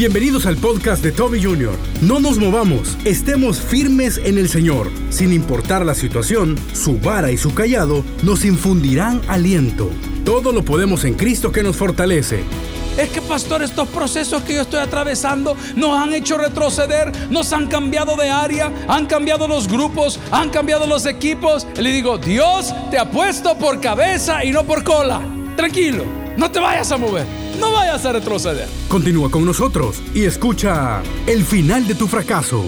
Bienvenidos 0.00 0.46
al 0.46 0.56
podcast 0.56 1.04
de 1.04 1.12
Toby 1.12 1.42
Jr. 1.42 1.76
No 2.00 2.20
nos 2.20 2.38
movamos, 2.38 2.96
estemos 3.04 3.60
firmes 3.60 4.16
en 4.16 4.38
el 4.38 4.48
Señor. 4.48 4.90
Sin 5.10 5.30
importar 5.30 5.84
la 5.84 5.94
situación, 5.94 6.56
su 6.72 6.98
vara 6.98 7.30
y 7.32 7.36
su 7.36 7.52
callado 7.52 8.02
nos 8.22 8.46
infundirán 8.46 9.20
aliento. 9.28 9.90
Todo 10.24 10.52
lo 10.52 10.64
podemos 10.64 11.04
en 11.04 11.12
Cristo 11.12 11.52
que 11.52 11.62
nos 11.62 11.76
fortalece. 11.76 12.44
Es 12.96 13.10
que, 13.10 13.20
pastor, 13.20 13.62
estos 13.62 13.88
procesos 13.88 14.42
que 14.42 14.54
yo 14.54 14.62
estoy 14.62 14.80
atravesando 14.80 15.54
nos 15.76 15.98
han 15.98 16.14
hecho 16.14 16.38
retroceder, 16.38 17.12
nos 17.28 17.52
han 17.52 17.66
cambiado 17.66 18.16
de 18.16 18.30
área, 18.30 18.72
han 18.88 19.04
cambiado 19.04 19.46
los 19.48 19.68
grupos, 19.68 20.18
han 20.30 20.48
cambiado 20.48 20.86
los 20.86 21.04
equipos. 21.04 21.66
Le 21.76 21.92
digo, 21.92 22.16
Dios 22.16 22.72
te 22.90 22.98
ha 22.98 23.10
puesto 23.10 23.58
por 23.58 23.82
cabeza 23.82 24.46
y 24.46 24.50
no 24.50 24.64
por 24.64 24.82
cola. 24.82 25.20
Tranquilo, 25.56 26.06
no 26.40 26.50
te 26.50 26.58
vayas 26.58 26.90
a 26.90 26.96
mover, 26.96 27.26
no 27.58 27.70
vayas 27.70 28.02
a 28.06 28.12
retroceder. 28.12 28.66
Continúa 28.88 29.30
con 29.30 29.44
nosotros 29.44 30.02
y 30.14 30.24
escucha 30.24 31.02
el 31.26 31.44
final 31.44 31.86
de 31.86 31.94
tu 31.94 32.08
fracaso. 32.08 32.64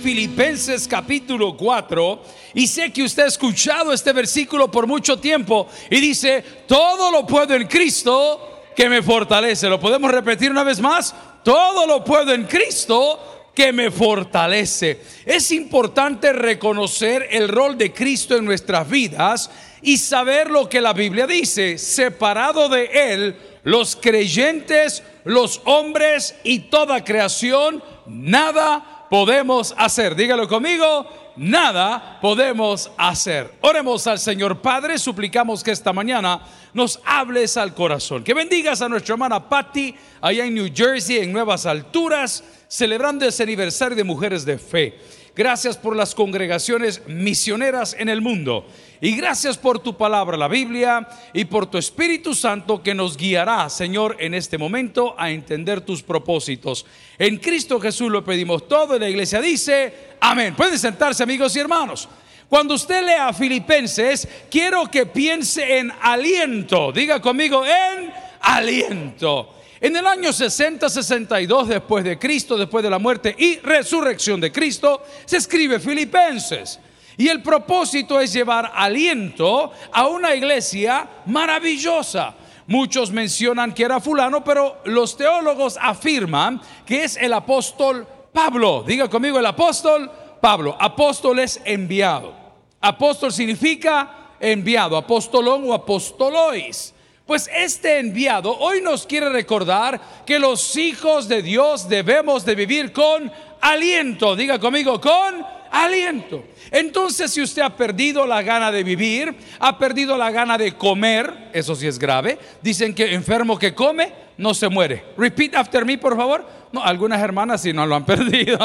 Filipenses 0.00 0.86
capítulo 0.86 1.56
4 1.56 2.22
y 2.54 2.68
sé 2.68 2.92
que 2.92 3.02
usted 3.02 3.24
ha 3.24 3.26
escuchado 3.26 3.92
este 3.92 4.12
versículo 4.12 4.70
por 4.70 4.86
mucho 4.86 5.18
tiempo 5.18 5.66
y 5.90 6.00
dice, 6.00 6.44
todo 6.68 7.10
lo 7.10 7.26
puedo 7.26 7.56
en 7.56 7.66
Cristo 7.66 8.68
que 8.76 8.88
me 8.88 9.02
fortalece. 9.02 9.68
¿Lo 9.68 9.80
podemos 9.80 10.08
repetir 10.12 10.52
una 10.52 10.62
vez 10.62 10.78
más? 10.78 11.12
Todo 11.42 11.88
lo 11.88 12.04
puedo 12.04 12.32
en 12.32 12.44
Cristo 12.44 13.48
que 13.52 13.72
me 13.72 13.90
fortalece. 13.90 15.00
Es 15.26 15.50
importante 15.50 16.32
reconocer 16.32 17.26
el 17.32 17.48
rol 17.48 17.76
de 17.76 17.92
Cristo 17.92 18.36
en 18.36 18.44
nuestras 18.44 18.88
vidas 18.88 19.50
y 19.82 19.98
saber 19.98 20.50
lo 20.50 20.68
que 20.68 20.80
la 20.80 20.92
Biblia 20.92 21.26
dice. 21.26 21.78
Separado 21.78 22.68
de 22.68 23.12
Él, 23.12 23.36
los 23.62 23.96
creyentes, 23.96 25.02
los 25.24 25.60
hombres 25.64 26.34
y 26.44 26.60
toda 26.70 27.04
creación, 27.04 27.82
nada 28.06 29.06
podemos 29.10 29.74
hacer. 29.76 30.14
Dígalo 30.14 30.48
conmigo, 30.48 31.06
nada 31.36 32.18
podemos 32.20 32.90
hacer. 32.96 33.52
Oremos 33.60 34.06
al 34.06 34.18
Señor 34.18 34.60
Padre, 34.60 34.98
suplicamos 34.98 35.62
que 35.62 35.72
esta 35.72 35.92
mañana 35.92 36.40
nos 36.74 37.00
hables 37.04 37.56
al 37.56 37.74
corazón. 37.74 38.24
Que 38.24 38.34
bendigas 38.34 38.82
a 38.82 38.88
nuestra 38.88 39.14
hermana 39.14 39.48
Patty 39.48 39.94
allá 40.20 40.44
en 40.44 40.54
New 40.54 40.70
Jersey, 40.74 41.18
en 41.18 41.32
Nuevas 41.32 41.66
Alturas, 41.66 42.44
celebrando 42.68 43.26
ese 43.26 43.42
aniversario 43.42 43.96
de 43.96 44.04
Mujeres 44.04 44.44
de 44.44 44.58
Fe. 44.58 44.98
Gracias 45.34 45.76
por 45.76 45.94
las 45.96 46.14
congregaciones 46.14 47.02
misioneras 47.06 47.96
en 47.98 48.08
el 48.08 48.20
mundo. 48.20 48.66
Y 49.00 49.16
gracias 49.16 49.56
por 49.56 49.78
tu 49.78 49.96
palabra, 49.96 50.36
la 50.36 50.48
Biblia, 50.48 51.08
y 51.32 51.46
por 51.46 51.66
tu 51.66 51.78
Espíritu 51.78 52.34
Santo 52.34 52.82
que 52.82 52.94
nos 52.94 53.16
guiará, 53.16 53.70
Señor, 53.70 54.16
en 54.18 54.34
este 54.34 54.58
momento 54.58 55.14
a 55.16 55.30
entender 55.30 55.80
tus 55.80 56.02
propósitos. 56.02 56.84
En 57.18 57.38
Cristo 57.38 57.80
Jesús 57.80 58.10
lo 58.10 58.24
pedimos 58.24 58.68
todo 58.68 58.96
y 58.96 58.98
la 58.98 59.08
iglesia 59.08 59.40
dice, 59.40 59.94
amén. 60.20 60.54
Pueden 60.54 60.78
sentarse 60.78 61.22
amigos 61.22 61.56
y 61.56 61.60
hermanos. 61.60 62.08
Cuando 62.50 62.74
usted 62.74 63.04
lea 63.04 63.32
Filipenses, 63.32 64.26
quiero 64.50 64.90
que 64.90 65.06
piense 65.06 65.78
en 65.78 65.92
aliento. 66.02 66.90
Diga 66.90 67.20
conmigo, 67.20 67.64
en 67.64 68.12
aliento. 68.40 69.54
En 69.80 69.94
el 69.94 70.04
año 70.04 70.30
60-62 70.30 71.66
después 71.66 72.02
de 72.02 72.18
Cristo, 72.18 72.58
después 72.58 72.82
de 72.82 72.90
la 72.90 72.98
muerte 72.98 73.36
y 73.38 73.60
resurrección 73.60 74.40
de 74.40 74.50
Cristo, 74.50 75.00
se 75.24 75.36
escribe 75.36 75.78
Filipenses. 75.78 76.80
Y 77.16 77.28
el 77.28 77.40
propósito 77.40 78.18
es 78.18 78.32
llevar 78.32 78.72
aliento 78.74 79.70
a 79.92 80.08
una 80.08 80.34
iglesia 80.34 81.08
maravillosa. 81.26 82.34
Muchos 82.66 83.12
mencionan 83.12 83.72
que 83.72 83.84
era 83.84 84.00
fulano, 84.00 84.42
pero 84.42 84.78
los 84.86 85.16
teólogos 85.16 85.78
afirman 85.80 86.60
que 86.84 87.04
es 87.04 87.16
el 87.16 87.32
apóstol 87.32 88.08
Pablo. 88.32 88.82
Diga 88.84 89.08
conmigo 89.08 89.38
el 89.38 89.46
apóstol 89.46 90.10
Pablo. 90.40 90.76
Apóstol 90.80 91.38
es 91.38 91.60
enviado. 91.64 92.39
Apóstol 92.80 93.32
significa 93.32 94.34
enviado, 94.40 94.96
apóstolón 94.96 95.68
o 95.68 95.74
apostolois. 95.74 96.94
Pues 97.26 97.48
este 97.54 98.00
enviado 98.00 98.56
hoy 98.58 98.80
nos 98.80 99.06
quiere 99.06 99.28
recordar 99.28 100.00
que 100.26 100.38
los 100.38 100.76
hijos 100.76 101.28
de 101.28 101.42
Dios 101.42 101.88
debemos 101.88 102.44
de 102.44 102.54
vivir 102.56 102.92
con 102.92 103.30
aliento. 103.60 104.34
Diga 104.34 104.58
conmigo, 104.58 105.00
con 105.00 105.46
aliento. 105.70 106.42
Entonces, 106.72 107.30
si 107.30 107.42
usted 107.42 107.62
ha 107.62 107.76
perdido 107.76 108.26
la 108.26 108.42
gana 108.42 108.72
de 108.72 108.82
vivir, 108.82 109.34
ha 109.58 109.78
perdido 109.78 110.16
la 110.16 110.30
gana 110.30 110.58
de 110.58 110.76
comer, 110.76 111.50
eso 111.52 111.74
sí 111.74 111.86
es 111.86 111.98
grave. 111.98 112.38
Dicen 112.62 112.94
que 112.94 113.14
enfermo 113.14 113.58
que 113.58 113.74
come 113.74 114.12
no 114.38 114.54
se 114.54 114.68
muere. 114.68 115.04
Repeat 115.16 115.54
after 115.54 115.84
me, 115.84 115.98
por 115.98 116.16
favor. 116.16 116.44
No, 116.72 116.82
algunas 116.82 117.20
hermanas 117.20 117.62
sí 117.62 117.72
no 117.72 117.86
lo 117.86 117.94
han 117.94 118.04
perdido. 118.06 118.58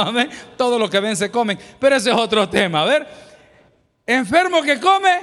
Todo 0.57 0.79
lo 0.79 0.89
que 0.89 0.99
ven 0.99 1.15
se 1.17 1.29
comen. 1.29 1.59
Pero 1.79 1.95
ese 1.95 2.11
es 2.11 2.15
otro 2.15 2.47
tema. 2.47 2.81
A 2.81 2.85
ver, 2.85 3.07
enfermo 4.05 4.61
que 4.61 4.79
come 4.79 5.21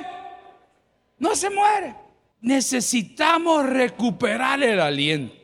no 1.18 1.34
se 1.36 1.50
muere 1.50 2.02
necesitamos 2.42 3.64
recuperar 3.64 4.62
el 4.62 4.80
aliento. 4.80 5.34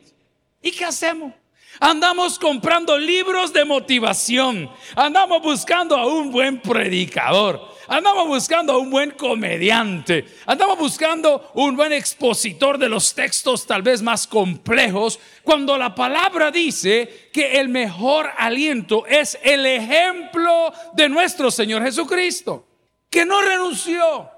¿Y 0.61 0.71
qué 0.71 0.85
hacemos? 0.85 1.33
Andamos 1.79 2.37
comprando 2.37 2.97
libros 2.97 3.53
de 3.53 3.63
motivación. 3.63 4.69
Andamos 4.95 5.41
buscando 5.41 5.95
a 5.95 6.05
un 6.05 6.29
buen 6.29 6.61
predicador. 6.61 7.69
Andamos 7.87 8.27
buscando 8.27 8.73
a 8.73 8.77
un 8.77 8.89
buen 8.89 9.11
comediante. 9.11 10.25
Andamos 10.45 10.77
buscando 10.77 11.49
un 11.53 11.77
buen 11.77 11.93
expositor 11.93 12.77
de 12.77 12.89
los 12.89 13.15
textos 13.15 13.65
tal 13.65 13.81
vez 13.81 14.01
más 14.01 14.27
complejos. 14.27 15.19
Cuando 15.43 15.77
la 15.77 15.95
palabra 15.95 16.51
dice 16.51 17.29
que 17.31 17.59
el 17.59 17.69
mejor 17.69 18.29
aliento 18.37 19.05
es 19.05 19.39
el 19.41 19.65
ejemplo 19.65 20.73
de 20.93 21.07
nuestro 21.07 21.49
Señor 21.49 21.83
Jesucristo. 21.83 22.68
Que 23.09 23.25
no 23.25 23.41
renunció. 23.41 24.29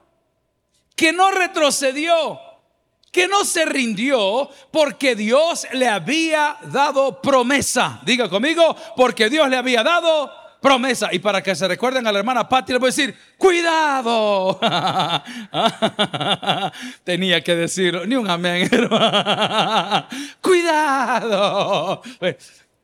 Que 0.95 1.13
no 1.13 1.31
retrocedió 1.31 2.39
que 3.11 3.27
no 3.27 3.43
se 3.43 3.65
rindió 3.65 4.49
porque 4.71 5.15
Dios 5.15 5.67
le 5.73 5.87
había 5.87 6.57
dado 6.71 7.21
promesa. 7.21 7.99
Diga 8.03 8.29
conmigo, 8.29 8.75
porque 8.95 9.29
Dios 9.29 9.49
le 9.49 9.57
había 9.57 9.83
dado 9.83 10.31
promesa. 10.61 11.09
Y 11.11 11.19
para 11.19 11.43
que 11.43 11.55
se 11.55 11.67
recuerden 11.67 12.07
a 12.07 12.11
la 12.11 12.19
hermana 12.19 12.47
Patti, 12.47 12.71
le 12.71 12.79
voy 12.79 12.87
a 12.87 12.95
decir, 12.95 13.15
cuidado. 13.37 14.59
Tenía 17.03 17.43
que 17.43 17.55
decirlo, 17.55 18.05
ni 18.05 18.15
un 18.15 18.29
amén. 18.29 18.69
cuidado. 20.41 22.01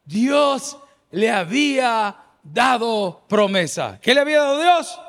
Dios 0.03 0.77
le 1.11 1.31
había 1.31 2.15
dado 2.43 3.23
promesa. 3.29 3.97
¿Qué 4.01 4.13
le 4.13 4.21
había 4.21 4.39
dado 4.39 4.61
Dios? 4.61 4.99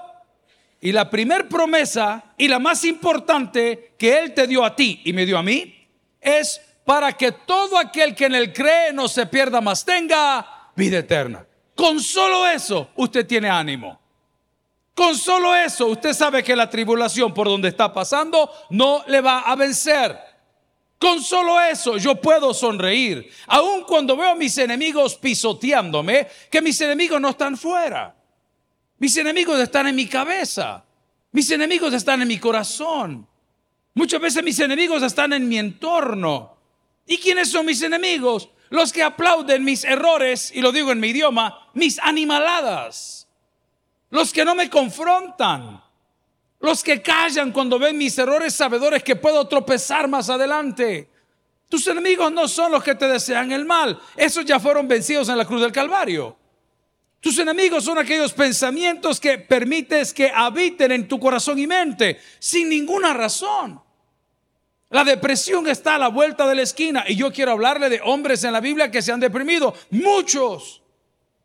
Y 0.81 0.93
la 0.93 1.11
primer 1.11 1.49
promesa 1.49 2.35
y 2.37 2.47
la 2.47 2.59
más 2.59 2.85
importante 2.85 3.95
que 3.99 4.19
Él 4.19 4.35
te 4.35 4.47
dio 4.47 4.65
a 4.65 4.77
ti 4.77 5.01
y 5.05 5.13
me 5.13 5.27
dio 5.27 5.39
a 5.39 5.43
mí 5.43 5.89
es 6.21 6.61
para 6.85 7.13
que 7.13 7.33
todo 7.33 7.77
aquel 7.77 8.15
que 8.15 8.27
en 8.27 8.35
Él 8.35 8.53
cree 8.53 8.93
no 8.93 9.09
se 9.09 9.27
pierda 9.27 9.61
más, 9.61 9.85
tenga 9.85 10.71
vida 10.77 10.99
eterna. 10.99 11.45
Con 11.75 12.01
solo 12.01 12.47
eso 12.47 12.91
usted 12.97 13.27
tiene 13.27 13.49
ánimo. 13.49 14.01
Con 14.95 15.17
solo 15.17 15.55
eso 15.55 15.87
usted 15.87 16.13
sabe 16.13 16.43
que 16.43 16.57
la 16.57 16.69
tribulación 16.69 17.33
por 17.33 17.47
donde 17.47 17.69
está 17.69 17.93
pasando 17.93 18.51
no 18.71 19.05
le 19.07 19.21
va 19.21 19.41
a 19.41 19.55
vencer. 19.55 20.19
Con 20.99 21.23
solo 21.23 21.61
eso 21.61 21.97
yo 21.97 22.17
puedo 22.17 22.53
sonreír, 22.53 23.31
aun 23.47 23.85
cuando 23.85 24.17
veo 24.17 24.31
a 24.31 24.35
mis 24.35 24.59
enemigos 24.59 25.15
pisoteándome, 25.15 26.27
que 26.51 26.61
mis 26.61 26.81
enemigos 26.81 27.21
no 27.21 27.31
están 27.31 27.57
fuera. 27.57 28.18
Mis 28.99 29.17
enemigos 29.17 29.61
están 29.61 29.87
en 29.87 29.97
mi 29.97 30.07
cabeza. 30.07 30.85
Mis 31.33 31.51
enemigos 31.51 31.93
están 31.93 32.23
en 32.23 32.29
mi 32.29 32.39
corazón. 32.39 33.27
Muchas 33.95 34.21
veces 34.21 34.43
mis 34.43 34.59
enemigos 34.61 35.03
están 35.03 35.33
en 35.33 35.49
mi 35.49 35.59
entorno. 35.59 36.57
¿Y 37.07 37.19
quiénes 37.19 37.51
son 37.51 37.67
mis 37.67 37.83
enemigos? 37.83 38.49
Los 38.71 38.93
que 38.93 39.03
aplauden 39.03 39.65
mis 39.65 39.85
errores, 39.85 40.53
y 40.55 40.61
lo 40.61 40.73
digo 40.73 40.93
en 40.93 41.01
mi 41.01 41.09
idioma, 41.09 41.71
mis 41.75 41.99
animaladas. 41.99 43.29
Los 44.11 44.33
que 44.33 44.45
no 44.45 44.55
me 44.55 44.71
confrontan. 44.71 45.83
Los 46.61 46.83
que 46.83 47.03
callan 47.03 47.53
cuando 47.53 47.79
ven 47.79 47.97
mis 47.97 48.19
errores 48.19 48.55
sabedores 48.55 49.03
que 49.03 49.17
puedo 49.17 49.47
tropezar 49.47 50.09
más 50.09 50.29
adelante. 50.29 51.09
Tus 51.69 51.87
enemigos 51.87 52.33
no 52.33 52.49
son 52.49 52.73
los 52.73 52.83
que 52.83 52.95
te 52.95 53.07
desean 53.07 53.53
el 53.53 53.65
mal. 53.65 53.99
Esos 54.17 54.45
ya 54.45 54.59
fueron 54.59 54.89
vencidos 54.89 55.29
en 55.29 55.39
la 55.39 55.45
cruz 55.45 55.61
del 55.61 55.73
Calvario. 55.73 56.38
Tus 57.21 57.39
enemigos 57.39 57.85
son 57.85 57.99
aquellos 57.99 58.33
pensamientos 58.33 59.19
que 59.19 59.39
permites 59.39 60.15
que 60.15 60.31
habiten 60.31 60.93
en 60.93 61.09
tu 61.09 61.19
corazón 61.19 61.59
y 61.59 61.67
mente 61.67 62.21
sin 62.39 62.69
ninguna 62.69 63.13
razón. 63.13 63.81
La 64.91 65.05
depresión 65.05 65.67
está 65.67 65.97
a 65.97 65.99
la 65.99 66.09
vuelta 66.09 66.49
de 66.49 66.55
la 66.55 66.63
esquina 66.63 67.05
y 67.07 67.17
yo 67.17 67.33
quiero 67.33 67.53
hablarle 67.53 67.91
de 67.91 68.01
hombres 68.03 68.45
en 68.45 68.53
la 68.53 68.61
Biblia 68.61 68.91
que 68.91 69.03
se 69.03 69.13
han 69.13 69.21
deprimido. 69.21 69.75
Muchos. 69.91 70.83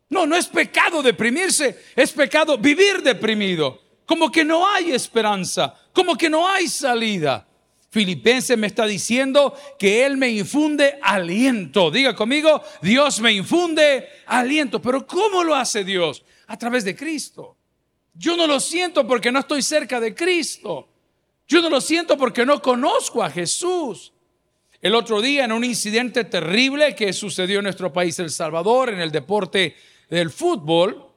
No, 0.08 0.26
no 0.26 0.36
es 0.36 0.46
pecado 0.46 1.02
deprimirse, 1.02 1.82
es 1.96 2.12
pecado 2.12 2.56
vivir 2.56 3.02
deprimido. 3.02 3.82
Como 4.06 4.30
que 4.30 4.44
no 4.44 4.66
hay 4.66 4.92
esperanza, 4.92 5.74
como 5.92 6.16
que 6.16 6.30
no 6.30 6.48
hay 6.48 6.68
salida. 6.68 7.46
Filipenses 7.94 8.58
me 8.58 8.66
está 8.66 8.86
diciendo 8.86 9.54
que 9.78 10.04
Él 10.04 10.16
me 10.16 10.28
infunde 10.28 10.98
aliento. 11.00 11.92
Diga 11.92 12.12
conmigo, 12.12 12.60
Dios 12.82 13.20
me 13.20 13.32
infunde 13.32 14.08
aliento. 14.26 14.82
Pero 14.82 15.06
¿cómo 15.06 15.44
lo 15.44 15.54
hace 15.54 15.84
Dios? 15.84 16.24
A 16.48 16.58
través 16.58 16.84
de 16.84 16.96
Cristo. 16.96 17.56
Yo 18.12 18.36
no 18.36 18.48
lo 18.48 18.58
siento 18.58 19.06
porque 19.06 19.30
no 19.30 19.38
estoy 19.38 19.62
cerca 19.62 20.00
de 20.00 20.12
Cristo. 20.12 20.88
Yo 21.46 21.62
no 21.62 21.70
lo 21.70 21.80
siento 21.80 22.18
porque 22.18 22.44
no 22.44 22.60
conozco 22.60 23.22
a 23.22 23.30
Jesús. 23.30 24.12
El 24.80 24.96
otro 24.96 25.22
día 25.22 25.44
en 25.44 25.52
un 25.52 25.62
incidente 25.62 26.24
terrible 26.24 26.96
que 26.96 27.12
sucedió 27.12 27.60
en 27.60 27.64
nuestro 27.64 27.92
país, 27.92 28.18
El 28.18 28.30
Salvador, 28.30 28.88
en 28.90 28.98
el 28.98 29.12
deporte 29.12 29.76
del 30.10 30.30
fútbol, 30.30 31.12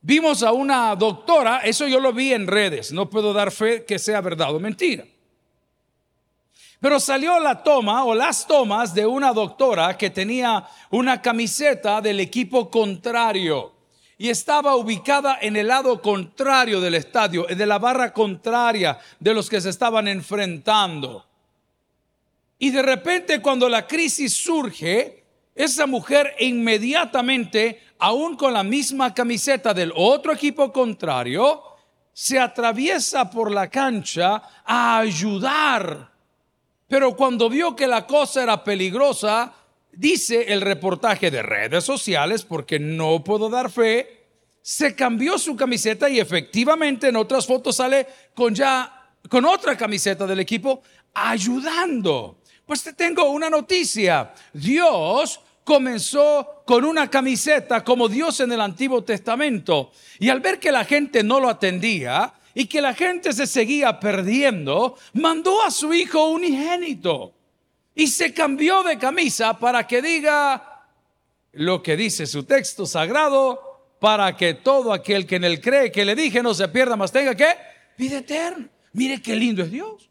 vimos 0.00 0.42
a 0.42 0.50
una 0.50 0.96
doctora, 0.96 1.58
eso 1.58 1.86
yo 1.86 2.00
lo 2.00 2.12
vi 2.12 2.32
en 2.32 2.48
redes, 2.48 2.90
no 2.90 3.08
puedo 3.08 3.32
dar 3.32 3.52
fe 3.52 3.84
que 3.84 4.00
sea 4.00 4.20
verdad 4.20 4.52
o 4.52 4.58
mentira. 4.58 5.04
Pero 6.80 6.98
salió 6.98 7.38
la 7.38 7.62
toma 7.62 8.04
o 8.04 8.14
las 8.14 8.46
tomas 8.46 8.94
de 8.94 9.04
una 9.04 9.32
doctora 9.32 9.98
que 9.98 10.08
tenía 10.08 10.66
una 10.90 11.20
camiseta 11.20 12.00
del 12.00 12.20
equipo 12.20 12.70
contrario 12.70 13.72
y 14.16 14.30
estaba 14.30 14.76
ubicada 14.76 15.38
en 15.40 15.56
el 15.56 15.68
lado 15.68 16.00
contrario 16.00 16.80
del 16.80 16.94
estadio, 16.94 17.44
de 17.44 17.66
la 17.66 17.78
barra 17.78 18.12
contraria 18.12 18.98
de 19.18 19.34
los 19.34 19.48
que 19.48 19.60
se 19.60 19.70
estaban 19.70 20.08
enfrentando. 20.08 21.26
Y 22.58 22.70
de 22.70 22.82
repente 22.82 23.40
cuando 23.40 23.68
la 23.68 23.86
crisis 23.86 24.34
surge, 24.34 25.24
esa 25.54 25.86
mujer 25.86 26.34
inmediatamente, 26.38 27.82
aún 27.98 28.36
con 28.36 28.54
la 28.54 28.62
misma 28.62 29.12
camiseta 29.12 29.74
del 29.74 29.92
otro 29.94 30.32
equipo 30.32 30.72
contrario, 30.72 31.62
se 32.12 32.38
atraviesa 32.38 33.30
por 33.30 33.50
la 33.50 33.68
cancha 33.68 34.42
a 34.64 34.98
ayudar 34.98 36.10
pero 36.90 37.14
cuando 37.14 37.48
vio 37.48 37.76
que 37.76 37.86
la 37.86 38.04
cosa 38.04 38.42
era 38.42 38.64
peligrosa, 38.64 39.52
dice 39.92 40.52
el 40.52 40.60
reportaje 40.60 41.30
de 41.30 41.40
redes 41.40 41.84
sociales, 41.84 42.42
porque 42.42 42.80
no 42.80 43.22
puedo 43.22 43.48
dar 43.48 43.70
fe, 43.70 44.26
se 44.60 44.96
cambió 44.96 45.38
su 45.38 45.54
camiseta 45.54 46.10
y 46.10 46.18
efectivamente 46.18 47.06
en 47.06 47.14
otras 47.14 47.46
fotos 47.46 47.76
sale 47.76 48.08
con 48.34 48.56
ya 48.56 49.12
con 49.28 49.44
otra 49.44 49.76
camiseta 49.76 50.26
del 50.26 50.40
equipo 50.40 50.82
ayudando. 51.14 52.40
Pues 52.66 52.82
te 52.82 52.92
tengo 52.92 53.30
una 53.30 53.48
noticia. 53.48 54.34
Dios 54.52 55.38
comenzó 55.62 56.64
con 56.66 56.84
una 56.84 57.08
camiseta 57.08 57.84
como 57.84 58.08
Dios 58.08 58.40
en 58.40 58.50
el 58.50 58.60
Antiguo 58.60 59.04
Testamento 59.04 59.92
y 60.18 60.28
al 60.28 60.40
ver 60.40 60.58
que 60.58 60.72
la 60.72 60.84
gente 60.84 61.22
no 61.22 61.38
lo 61.38 61.50
atendía, 61.50 62.34
y 62.54 62.66
que 62.66 62.80
la 62.80 62.94
gente 62.94 63.32
se 63.32 63.46
seguía 63.46 64.00
perdiendo, 64.00 64.96
mandó 65.14 65.62
a 65.62 65.70
su 65.70 65.92
hijo 65.92 66.28
unigénito 66.28 67.32
y 67.94 68.06
se 68.06 68.32
cambió 68.32 68.82
de 68.82 68.98
camisa 68.98 69.58
para 69.58 69.86
que 69.86 70.02
diga 70.02 70.86
lo 71.52 71.82
que 71.82 71.96
dice 71.96 72.26
su 72.26 72.44
texto 72.44 72.86
sagrado, 72.86 73.96
para 73.98 74.36
que 74.36 74.54
todo 74.54 74.92
aquel 74.92 75.26
que 75.26 75.36
en 75.36 75.44
él 75.44 75.60
cree 75.60 75.92
que 75.92 76.04
le 76.04 76.14
dije 76.14 76.42
no 76.42 76.54
se 76.54 76.68
pierda, 76.68 76.96
más 76.96 77.12
tenga 77.12 77.34
que 77.34 77.56
vida 77.98 78.18
eterna. 78.18 78.68
Mire 78.92 79.20
qué 79.20 79.36
lindo 79.36 79.62
es 79.62 79.70
Dios. 79.70 80.08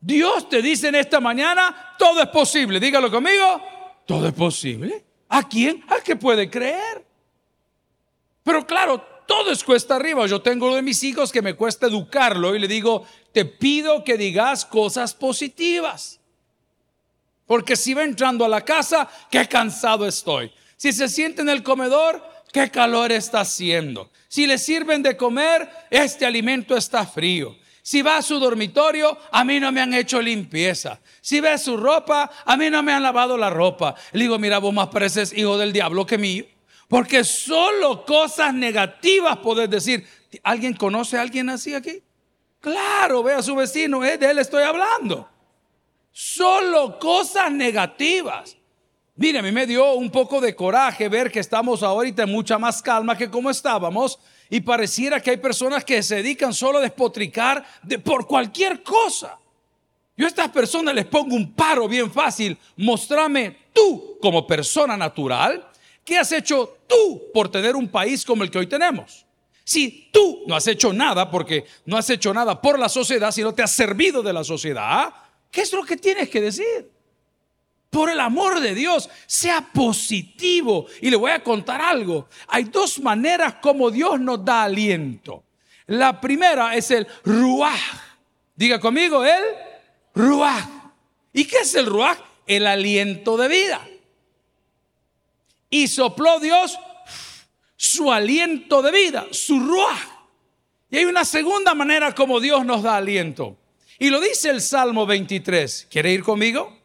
Dios 0.00 0.48
te 0.48 0.62
dice 0.62 0.88
en 0.88 0.94
esta 0.94 1.20
mañana, 1.20 1.94
todo 1.98 2.22
es 2.22 2.28
posible. 2.28 2.78
Dígalo 2.78 3.10
conmigo, 3.10 3.62
todo 4.06 4.28
es 4.28 4.34
posible. 4.34 5.04
¿A 5.28 5.46
quién? 5.48 5.84
Al 5.88 6.02
que 6.02 6.16
puede 6.16 6.48
creer. 6.48 7.04
Pero 8.42 8.66
claro, 8.66 9.04
todo 9.28 9.52
es 9.52 9.62
cuesta 9.62 9.96
arriba. 9.96 10.26
Yo 10.26 10.40
tengo 10.40 10.66
uno 10.66 10.76
de 10.76 10.82
mis 10.82 11.04
hijos 11.04 11.30
que 11.30 11.42
me 11.42 11.52
cuesta 11.52 11.86
educarlo 11.86 12.56
y 12.56 12.58
le 12.58 12.66
digo, 12.66 13.04
te 13.32 13.44
pido 13.44 14.02
que 14.02 14.16
digas 14.16 14.64
cosas 14.64 15.12
positivas. 15.12 16.18
Porque 17.46 17.76
si 17.76 17.92
va 17.92 18.04
entrando 18.04 18.46
a 18.46 18.48
la 18.48 18.64
casa, 18.64 19.06
qué 19.30 19.46
cansado 19.46 20.08
estoy. 20.08 20.50
Si 20.78 20.94
se 20.94 21.08
siente 21.08 21.42
en 21.42 21.50
el 21.50 21.62
comedor, 21.62 22.24
qué 22.54 22.70
calor 22.70 23.12
está 23.12 23.40
haciendo. 23.40 24.10
Si 24.28 24.46
le 24.46 24.56
sirven 24.56 25.02
de 25.02 25.18
comer, 25.18 25.68
este 25.90 26.24
alimento 26.24 26.74
está 26.74 27.06
frío. 27.06 27.54
Si 27.82 28.00
va 28.00 28.16
a 28.16 28.22
su 28.22 28.38
dormitorio, 28.38 29.18
a 29.30 29.44
mí 29.44 29.60
no 29.60 29.70
me 29.72 29.82
han 29.82 29.92
hecho 29.92 30.22
limpieza. 30.22 31.00
Si 31.20 31.40
ve 31.40 31.58
su 31.58 31.76
ropa, 31.76 32.30
a 32.46 32.56
mí 32.56 32.70
no 32.70 32.82
me 32.82 32.92
han 32.92 33.02
lavado 33.02 33.36
la 33.36 33.50
ropa. 33.50 33.94
Le 34.12 34.22
digo, 34.22 34.38
mira, 34.38 34.58
vos 34.58 34.72
más 34.72 34.88
pareces 34.88 35.36
hijo 35.36 35.58
del 35.58 35.72
diablo 35.72 36.06
que 36.06 36.16
mío. 36.16 36.46
Porque 36.88 37.22
solo 37.22 38.04
cosas 38.04 38.54
negativas 38.54 39.36
podés 39.38 39.68
decir. 39.68 40.06
¿Alguien 40.42 40.74
conoce 40.74 41.18
a 41.18 41.22
alguien 41.22 41.48
así 41.50 41.74
aquí? 41.74 42.02
Claro, 42.60 43.22
ve 43.22 43.34
a 43.34 43.42
su 43.42 43.54
vecino, 43.54 44.00
de 44.00 44.14
él 44.14 44.38
estoy 44.38 44.62
hablando. 44.62 45.28
Solo 46.10 46.98
cosas 46.98 47.52
negativas. 47.52 48.56
Mire, 49.16 49.38
a 49.38 49.42
mí 49.42 49.52
me 49.52 49.66
dio 49.66 49.94
un 49.94 50.10
poco 50.10 50.40
de 50.40 50.54
coraje 50.54 51.08
ver 51.08 51.30
que 51.30 51.40
estamos 51.40 51.82
ahorita 51.82 52.22
en 52.22 52.30
mucha 52.30 52.58
más 52.58 52.82
calma 52.82 53.16
que 53.16 53.30
como 53.30 53.50
estábamos 53.50 54.18
y 54.48 54.60
pareciera 54.60 55.20
que 55.20 55.30
hay 55.30 55.36
personas 55.36 55.84
que 55.84 56.02
se 56.02 56.16
dedican 56.16 56.54
solo 56.54 56.78
a 56.78 56.82
despotricar 56.82 57.64
de, 57.82 57.98
por 57.98 58.26
cualquier 58.26 58.82
cosa. 58.82 59.38
Yo 60.16 60.24
a 60.24 60.28
estas 60.28 60.48
personas 60.50 60.94
les 60.94 61.04
pongo 61.04 61.34
un 61.34 61.52
paro 61.52 61.86
bien 61.86 62.10
fácil. 62.10 62.56
Mostrame 62.76 63.56
tú 63.72 64.18
como 64.20 64.46
persona 64.46 64.96
natural 64.96 65.67
¿Qué 66.08 66.16
has 66.16 66.32
hecho 66.32 66.78
tú 66.86 67.24
por 67.34 67.50
tener 67.50 67.76
un 67.76 67.86
país 67.86 68.24
como 68.24 68.42
el 68.42 68.50
que 68.50 68.56
hoy 68.56 68.66
tenemos? 68.66 69.26
Si 69.62 70.08
tú 70.10 70.42
no 70.46 70.56
has 70.56 70.66
hecho 70.66 70.90
nada, 70.90 71.30
porque 71.30 71.66
no 71.84 71.98
has 71.98 72.08
hecho 72.08 72.32
nada 72.32 72.58
por 72.62 72.78
la 72.78 72.88
sociedad, 72.88 73.30
sino 73.30 73.52
te 73.52 73.62
has 73.62 73.72
servido 73.72 74.22
de 74.22 74.32
la 74.32 74.42
sociedad, 74.42 75.12
¿qué 75.50 75.60
es 75.60 75.70
lo 75.74 75.84
que 75.84 75.98
tienes 75.98 76.30
que 76.30 76.40
decir? 76.40 76.90
Por 77.90 78.08
el 78.08 78.20
amor 78.20 78.58
de 78.60 78.74
Dios, 78.74 79.10
sea 79.26 79.60
positivo. 79.60 80.86
Y 81.02 81.10
le 81.10 81.16
voy 81.16 81.30
a 81.30 81.44
contar 81.44 81.82
algo. 81.82 82.26
Hay 82.46 82.64
dos 82.64 83.00
maneras 83.00 83.56
como 83.60 83.90
Dios 83.90 84.18
nos 84.18 84.42
da 84.42 84.62
aliento. 84.62 85.44
La 85.88 86.18
primera 86.18 86.74
es 86.74 86.90
el 86.90 87.06
ruaj. 87.22 87.78
Diga 88.56 88.80
conmigo, 88.80 89.26
el 89.26 89.44
ruaj. 90.14 90.64
¿Y 91.34 91.44
qué 91.44 91.58
es 91.58 91.74
el 91.74 91.84
ruaj? 91.84 92.16
El 92.46 92.66
aliento 92.66 93.36
de 93.36 93.48
vida. 93.48 93.86
Y 95.70 95.88
sopló 95.88 96.40
Dios 96.40 96.78
su 97.76 98.12
aliento 98.12 98.82
de 98.82 98.92
vida, 98.92 99.26
su 99.30 99.60
ruaj. 99.60 99.98
Y 100.90 100.98
hay 100.98 101.04
una 101.04 101.24
segunda 101.24 101.74
manera 101.74 102.14
como 102.14 102.40
Dios 102.40 102.64
nos 102.64 102.82
da 102.82 102.96
aliento. 102.96 103.56
Y 103.98 104.10
lo 104.10 104.20
dice 104.20 104.50
el 104.50 104.60
Salmo 104.60 105.06
23. 105.06 105.88
¿Quiere 105.90 106.12
ir 106.12 106.22
conmigo? 106.22 106.77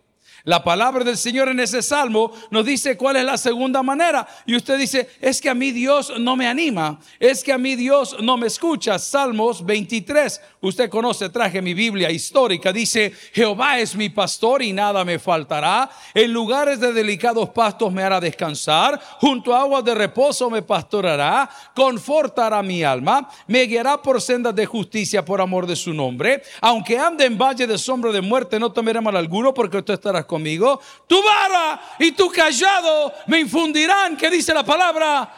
La 0.45 0.62
palabra 0.62 1.06
del 1.06 1.16
Señor 1.16 1.48
en 1.48 1.62
ese 1.62 1.81
salmo 1.81 2.34
nos 2.51 2.66
dice 2.66 2.98
cuál 2.98 3.16
es 3.16 3.24
la 3.24 3.38
segunda 3.38 3.81
manera. 3.81 4.28
Y 4.45 4.57
usted 4.57 4.78
dice, 4.78 5.09
es 5.21 5.40
que 5.40 5.50
a 5.50 5.54
mí 5.54 5.71
Dios 5.71 6.12
no 6.19 6.35
me 6.35 6.47
anima, 6.47 7.00
es 7.18 7.45
que 7.45 7.54
a 7.54 7.57
mí 7.57 7.78
Dios 7.78 8.18
no 8.19 8.35
me 8.35 8.47
escucha. 8.47 9.00
Salmos 9.00 9.66
23, 9.66 10.42
usted 10.59 10.90
conoce, 10.90 11.30
traje 11.30 11.62
mi 11.62 11.73
Biblia 11.73 12.12
histórica, 12.12 12.73
dice, 12.73 13.14
Jehová 13.31 13.80
es 13.80 13.95
mi 13.95 14.09
pastor 14.09 14.62
y 14.62 14.73
nada 14.73 15.06
me 15.06 15.18
faltará. 15.18 15.90
En 16.14 16.33
lugares 16.33 16.78
de 16.81 16.92
delicados 16.92 17.47
pastos 17.52 17.94
me 17.94 18.04
hará 18.04 18.19
descansar, 18.19 19.02
junto 19.21 19.56
a 19.56 19.62
aguas 19.62 19.85
de 19.85 19.95
reposo 19.95 20.50
me 20.50 20.62
pastorará, 20.62 21.50
confortará 21.73 22.62
mi 22.62 22.83
alma, 22.83 23.30
me 23.47 23.64
guiará 23.64 24.02
por 24.02 24.21
sendas 24.21 24.54
de 24.54 24.66
justicia 24.66 25.23
por 25.23 25.40
amor 25.40 25.66
de 25.66 25.78
su 25.78 25.94
nombre. 25.94 26.44
Aunque 26.59 27.00
ande 27.00 27.23
en 27.23 27.38
valle 27.38 27.66
de 27.66 27.78
sombra 27.78 28.12
de 28.12 28.19
muerte, 28.19 28.59
no 28.59 28.73
temeré 28.73 29.00
mal 29.00 29.16
alguno 29.16 29.54
porque 29.54 29.81
tú 29.81 29.94
estarás 29.94 30.26
conmigo, 30.33 30.81
tu 31.06 31.21
vara 31.21 31.80
y 31.99 32.11
tu 32.13 32.28
callado 32.31 33.13
me 33.28 33.40
infundirán, 33.40 34.18
que 34.18 34.31
dice 34.31 34.52
la 34.52 34.63
palabra, 34.63 35.31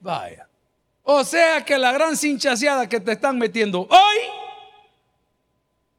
vaya. 0.00 0.48
O 1.02 1.22
sea 1.24 1.62
que 1.62 1.76
la 1.76 1.92
gran 1.92 2.16
cinchaseada 2.16 2.88
que 2.88 3.00
te 3.00 3.12
están 3.12 3.36
metiendo 3.36 3.80
hoy 3.80 4.18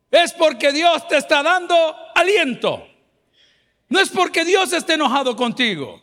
es 0.09 0.33
porque 0.33 0.71
Dios 0.71 1.07
te 1.07 1.17
está 1.17 1.43
dando 1.43 1.75
aliento. 2.15 2.87
No 3.89 3.99
es 3.99 4.09
porque 4.09 4.43
Dios 4.43 4.73
esté 4.73 4.93
enojado 4.93 5.35
contigo. 5.35 6.01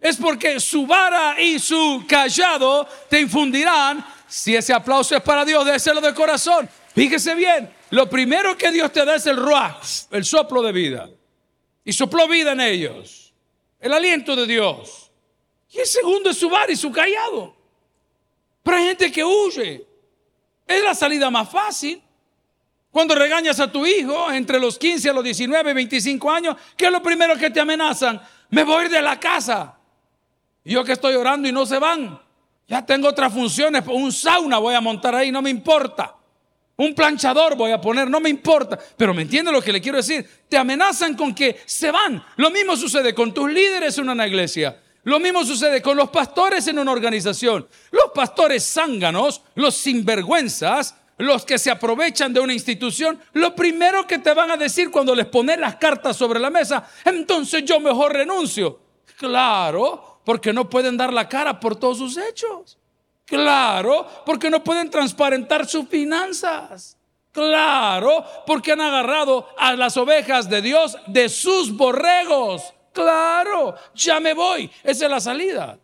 Es 0.00 0.16
porque 0.16 0.58
su 0.60 0.86
vara 0.86 1.38
y 1.38 1.58
su 1.58 2.04
callado 2.08 2.88
te 3.10 3.20
infundirán. 3.20 4.04
Si 4.26 4.56
ese 4.56 4.72
aplauso 4.72 5.16
es 5.16 5.22
para 5.22 5.44
Dios, 5.44 5.66
déselo 5.66 6.00
de 6.00 6.14
corazón. 6.14 6.68
Fíjese 6.94 7.34
bien, 7.34 7.70
lo 7.90 8.08
primero 8.08 8.56
que 8.56 8.70
Dios 8.70 8.90
te 8.90 9.04
da 9.04 9.16
es 9.16 9.26
el 9.26 9.36
ruach, 9.36 10.06
el 10.10 10.24
soplo 10.24 10.62
de 10.62 10.72
vida 10.72 11.10
y 11.84 11.92
sopló 11.92 12.28
vida 12.28 12.52
en 12.52 12.60
ellos. 12.60 13.32
El 13.80 13.92
aliento 13.92 14.34
de 14.36 14.46
Dios. 14.46 15.10
Y 15.70 15.78
el 15.78 15.86
segundo 15.86 16.30
es 16.30 16.38
su 16.38 16.48
bar 16.48 16.70
y 16.70 16.76
su 16.76 16.90
callado. 16.90 17.54
Pero 18.62 18.76
hay 18.76 18.86
gente 18.88 19.12
que 19.12 19.24
huye. 19.24 19.86
Es 20.66 20.82
la 20.82 20.94
salida 20.94 21.30
más 21.30 21.48
fácil. 21.50 22.02
Cuando 22.90 23.14
regañas 23.14 23.60
a 23.60 23.70
tu 23.70 23.86
hijo 23.86 24.30
entre 24.32 24.58
los 24.58 24.78
15 24.78 25.10
a 25.10 25.12
los 25.12 25.24
19, 25.24 25.72
25 25.72 26.30
años, 26.30 26.56
¿qué 26.76 26.86
es 26.86 26.92
lo 26.92 27.02
primero 27.02 27.36
que 27.36 27.50
te 27.50 27.60
amenazan? 27.60 28.20
Me 28.50 28.64
voy 28.64 28.82
a 28.82 28.84
ir 28.86 28.90
de 28.90 29.02
la 29.02 29.20
casa. 29.20 29.78
Y 30.64 30.72
yo 30.72 30.84
que 30.84 30.92
estoy 30.92 31.14
orando 31.14 31.48
y 31.48 31.52
no 31.52 31.64
se 31.64 31.78
van. 31.78 32.20
Ya 32.66 32.84
tengo 32.84 33.08
otras 33.08 33.32
funciones, 33.32 33.82
un 33.86 34.12
sauna 34.12 34.58
voy 34.58 34.74
a 34.74 34.80
montar 34.80 35.14
ahí, 35.14 35.32
no 35.32 35.40
me 35.40 35.48
importa. 35.48 36.17
Un 36.80 36.94
planchador 36.94 37.56
voy 37.56 37.72
a 37.72 37.80
poner, 37.80 38.08
no 38.08 38.20
me 38.20 38.30
importa. 38.30 38.78
Pero 38.96 39.12
me 39.12 39.22
entiende 39.22 39.50
lo 39.50 39.60
que 39.60 39.72
le 39.72 39.80
quiero 39.80 39.98
decir. 39.98 40.24
Te 40.48 40.56
amenazan 40.56 41.16
con 41.16 41.34
que 41.34 41.60
se 41.66 41.90
van. 41.90 42.24
Lo 42.36 42.50
mismo 42.50 42.76
sucede 42.76 43.12
con 43.14 43.34
tus 43.34 43.50
líderes 43.50 43.98
en 43.98 44.08
una 44.08 44.28
iglesia. 44.28 44.80
Lo 45.02 45.18
mismo 45.18 45.44
sucede 45.44 45.82
con 45.82 45.96
los 45.96 46.10
pastores 46.10 46.68
en 46.68 46.78
una 46.78 46.92
organización. 46.92 47.66
Los 47.90 48.12
pastores 48.14 48.64
zánganos, 48.64 49.42
los 49.56 49.74
sinvergüenzas, 49.74 50.94
los 51.16 51.44
que 51.44 51.58
se 51.58 51.72
aprovechan 51.72 52.32
de 52.32 52.38
una 52.38 52.52
institución, 52.52 53.20
lo 53.32 53.56
primero 53.56 54.06
que 54.06 54.18
te 54.18 54.32
van 54.32 54.52
a 54.52 54.56
decir 54.56 54.92
cuando 54.92 55.16
les 55.16 55.26
pones 55.26 55.58
las 55.58 55.76
cartas 55.76 56.16
sobre 56.16 56.38
la 56.38 56.48
mesa, 56.48 56.88
entonces 57.04 57.64
yo 57.64 57.80
mejor 57.80 58.12
renuncio. 58.12 58.78
Claro, 59.16 60.20
porque 60.24 60.52
no 60.52 60.70
pueden 60.70 60.96
dar 60.96 61.12
la 61.12 61.28
cara 61.28 61.58
por 61.58 61.74
todos 61.74 61.98
sus 61.98 62.16
hechos. 62.16 62.78
Claro, 63.28 64.06
porque 64.24 64.48
no 64.48 64.64
pueden 64.64 64.90
transparentar 64.90 65.66
sus 65.66 65.86
finanzas. 65.88 66.96
Claro, 67.30 68.24
porque 68.46 68.72
han 68.72 68.80
agarrado 68.80 69.48
a 69.58 69.74
las 69.74 69.96
ovejas 69.98 70.48
de 70.48 70.62
Dios 70.62 70.96
de 71.06 71.28
sus 71.28 71.76
borregos. 71.76 72.72
Claro, 72.92 73.74
ya 73.94 74.18
me 74.18 74.32
voy. 74.32 74.70
Esa 74.82 75.04
es 75.04 75.10
la 75.10 75.20
salida. 75.20 75.78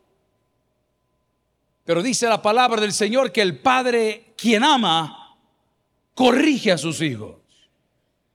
Pero 1.84 2.02
dice 2.02 2.26
la 2.26 2.40
palabra 2.40 2.80
del 2.80 2.94
Señor 2.94 3.30
que 3.30 3.42
el 3.42 3.60
Padre, 3.60 4.32
quien 4.38 4.64
ama, 4.64 5.36
corrige 6.14 6.72
a 6.72 6.78
sus 6.78 7.02
hijos. 7.02 7.36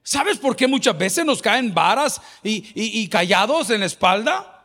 ¿Sabes 0.03 0.37
por 0.37 0.55
qué 0.55 0.67
muchas 0.67 0.97
veces 0.97 1.25
nos 1.25 1.41
caen 1.41 1.73
varas 1.73 2.21
y, 2.43 3.07
callados 3.09 3.71
en 3.71 3.79
la 3.79 3.87
espalda? 3.87 4.58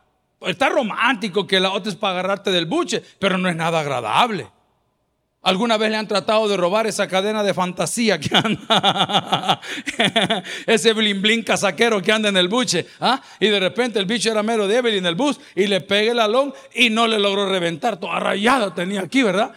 Está 0.45 0.69
romántico 0.69 1.47
que 1.47 1.59
la 1.59 1.71
otra 1.71 1.91
es 1.91 1.97
para 1.97 2.19
agarrarte 2.19 2.51
del 2.51 2.65
buche, 2.65 3.03
pero 3.19 3.37
no 3.37 3.49
es 3.49 3.55
nada 3.55 3.79
agradable. 3.79 4.47
¿Alguna 5.45 5.77
vez 5.77 5.91
le 5.91 5.97
han 5.97 6.07
tratado 6.07 6.47
de 6.47 6.57
robar 6.57 6.87
esa 6.87 7.07
cadena 7.07 7.43
de 7.43 7.53
fantasía 7.53 8.19
que 8.19 8.35
anda? 8.35 9.61
Ese 10.65 10.91
blin 10.93 11.21
blin 11.21 11.43
casaquero 11.43 12.01
que 12.01 12.11
anda 12.11 12.29
en 12.29 12.37
el 12.37 12.47
buche. 12.47 12.87
¿ah? 12.99 13.21
Y 13.39 13.49
de 13.49 13.59
repente 13.59 13.99
el 13.99 14.07
bicho 14.07 14.31
era 14.31 14.41
mero 14.41 14.67
débil 14.67 14.95
en 14.95 15.05
el 15.05 15.13
bus 15.13 15.39
y 15.53 15.67
le 15.67 15.81
pegué 15.81 16.09
el 16.09 16.19
alón 16.19 16.51
y 16.73 16.89
no 16.89 17.05
le 17.05 17.19
logró 17.19 17.47
reventar. 17.47 17.97
Toda 17.97 18.19
rayada 18.19 18.73
tenía 18.73 19.01
aquí, 19.01 19.21
¿verdad? 19.21 19.53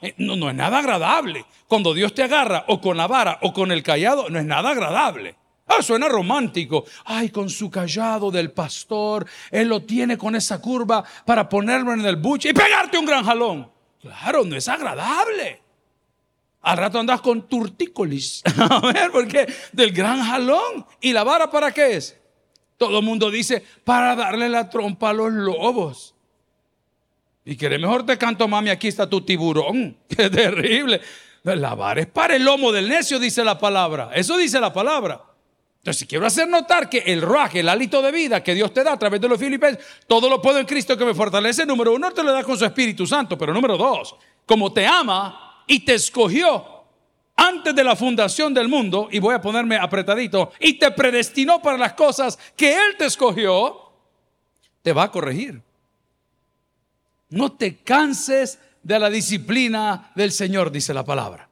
Eh, 0.00 0.14
no, 0.18 0.36
no 0.36 0.48
es 0.48 0.54
nada 0.54 0.78
agradable. 0.78 1.44
Cuando 1.66 1.92
Dios 1.92 2.14
te 2.14 2.22
agarra 2.22 2.64
o 2.68 2.80
con 2.80 2.96
la 2.96 3.08
vara 3.08 3.38
o 3.42 3.52
con 3.52 3.72
el 3.72 3.82
callado, 3.82 4.30
no 4.30 4.38
es 4.38 4.44
nada 4.44 4.70
agradable. 4.70 5.34
Ah, 5.66 5.82
suena 5.82 6.08
romántico. 6.08 6.84
Ay, 7.04 7.30
con 7.30 7.50
su 7.50 7.70
callado 7.70 8.30
del 8.30 8.52
pastor, 8.52 9.26
él 9.50 9.68
lo 9.68 9.82
tiene 9.82 10.16
con 10.16 10.36
esa 10.36 10.60
curva 10.60 11.04
para 11.24 11.48
ponerlo 11.48 11.92
en 11.92 12.04
el 12.04 12.16
buche 12.16 12.50
y 12.50 12.52
pegarte 12.52 12.98
un 12.98 13.06
gran 13.06 13.24
jalón. 13.24 13.70
Claro, 14.00 14.44
no 14.44 14.56
es 14.56 14.68
agradable. 14.68 15.60
Al 16.62 16.76
rato 16.78 16.98
andas 16.98 17.20
con 17.20 17.48
turtícolis. 17.48 18.42
A 18.58 18.80
ver, 18.92 19.10
¿por 19.10 19.26
qué? 19.26 19.52
Del 19.72 19.92
gran 19.92 20.22
jalón. 20.22 20.86
¿Y 21.00 21.12
la 21.12 21.24
vara 21.24 21.50
para 21.50 21.72
qué 21.72 21.96
es? 21.96 22.16
Todo 22.76 22.98
el 22.98 23.04
mundo 23.04 23.30
dice, 23.30 23.64
para 23.84 24.14
darle 24.14 24.48
la 24.48 24.68
trompa 24.68 25.10
a 25.10 25.12
los 25.14 25.32
lobos. 25.32 26.14
Y 27.44 27.56
quiere 27.56 27.78
mejor 27.78 28.04
te 28.04 28.18
canto, 28.18 28.46
mami, 28.48 28.70
aquí 28.70 28.88
está 28.88 29.08
tu 29.08 29.20
tiburón. 29.22 29.96
Qué 30.08 30.28
terrible. 30.28 31.00
La 31.44 31.76
vara 31.76 32.00
es 32.00 32.08
para 32.08 32.34
el 32.34 32.44
lomo 32.44 32.72
del 32.72 32.88
necio, 32.88 33.20
dice 33.20 33.44
la 33.44 33.56
palabra. 33.56 34.10
Eso 34.12 34.36
dice 34.36 34.58
la 34.58 34.72
palabra. 34.72 35.22
Entonces, 35.86 36.08
quiero 36.08 36.26
hacer 36.26 36.48
notar 36.48 36.90
que 36.90 36.98
el 36.98 37.22
ruaje, 37.22 37.60
el 37.60 37.68
hálito 37.68 38.02
de 38.02 38.10
vida 38.10 38.42
que 38.42 38.56
Dios 38.56 38.74
te 38.74 38.82
da 38.82 38.94
a 38.94 38.98
través 38.98 39.20
de 39.20 39.28
los 39.28 39.38
filipenses, 39.38 39.86
todo 40.08 40.28
lo 40.28 40.42
puedo 40.42 40.58
en 40.58 40.66
Cristo 40.66 40.98
que 40.98 41.04
me 41.04 41.14
fortalece. 41.14 41.64
Número 41.64 41.94
uno, 41.94 42.10
te 42.10 42.24
lo 42.24 42.32
da 42.32 42.42
con 42.42 42.58
su 42.58 42.64
Espíritu 42.64 43.06
Santo. 43.06 43.38
Pero 43.38 43.54
número 43.54 43.76
dos, 43.76 44.16
como 44.44 44.72
te 44.72 44.84
ama 44.84 45.62
y 45.64 45.84
te 45.84 45.94
escogió 45.94 46.82
antes 47.36 47.72
de 47.72 47.84
la 47.84 47.94
fundación 47.94 48.52
del 48.52 48.66
mundo, 48.66 49.08
y 49.12 49.20
voy 49.20 49.36
a 49.36 49.40
ponerme 49.40 49.76
apretadito, 49.76 50.50
y 50.58 50.76
te 50.76 50.90
predestinó 50.90 51.62
para 51.62 51.78
las 51.78 51.92
cosas 51.92 52.36
que 52.56 52.72
Él 52.72 52.96
te 52.98 53.04
escogió, 53.04 53.92
te 54.82 54.92
va 54.92 55.04
a 55.04 55.12
corregir. 55.12 55.62
No 57.28 57.52
te 57.52 57.76
canses 57.76 58.58
de 58.82 58.98
la 58.98 59.08
disciplina 59.08 60.10
del 60.16 60.32
Señor, 60.32 60.72
dice 60.72 60.92
la 60.92 61.04
palabra. 61.04 61.45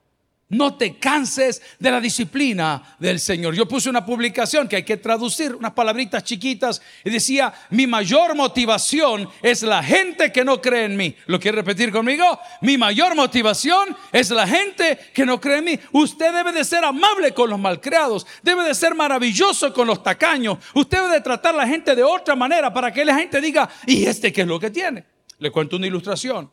No 0.54 0.76
te 0.76 0.99
canses 0.99 1.61
de 1.80 1.90
la 1.90 2.00
disciplina 2.00 2.96
del 3.00 3.18
Señor. 3.18 3.54
Yo 3.54 3.66
puse 3.66 3.90
una 3.90 4.06
publicación 4.06 4.68
que 4.68 4.76
hay 4.76 4.82
que 4.84 4.96
traducir, 4.96 5.52
unas 5.52 5.73
palabritas 5.73 6.23
chiquitas, 6.23 6.80
y 7.02 7.11
decía, 7.11 7.52
mi 7.70 7.88
mayor 7.88 8.37
motivación 8.37 9.28
es 9.42 9.64
la 9.64 9.82
gente 9.82 10.30
que 10.30 10.44
no 10.44 10.62
cree 10.62 10.84
en 10.84 10.96
mí. 10.96 11.16
¿Lo 11.26 11.40
quiere 11.40 11.56
repetir 11.56 11.90
conmigo? 11.90 12.38
Mi 12.61 12.78
mayor 12.78 13.16
motivación 13.16 13.96
es 14.12 14.30
la 14.30 14.46
gente 14.46 14.96
que 15.12 15.26
no 15.26 15.40
cree 15.40 15.58
en 15.58 15.64
mí. 15.64 15.80
Usted 15.90 16.32
debe 16.32 16.52
de 16.52 16.64
ser 16.64 16.84
amable 16.84 17.32
con 17.32 17.50
los 17.50 17.58
malcriados, 17.58 18.25
debe 18.40 18.62
de 18.62 18.76
ser 18.76 18.94
maravilloso 18.94 19.75
con 19.75 19.88
los 19.88 20.04
tacaños. 20.04 20.58
Usted 20.73 20.99
debe 20.99 21.14
de 21.14 21.20
tratar 21.20 21.54
a 21.54 21.58
la 21.58 21.66
gente 21.66 21.96
de 21.96 22.04
otra 22.04 22.37
manera 22.37 22.73
para 22.73 22.92
que 22.92 23.04
la 23.04 23.16
gente 23.16 23.40
diga, 23.40 23.68
¿y 23.87 24.04
este 24.04 24.32
qué 24.32 24.42
es 24.42 24.46
lo 24.46 24.61
que 24.61 24.70
tiene? 24.70 25.04
Le 25.40 25.50
cuento 25.50 25.75
una 25.75 25.88
ilustración. 25.88 26.49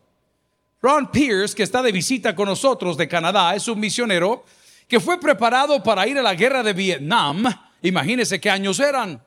Ron 0.81 1.11
Pierce, 1.11 1.55
que 1.55 1.63
está 1.63 1.81
de 1.81 1.91
visita 1.91 2.35
con 2.35 2.47
nosotros 2.47 2.97
de 2.97 3.07
Canadá, 3.07 3.55
es 3.55 3.67
un 3.67 3.79
misionero 3.79 4.43
que 4.87 4.99
fue 4.99 5.19
preparado 5.19 5.81
para 5.83 6.07
ir 6.07 6.17
a 6.17 6.23
la 6.23 6.33
guerra 6.33 6.63
de 6.63 6.73
Vietnam. 6.73 7.45
Imagínense 7.83 8.41
qué 8.41 8.49
años 8.49 8.79
eran. 8.79 9.23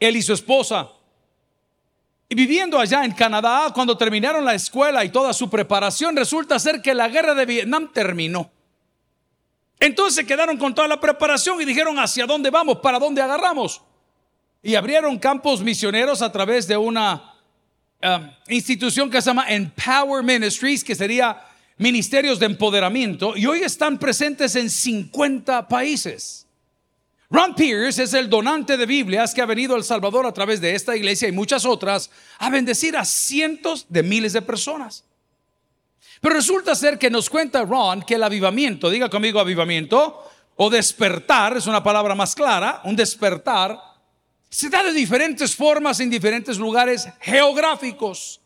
Él 0.00 0.16
y 0.16 0.22
su 0.22 0.32
esposa. 0.32 0.88
Y 2.28 2.34
viviendo 2.34 2.78
allá 2.78 3.04
en 3.04 3.12
Canadá, 3.12 3.70
cuando 3.74 3.96
terminaron 3.96 4.44
la 4.44 4.54
escuela 4.54 5.04
y 5.04 5.10
toda 5.10 5.32
su 5.32 5.50
preparación, 5.50 6.16
resulta 6.16 6.58
ser 6.58 6.80
que 6.80 6.94
la 6.94 7.08
guerra 7.08 7.34
de 7.34 7.46
Vietnam 7.46 7.92
terminó. 7.92 8.50
Entonces 9.78 10.24
quedaron 10.24 10.56
con 10.56 10.74
toda 10.74 10.88
la 10.88 10.98
preparación 10.98 11.60
y 11.60 11.64
dijeron, 11.66 11.98
¿hacia 11.98 12.24
dónde 12.24 12.50
vamos? 12.50 12.78
¿Para 12.78 12.98
dónde 12.98 13.20
agarramos? 13.20 13.82
Y 14.62 14.76
abrieron 14.76 15.18
campos 15.18 15.60
misioneros 15.60 16.22
a 16.22 16.32
través 16.32 16.66
de 16.66 16.76
una 16.76 17.33
Um, 18.04 18.30
institución 18.48 19.08
que 19.08 19.22
se 19.22 19.30
llama 19.30 19.46
Empower 19.48 20.22
Ministries, 20.22 20.84
que 20.84 20.94
sería 20.94 21.40
ministerios 21.78 22.38
de 22.38 22.44
empoderamiento, 22.44 23.34
y 23.34 23.46
hoy 23.46 23.62
están 23.62 23.98
presentes 23.98 24.56
en 24.56 24.68
50 24.68 25.66
países. 25.66 26.46
Ron 27.30 27.54
Pierce 27.54 28.02
es 28.02 28.12
el 28.12 28.28
donante 28.28 28.76
de 28.76 28.84
Biblias 28.84 29.32
que 29.32 29.40
ha 29.40 29.46
venido 29.46 29.74
a 29.74 29.78
El 29.78 29.84
Salvador 29.84 30.26
a 30.26 30.32
través 30.32 30.60
de 30.60 30.74
esta 30.74 30.94
iglesia 30.94 31.28
y 31.28 31.32
muchas 31.32 31.64
otras 31.64 32.10
a 32.38 32.50
bendecir 32.50 32.94
a 32.94 33.06
cientos 33.06 33.86
de 33.88 34.02
miles 34.02 34.34
de 34.34 34.42
personas. 34.42 35.04
Pero 36.20 36.34
resulta 36.34 36.74
ser 36.74 36.98
que 36.98 37.08
nos 37.08 37.30
cuenta 37.30 37.64
Ron 37.64 38.02
que 38.02 38.16
el 38.16 38.22
avivamiento, 38.22 38.90
diga 38.90 39.08
conmigo 39.08 39.40
avivamiento, 39.40 40.30
o 40.56 40.68
despertar, 40.68 41.56
es 41.56 41.66
una 41.66 41.82
palabra 41.82 42.14
más 42.14 42.34
clara, 42.34 42.82
un 42.84 42.96
despertar, 42.96 43.93
se 44.54 44.70
da 44.70 44.84
de 44.84 44.92
diferentes 44.92 45.56
formas 45.56 45.98
en 45.98 46.08
diferentes 46.08 46.58
lugares 46.58 47.08
geográficos. 47.20 48.40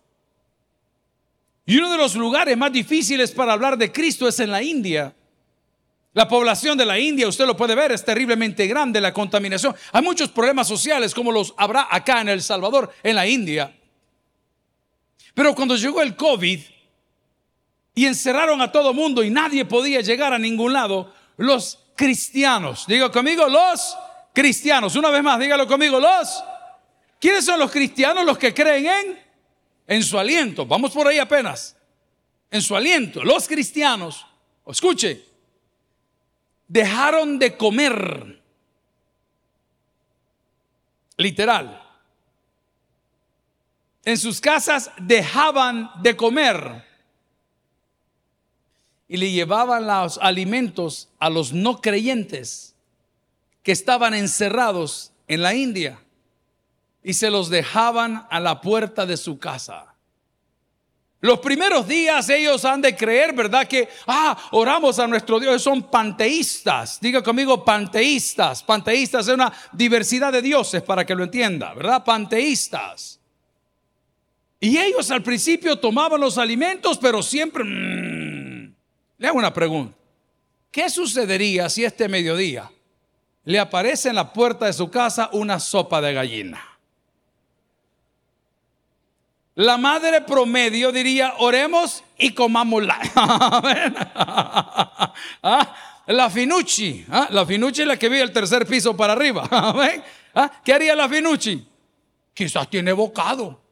Y 1.67 1.77
uno 1.77 1.91
de 1.91 1.99
los 1.99 2.15
lugares 2.15 2.57
más 2.57 2.73
difíciles 2.73 3.31
para 3.31 3.53
hablar 3.53 3.77
de 3.77 3.93
Cristo 3.93 4.27
es 4.27 4.41
en 4.41 4.51
la 4.51 4.63
India. 4.63 5.15
La 6.15 6.27
población 6.27 6.79
de 6.79 6.87
la 6.87 6.99
India, 6.99 7.29
usted 7.29 7.45
lo 7.45 7.59
puede 7.59 7.75
ver, 7.75 7.93
es 7.93 8.07
terriblemente 8.07 8.67
grande, 8.67 9.03
la 9.03 9.13
contaminación. 9.13 9.77
Hay 9.93 10.01
muchos 10.01 10.31
problemas 10.31 10.67
sociales 10.67 11.13
como 11.13 11.31
los 11.31 11.53
habrá 11.59 11.89
acá 11.91 12.23
en 12.23 12.31
El 12.31 12.41
Salvador, 12.41 12.91
en 13.03 13.15
la 13.15 13.27
India. 13.27 13.77
Pero 15.35 15.55
cuando 15.55 15.77
llegó 15.77 16.01
el 16.01 16.17
COVID 16.17 16.61
y 17.95 18.07
encerraron 18.07 18.63
a 18.63 18.73
todo 18.73 18.95
mundo 18.95 19.23
y 19.23 19.29
nadie 19.29 19.67
podía 19.67 20.01
llegar 20.01 20.33
a 20.33 20.39
ningún 20.39 20.73
lado, 20.73 21.13
los 21.37 21.81
cristianos, 21.95 22.87
digo 22.87 23.13
conmigo, 23.13 23.47
los 23.47 23.95
cristianos. 24.39 24.95
Una 24.95 25.11
vez 25.11 25.21
más, 25.21 25.41
dígalo 25.41 25.67
conmigo, 25.67 25.99
los. 25.99 26.45
¿Quiénes 27.21 27.45
son 27.45 27.59
los 27.59 27.73
cristianos? 27.73 28.25
Los 28.25 28.39
que 28.39 28.55
creen 28.55 28.87
en, 28.87 29.19
en 29.89 30.05
su 30.05 30.17
aliento. 30.17 30.65
Vamos 30.65 30.93
por 30.93 31.09
ahí 31.09 31.19
apenas. 31.19 31.77
En 32.49 32.63
su 32.63 32.77
aliento. 32.77 33.25
Los 33.25 33.49
cristianos, 33.49 34.25
escuche, 34.65 35.25
dejaron 36.69 37.37
de 37.41 37.57
comer. 37.57 38.41
Literal. 41.17 41.83
En 44.05 44.17
sus 44.17 44.41
casas 44.41 44.93
dejaban 44.99 45.91
de 46.01 46.17
comer 46.17 46.87
y 49.09 49.17
le 49.17 49.33
llevaban 49.33 49.85
los 49.85 50.17
alimentos 50.19 51.09
a 51.19 51.29
los 51.29 51.53
no 51.53 51.81
creyentes 51.81 52.77
que 53.69 53.73
estaban 53.73 54.15
encerrados 54.15 55.13
en 55.27 55.43
la 55.43 55.53
India 55.55 56.01
y 57.03 57.13
se 57.13 57.29
los 57.29 57.51
dejaban 57.51 58.27
a 58.31 58.41
la 58.41 58.63
puerta 58.63 59.05
de 59.05 59.19
su 59.19 59.39
casa. 59.39 59.95
Los 61.21 61.41
primeros 61.41 61.87
días 61.87 62.31
ellos 62.31 62.65
han 62.65 62.81
de 62.81 62.97
creer, 62.97 63.35
¿verdad? 63.35 63.69
Que, 63.69 63.87
ah, 64.07 64.39
oramos 64.53 64.99
a 64.99 65.07
nuestro 65.07 65.39
Dios, 65.39 65.61
son 65.61 65.83
panteístas. 65.83 66.99
Diga 66.99 67.23
conmigo, 67.23 67.63
panteístas. 67.63 68.63
Panteístas 68.63 69.29
es 69.29 69.35
una 69.35 69.53
diversidad 69.75 70.33
de 70.33 70.41
dioses 70.41 70.81
para 70.81 71.05
que 71.05 71.15
lo 71.15 71.25
entienda, 71.25 71.75
¿verdad? 71.75 72.03
Panteístas. 72.03 73.21
Y 74.61 74.79
ellos 74.79 75.11
al 75.11 75.23
principio 75.23 75.79
tomaban 75.79 76.23
los 76.23 76.39
alimentos, 76.39 76.97
pero 76.97 77.23
siempre... 77.23 77.65
Mm, 77.65 78.75
le 79.19 79.29
hago 79.29 79.37
una 79.37 79.53
pregunta. 79.53 79.95
¿qué 80.71 80.89
sucedería 80.89 81.69
si 81.69 81.85
este 81.85 82.09
mediodía 82.09 82.71
le 83.49 83.59
aparece 83.59 84.11
en 84.11 84.15
la 84.15 84.31
puerta 84.31 84.67
de 84.67 84.75
su 84.75 84.91
casa 84.91 85.31
una 85.33 85.59
sopa 85.59 86.03
de 86.03 86.13
gallina? 86.13 86.63
La 89.55 89.79
madre 89.79 90.21
promedio 90.21 90.93
diría, 90.93 91.33
oremos 91.39 92.05
y 92.19 92.33
comámosla. 92.33 92.99
¿Ah? 95.43 95.75
La 96.09 96.29
Finucci, 96.29 97.07
¿ah? 97.11 97.29
la 97.31 97.47
Finucci 97.47 97.81
es 97.81 97.89
la 97.89 97.97
que 97.97 98.11
vive 98.11 98.21
el 98.21 98.33
tercer 98.33 98.67
piso 98.67 98.95
para 98.95 99.15
arriba. 99.15 99.49
¿Ah? 100.35 100.53
¿Qué 100.63 100.75
haría 100.75 100.95
la 100.95 101.09
Finucci? 101.09 101.67
Quizás 102.35 102.69
tiene 102.69 102.93
bocado. 102.93 103.63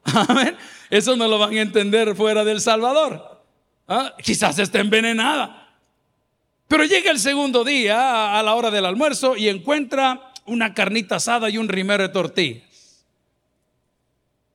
Eso 0.88 1.16
no 1.16 1.28
lo 1.28 1.38
van 1.38 1.52
a 1.52 1.61
entender 1.61 2.16
fuera 2.16 2.45
del 2.45 2.62
Salvador. 2.62 3.42
Quizás 4.23 4.59
esté 4.59 4.78
envenenada. 4.78 5.65
Pero 6.68 6.85
llega 6.85 7.11
el 7.11 7.18
segundo 7.18 7.64
día 7.64 8.38
a 8.38 8.42
la 8.42 8.54
hora 8.54 8.70
del 8.70 8.87
almuerzo 8.87 9.37
y 9.37 9.49
encuentra 9.49 10.32
una 10.46 10.75
carnita 10.75 11.16
asada 11.16 11.49
y 11.49 11.58
un 11.58 11.68
rimero 11.68 12.02
de 12.02 12.08
tortilla. 12.08 12.62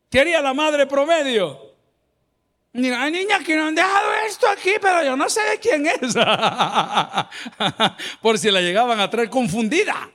¿Qué 0.09 0.19
haría 0.19 0.41
la 0.41 0.53
madre 0.53 0.87
promedio? 0.87 1.71
Mira, 2.73 3.03
hay 3.03 3.11
niñas 3.11 3.43
que 3.43 3.55
no 3.55 3.67
han 3.67 3.75
dejado 3.75 4.11
esto 4.27 4.47
aquí, 4.49 4.71
pero 4.81 5.03
yo 5.03 5.15
no 5.15 5.29
sé 5.29 5.41
de 5.41 5.59
quién 5.59 5.87
es. 5.87 6.15
Por 8.21 8.37
si 8.37 8.51
la 8.51 8.61
llegaban 8.61 8.99
a 8.99 9.09
traer 9.09 9.29
confundida. 9.29 10.09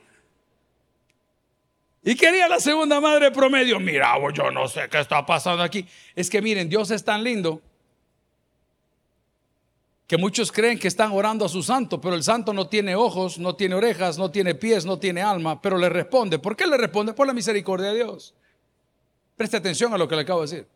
¿Y 2.03 2.15
quería 2.15 2.47
la 2.47 2.59
segunda 2.59 3.01
madre 3.01 3.31
promedio? 3.31 3.79
Mira, 3.79 4.15
yo 4.33 4.49
no 4.49 4.67
sé 4.67 4.87
qué 4.89 4.99
está 4.99 5.25
pasando 5.25 5.63
aquí. 5.63 5.85
Es 6.15 6.29
que 6.29 6.41
miren, 6.41 6.69
Dios 6.69 6.89
es 6.91 7.03
tan 7.03 7.23
lindo 7.23 7.61
que 10.07 10.17
muchos 10.17 10.53
creen 10.53 10.79
que 10.79 10.87
están 10.87 11.11
orando 11.11 11.43
a 11.45 11.49
su 11.49 11.61
santo, 11.61 11.99
pero 11.99 12.15
el 12.15 12.23
santo 12.23 12.53
no 12.53 12.67
tiene 12.67 12.95
ojos, 12.95 13.37
no 13.37 13.55
tiene 13.55 13.75
orejas, 13.75 14.17
no 14.17 14.31
tiene 14.31 14.55
pies, 14.55 14.85
no 14.85 14.97
tiene 14.97 15.21
alma, 15.21 15.61
pero 15.61 15.77
le 15.77 15.89
responde. 15.89 16.39
¿Por 16.39 16.55
qué 16.55 16.65
le 16.65 16.77
responde? 16.77 17.13
Por 17.13 17.27
la 17.27 17.33
misericordia 17.33 17.89
de 17.89 17.95
Dios. 17.95 18.33
Preste 19.35 19.57
atención 19.57 19.93
a 19.93 19.97
lo 19.97 20.07
que 20.07 20.15
le 20.15 20.21
acabo 20.21 20.41
de 20.41 20.47
decir. 20.47 20.67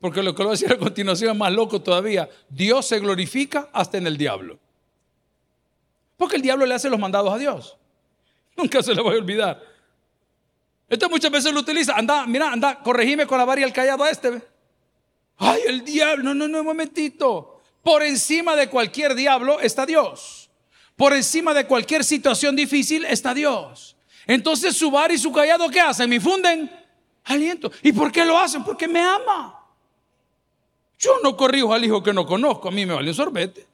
Porque 0.00 0.22
lo 0.22 0.34
que 0.34 0.42
le 0.42 0.46
voy 0.46 0.52
a 0.52 0.58
decir 0.58 0.72
a 0.72 0.78
continuación 0.78 1.32
es 1.32 1.36
más 1.36 1.52
loco 1.52 1.82
todavía. 1.82 2.30
Dios 2.48 2.86
se 2.86 2.98
glorifica 2.98 3.68
hasta 3.74 3.98
en 3.98 4.06
el 4.06 4.16
diablo. 4.16 4.58
Porque 6.16 6.36
el 6.36 6.42
diablo 6.42 6.64
le 6.64 6.74
hace 6.74 6.88
los 6.88 6.98
mandados 6.98 7.32
a 7.32 7.36
Dios. 7.36 7.76
Nunca 8.56 8.82
se 8.82 8.94
le 8.94 9.02
voy 9.02 9.16
a 9.16 9.18
olvidar. 9.18 9.62
Esto 10.88 11.10
muchas 11.10 11.30
veces 11.30 11.52
lo 11.52 11.60
utiliza. 11.60 11.94
Anda, 11.94 12.26
mira, 12.26 12.50
anda, 12.50 12.80
corregime 12.82 13.26
con 13.26 13.38
la 13.38 13.44
vara 13.44 13.60
y 13.60 13.64
el 13.64 13.72
callado 13.72 14.02
a 14.02 14.10
este. 14.10 14.51
Ay, 15.38 15.60
el 15.66 15.84
diablo. 15.84 16.22
No, 16.24 16.34
no, 16.34 16.48
no, 16.48 16.60
un 16.60 16.66
momentito. 16.66 17.60
Por 17.82 18.02
encima 18.02 18.54
de 18.54 18.68
cualquier 18.68 19.14
diablo 19.14 19.60
está 19.60 19.84
Dios. 19.84 20.50
Por 20.96 21.12
encima 21.14 21.52
de 21.52 21.66
cualquier 21.66 22.04
situación 22.04 22.54
difícil 22.54 23.04
está 23.04 23.34
Dios. 23.34 23.96
Entonces 24.26 24.76
su 24.76 24.90
bar 24.90 25.10
y 25.10 25.18
su 25.18 25.32
callado, 25.32 25.68
¿qué 25.68 25.80
hacen? 25.80 26.08
Me 26.08 26.20
funden 26.20 26.70
aliento. 27.24 27.72
¿Y 27.82 27.92
por 27.92 28.12
qué 28.12 28.24
lo 28.24 28.38
hacen? 28.38 28.62
Porque 28.62 28.86
me 28.86 29.00
ama. 29.00 29.58
Yo 30.98 31.16
no 31.22 31.36
corrijo 31.36 31.74
al 31.74 31.84
hijo 31.84 32.02
que 32.02 32.12
no 32.12 32.24
conozco, 32.24 32.68
a 32.68 32.70
mí 32.70 32.86
me 32.86 32.94
vale 32.94 33.08
un 33.08 33.14
sorbete. 33.14 33.66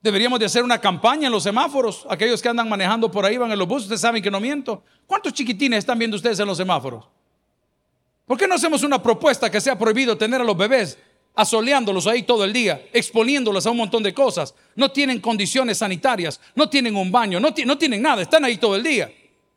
Deberíamos 0.00 0.38
de 0.38 0.46
hacer 0.46 0.62
una 0.62 0.80
campaña 0.80 1.26
en 1.26 1.32
los 1.32 1.42
semáforos. 1.42 2.06
Aquellos 2.08 2.40
que 2.40 2.48
andan 2.48 2.68
manejando 2.68 3.10
por 3.10 3.24
ahí 3.24 3.36
van 3.36 3.50
en 3.50 3.58
los 3.58 3.66
buses, 3.66 3.84
ustedes 3.84 4.02
saben 4.02 4.22
que 4.22 4.30
no 4.30 4.38
miento. 4.38 4.84
¿Cuántos 5.06 5.32
chiquitines 5.32 5.78
están 5.78 5.98
viendo 5.98 6.16
ustedes 6.16 6.38
en 6.38 6.46
los 6.46 6.58
semáforos? 6.58 7.06
¿Por 8.26 8.38
qué 8.38 8.48
no 8.48 8.54
hacemos 8.54 8.82
una 8.82 9.02
propuesta 9.02 9.50
que 9.50 9.60
sea 9.60 9.78
prohibido 9.78 10.16
tener 10.16 10.40
a 10.40 10.44
los 10.44 10.56
bebés 10.56 10.98
asoleándolos 11.34 12.06
ahí 12.06 12.22
todo 12.22 12.44
el 12.44 12.52
día, 12.52 12.86
exponiéndolos 12.92 13.66
a 13.66 13.70
un 13.70 13.78
montón 13.78 14.02
de 14.02 14.14
cosas. 14.14 14.54
No 14.76 14.90
tienen 14.90 15.20
condiciones 15.20 15.78
sanitarias, 15.78 16.40
no 16.54 16.68
tienen 16.68 16.94
un 16.96 17.10
baño, 17.10 17.40
no, 17.40 17.52
no 17.64 17.78
tienen 17.78 18.02
nada, 18.02 18.22
están 18.22 18.44
ahí 18.44 18.56
todo 18.56 18.76
el 18.76 18.82
día. 18.82 19.12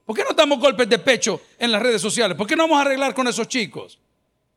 ¿Por 0.05 0.15
qué 0.15 0.23
no 0.23 0.33
damos 0.33 0.59
golpes 0.59 0.89
de 0.89 0.99
pecho 0.99 1.41
en 1.59 1.71
las 1.71 1.81
redes 1.81 2.01
sociales? 2.01 2.35
¿Por 2.35 2.47
qué 2.47 2.55
no 2.55 2.63
vamos 2.63 2.79
a 2.79 2.81
arreglar 2.81 3.13
con 3.13 3.27
esos 3.27 3.47
chicos? 3.47 3.99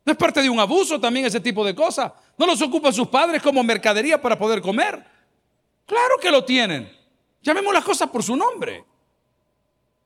¿No 0.03 0.13
es 0.13 0.17
parte 0.17 0.41
de 0.41 0.49
un 0.49 0.59
abuso 0.59 0.99
también 0.99 1.25
ese 1.25 1.39
tipo 1.39 1.63
de 1.63 1.75
cosas? 1.75 2.11
¿No 2.37 2.47
los 2.47 2.61
ocupan 2.61 2.93
sus 2.93 3.07
padres 3.07 3.41
como 3.41 3.63
mercadería 3.63 4.19
para 4.19 4.37
poder 4.37 4.61
comer? 4.61 5.05
Claro 5.85 6.15
que 6.19 6.31
lo 6.31 6.43
tienen. 6.43 6.91
Llamemos 7.43 7.73
las 7.73 7.83
cosas 7.83 8.09
por 8.09 8.23
su 8.23 8.35
nombre. 8.35 8.83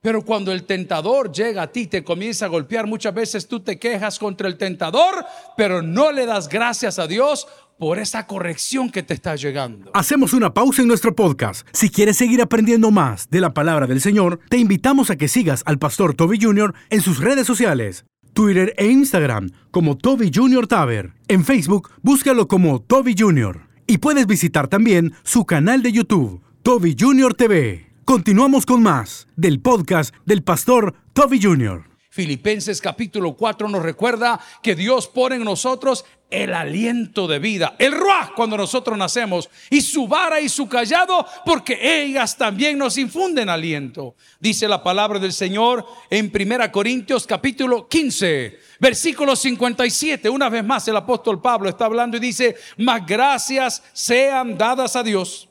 Pero 0.06 0.22
cuando 0.22 0.52
el 0.52 0.66
tentador 0.66 1.32
llega 1.32 1.64
a 1.64 1.72
ti, 1.72 1.88
te 1.88 2.04
comienza 2.04 2.46
a 2.46 2.48
golpear, 2.48 2.86
muchas 2.86 3.12
veces 3.12 3.48
tú 3.48 3.62
te 3.62 3.80
quejas 3.80 4.20
contra 4.20 4.48
el 4.48 4.56
tentador, 4.56 5.26
pero 5.58 5.82
no 5.82 6.12
le 6.12 6.28
das 6.28 6.48
gracias 6.48 7.00
a 7.00 7.08
Dios 7.08 7.48
por 7.80 7.98
esa 7.98 8.28
corrección 8.28 8.92
que 8.92 9.02
te 9.02 9.16
está 9.16 9.36
llegando. 9.36 9.90
Hacemos 9.96 10.34
una 10.34 10.54
pausa 10.54 10.84
en 10.84 10.90
nuestro 10.90 11.16
podcast. 11.16 11.68
Si 11.74 11.90
quieres 11.90 12.18
seguir 12.18 12.40
aprendiendo 12.40 12.92
más 12.92 13.32
de 13.32 13.42
la 13.42 13.56
palabra 13.56 13.88
del 13.88 14.00
Señor, 14.00 14.40
te 14.48 14.60
invitamos 14.60 15.10
a 15.10 15.16
que 15.16 15.28
sigas 15.28 15.64
al 15.66 15.80
pastor 15.80 16.14
Toby 16.14 16.38
Jr. 16.40 16.76
en 16.92 17.02
sus 17.02 17.18
redes 17.18 17.48
sociales, 17.48 18.06
Twitter 18.34 18.76
e 18.78 18.86
Instagram 18.86 19.50
como 19.72 19.98
Toby 19.98 20.30
Jr. 20.32 20.68
Taver. 20.68 21.14
En 21.28 21.44
Facebook, 21.44 21.90
búscalo 22.04 22.48
como 22.48 22.80
Toby 22.80 23.16
Jr. 23.18 23.62
Y 23.88 23.98
puedes 23.98 24.28
visitar 24.28 24.68
también 24.68 25.16
su 25.24 25.48
canal 25.48 25.82
de 25.82 25.92
YouTube, 25.92 26.44
Toby 26.62 26.96
Jr. 26.96 27.34
TV. 27.34 27.85
Continuamos 28.06 28.68
con 28.68 28.84
más 28.84 29.28
del 29.36 29.60
podcast 29.62 30.14
del 30.26 30.44
pastor 30.44 30.94
Toby 31.14 31.42
Jr. 31.42 31.90
Filipenses 32.12 32.80
capítulo 32.80 33.36
4 33.36 33.68
nos 33.68 33.82
recuerda 33.82 34.40
que 34.62 34.76
Dios 34.76 35.08
pone 35.08 35.38
en 35.38 35.44
nosotros 35.44 36.06
el 36.30 36.54
aliento 36.54 37.28
de 37.28 37.40
vida, 37.40 37.76
el 37.80 37.94
ruaj 37.94 38.34
cuando 38.36 38.58
nosotros 38.58 38.96
nacemos, 38.96 39.50
y 39.72 39.82
su 39.82 40.08
vara 40.08 40.40
y 40.40 40.50
su 40.50 40.70
callado, 40.70 41.26
porque 41.46 42.04
ellas 42.04 42.38
también 42.38 42.78
nos 42.78 43.00
infunden 43.00 43.50
aliento. 43.50 44.14
Dice 44.40 44.68
la 44.68 44.84
palabra 44.84 45.18
del 45.18 45.34
Señor 45.34 45.84
en 46.12 46.32
1 46.32 46.72
Corintios 46.72 47.26
capítulo 47.26 47.88
15, 47.88 48.60
versículo 48.80 49.36
57. 49.36 50.30
Una 50.30 50.50
vez 50.50 50.64
más 50.64 50.88
el 50.88 50.96
apóstol 50.98 51.42
Pablo 51.42 51.70
está 51.70 51.86
hablando 51.86 52.18
y 52.18 52.20
dice, 52.20 52.56
más 52.78 53.04
gracias 53.04 53.82
sean 53.94 54.60
dadas 54.60 54.96
a 54.96 55.02
Dios, 55.02 55.50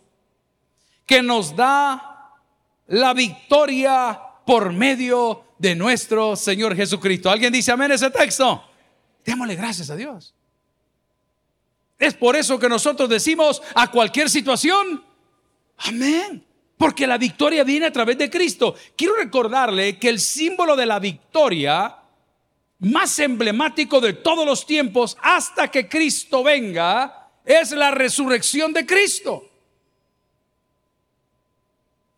que 1.05 1.21
nos 1.21 1.57
da 1.57 2.13
la 2.89 3.15
victoria 3.15 4.21
por 4.47 4.73
medio 4.73 5.45
de 5.59 5.75
nuestro 5.75 6.37
Señor 6.37 6.77
Jesucristo. 6.77 7.31
¿Alguien 7.31 7.53
dice 7.53 7.73
amén 7.73 7.93
ese 7.93 8.11
texto? 8.11 8.63
Démosle 9.25 9.55
gracias 9.57 9.91
a 9.91 9.97
Dios. 9.97 10.35
Es 11.99 12.15
por 12.15 12.37
eso 12.37 12.59
que 12.59 12.69
nosotros 12.69 13.09
decimos 13.09 13.63
a 13.75 13.91
cualquier 13.91 14.29
situación, 14.29 15.03
amén. 15.79 16.45
Porque 16.77 17.07
la 17.07 17.17
victoria 17.17 17.65
viene 17.65 17.87
a 17.87 17.93
través 17.93 18.19
de 18.19 18.29
Cristo. 18.29 18.75
Quiero 18.97 19.15
recordarle 19.15 19.99
que 19.99 20.09
el 20.09 20.21
símbolo 20.21 20.77
de 20.77 20.87
la 20.87 20.99
victoria 20.99 21.97
más 22.81 23.19
emblemático 23.21 24.01
de 24.01 24.13
todos 24.13 24.45
los 24.45 24.67
tiempos 24.67 25.17
hasta 25.23 25.71
que 25.71 25.89
Cristo 25.89 26.43
venga 26.43 27.31
es 27.45 27.71
la 27.71 27.93
resurrección 27.93 28.73
de 28.73 28.85
Cristo 28.85 29.54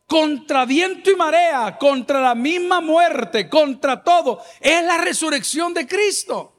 contra 0.06 0.64
viento 0.64 1.10
y 1.10 1.16
marea, 1.16 1.76
contra 1.78 2.20
la 2.20 2.34
misma 2.34 2.80
muerte, 2.80 3.48
contra 3.48 4.02
todo, 4.02 4.40
es 4.60 4.84
la 4.84 4.98
resurrección 4.98 5.74
de 5.74 5.86
Cristo. 5.86 6.52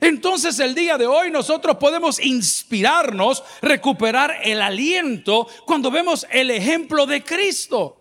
Entonces 0.00 0.58
el 0.60 0.74
día 0.74 0.96
de 0.96 1.06
hoy 1.06 1.30
nosotros 1.30 1.76
podemos 1.76 2.20
inspirarnos, 2.20 3.42
recuperar 3.60 4.36
el 4.44 4.62
aliento 4.62 5.48
cuando 5.66 5.90
vemos 5.90 6.26
el 6.30 6.50
ejemplo 6.50 7.04
de 7.04 7.24
Cristo. 7.24 8.00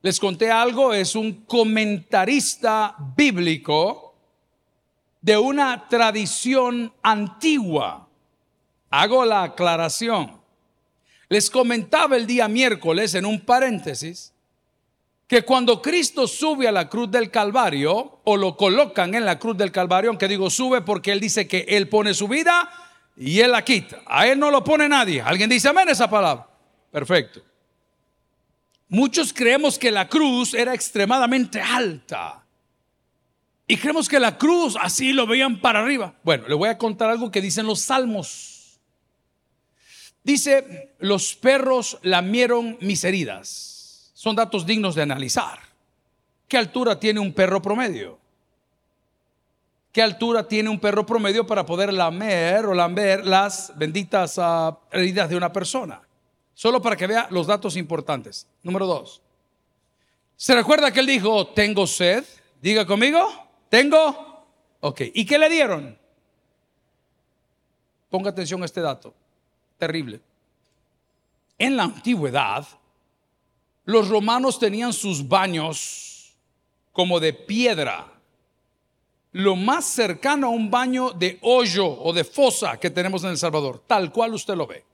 Les 0.00 0.18
conté 0.18 0.50
algo, 0.50 0.94
es 0.94 1.14
un 1.14 1.44
comentarista 1.44 2.96
bíblico 3.16 4.14
de 5.20 5.38
una 5.38 5.88
tradición 5.88 6.92
antigua. 7.02 8.08
Hago 8.90 9.24
la 9.24 9.44
aclaración. 9.44 10.41
Les 11.32 11.48
comentaba 11.48 12.14
el 12.18 12.26
día 12.26 12.46
miércoles 12.46 13.14
en 13.14 13.24
un 13.24 13.40
paréntesis 13.40 14.34
que 15.26 15.40
cuando 15.46 15.80
Cristo 15.80 16.28
sube 16.28 16.68
a 16.68 16.72
la 16.72 16.90
cruz 16.90 17.10
del 17.10 17.30
Calvario 17.30 18.20
o 18.24 18.36
lo 18.36 18.54
colocan 18.54 19.14
en 19.14 19.24
la 19.24 19.38
cruz 19.38 19.56
del 19.56 19.72
Calvario, 19.72 20.10
aunque 20.10 20.28
digo 20.28 20.50
sube 20.50 20.82
porque 20.82 21.10
Él 21.10 21.20
dice 21.20 21.48
que 21.48 21.64
Él 21.70 21.88
pone 21.88 22.12
su 22.12 22.28
vida 22.28 22.68
y 23.16 23.40
Él 23.40 23.52
la 23.52 23.64
quita. 23.64 24.02
A 24.04 24.26
Él 24.26 24.38
no 24.38 24.50
lo 24.50 24.62
pone 24.62 24.86
nadie. 24.90 25.22
¿Alguien 25.22 25.48
dice 25.48 25.68
amén 25.68 25.88
esa 25.88 26.10
palabra? 26.10 26.46
Perfecto. 26.90 27.40
Muchos 28.90 29.32
creemos 29.32 29.78
que 29.78 29.90
la 29.90 30.06
cruz 30.10 30.52
era 30.52 30.74
extremadamente 30.74 31.62
alta. 31.62 32.44
Y 33.66 33.78
creemos 33.78 34.06
que 34.06 34.20
la 34.20 34.36
cruz 34.36 34.76
así 34.78 35.14
lo 35.14 35.26
veían 35.26 35.62
para 35.62 35.80
arriba. 35.80 36.12
Bueno, 36.24 36.46
le 36.46 36.54
voy 36.54 36.68
a 36.68 36.76
contar 36.76 37.08
algo 37.08 37.30
que 37.30 37.40
dicen 37.40 37.64
los 37.64 37.80
salmos. 37.80 38.51
Dice, 40.24 40.94
los 40.98 41.34
perros 41.34 41.98
lamieron 42.02 42.78
mis 42.80 43.02
heridas. 43.04 44.10
Son 44.14 44.36
datos 44.36 44.64
dignos 44.64 44.94
de 44.94 45.02
analizar. 45.02 45.58
¿Qué 46.46 46.56
altura 46.56 47.00
tiene 47.00 47.18
un 47.18 47.32
perro 47.32 47.60
promedio? 47.60 48.18
¿Qué 49.90 50.00
altura 50.00 50.46
tiene 50.46 50.70
un 50.70 50.80
perro 50.80 51.04
promedio 51.04 51.46
para 51.46 51.66
poder 51.66 51.92
lamer 51.92 52.66
o 52.66 52.74
lamber 52.74 53.26
las 53.26 53.72
benditas 53.76 54.38
ah, 54.38 54.78
heridas 54.90 55.28
de 55.28 55.36
una 55.36 55.52
persona? 55.52 56.00
Solo 56.54 56.80
para 56.80 56.96
que 56.96 57.06
vea 57.06 57.26
los 57.30 57.46
datos 57.46 57.76
importantes. 57.76 58.46
Número 58.62 58.86
dos. 58.86 59.20
¿Se 60.36 60.54
recuerda 60.54 60.92
que 60.92 61.00
él 61.00 61.06
dijo, 61.06 61.48
tengo 61.48 61.86
sed? 61.86 62.24
Diga 62.60 62.86
conmigo, 62.86 63.28
tengo. 63.68 64.46
Ok. 64.80 65.02
¿Y 65.14 65.26
qué 65.26 65.38
le 65.38 65.48
dieron? 65.48 65.98
Ponga 68.08 68.30
atención 68.30 68.62
a 68.62 68.66
este 68.66 68.80
dato. 68.80 69.14
Terrible. 69.82 70.20
En 71.58 71.76
la 71.76 71.82
antigüedad, 71.82 72.64
los 73.84 74.08
romanos 74.08 74.60
tenían 74.60 74.92
sus 74.92 75.26
baños 75.26 76.36
como 76.92 77.18
de 77.18 77.32
piedra 77.32 78.06
lo 79.32 79.56
más 79.56 79.84
cercano 79.84 80.46
a 80.46 80.50
un 80.50 80.70
baño 80.70 81.10
de 81.10 81.36
hoyo 81.42 81.84
o 81.84 82.12
de 82.12 82.22
fosa 82.22 82.78
que 82.78 82.90
tenemos 82.90 83.24
en 83.24 83.30
El 83.30 83.38
Salvador, 83.38 83.82
tal 83.84 84.12
cual 84.12 84.34
usted 84.34 84.54
lo 84.54 84.68
ve. 84.68 84.84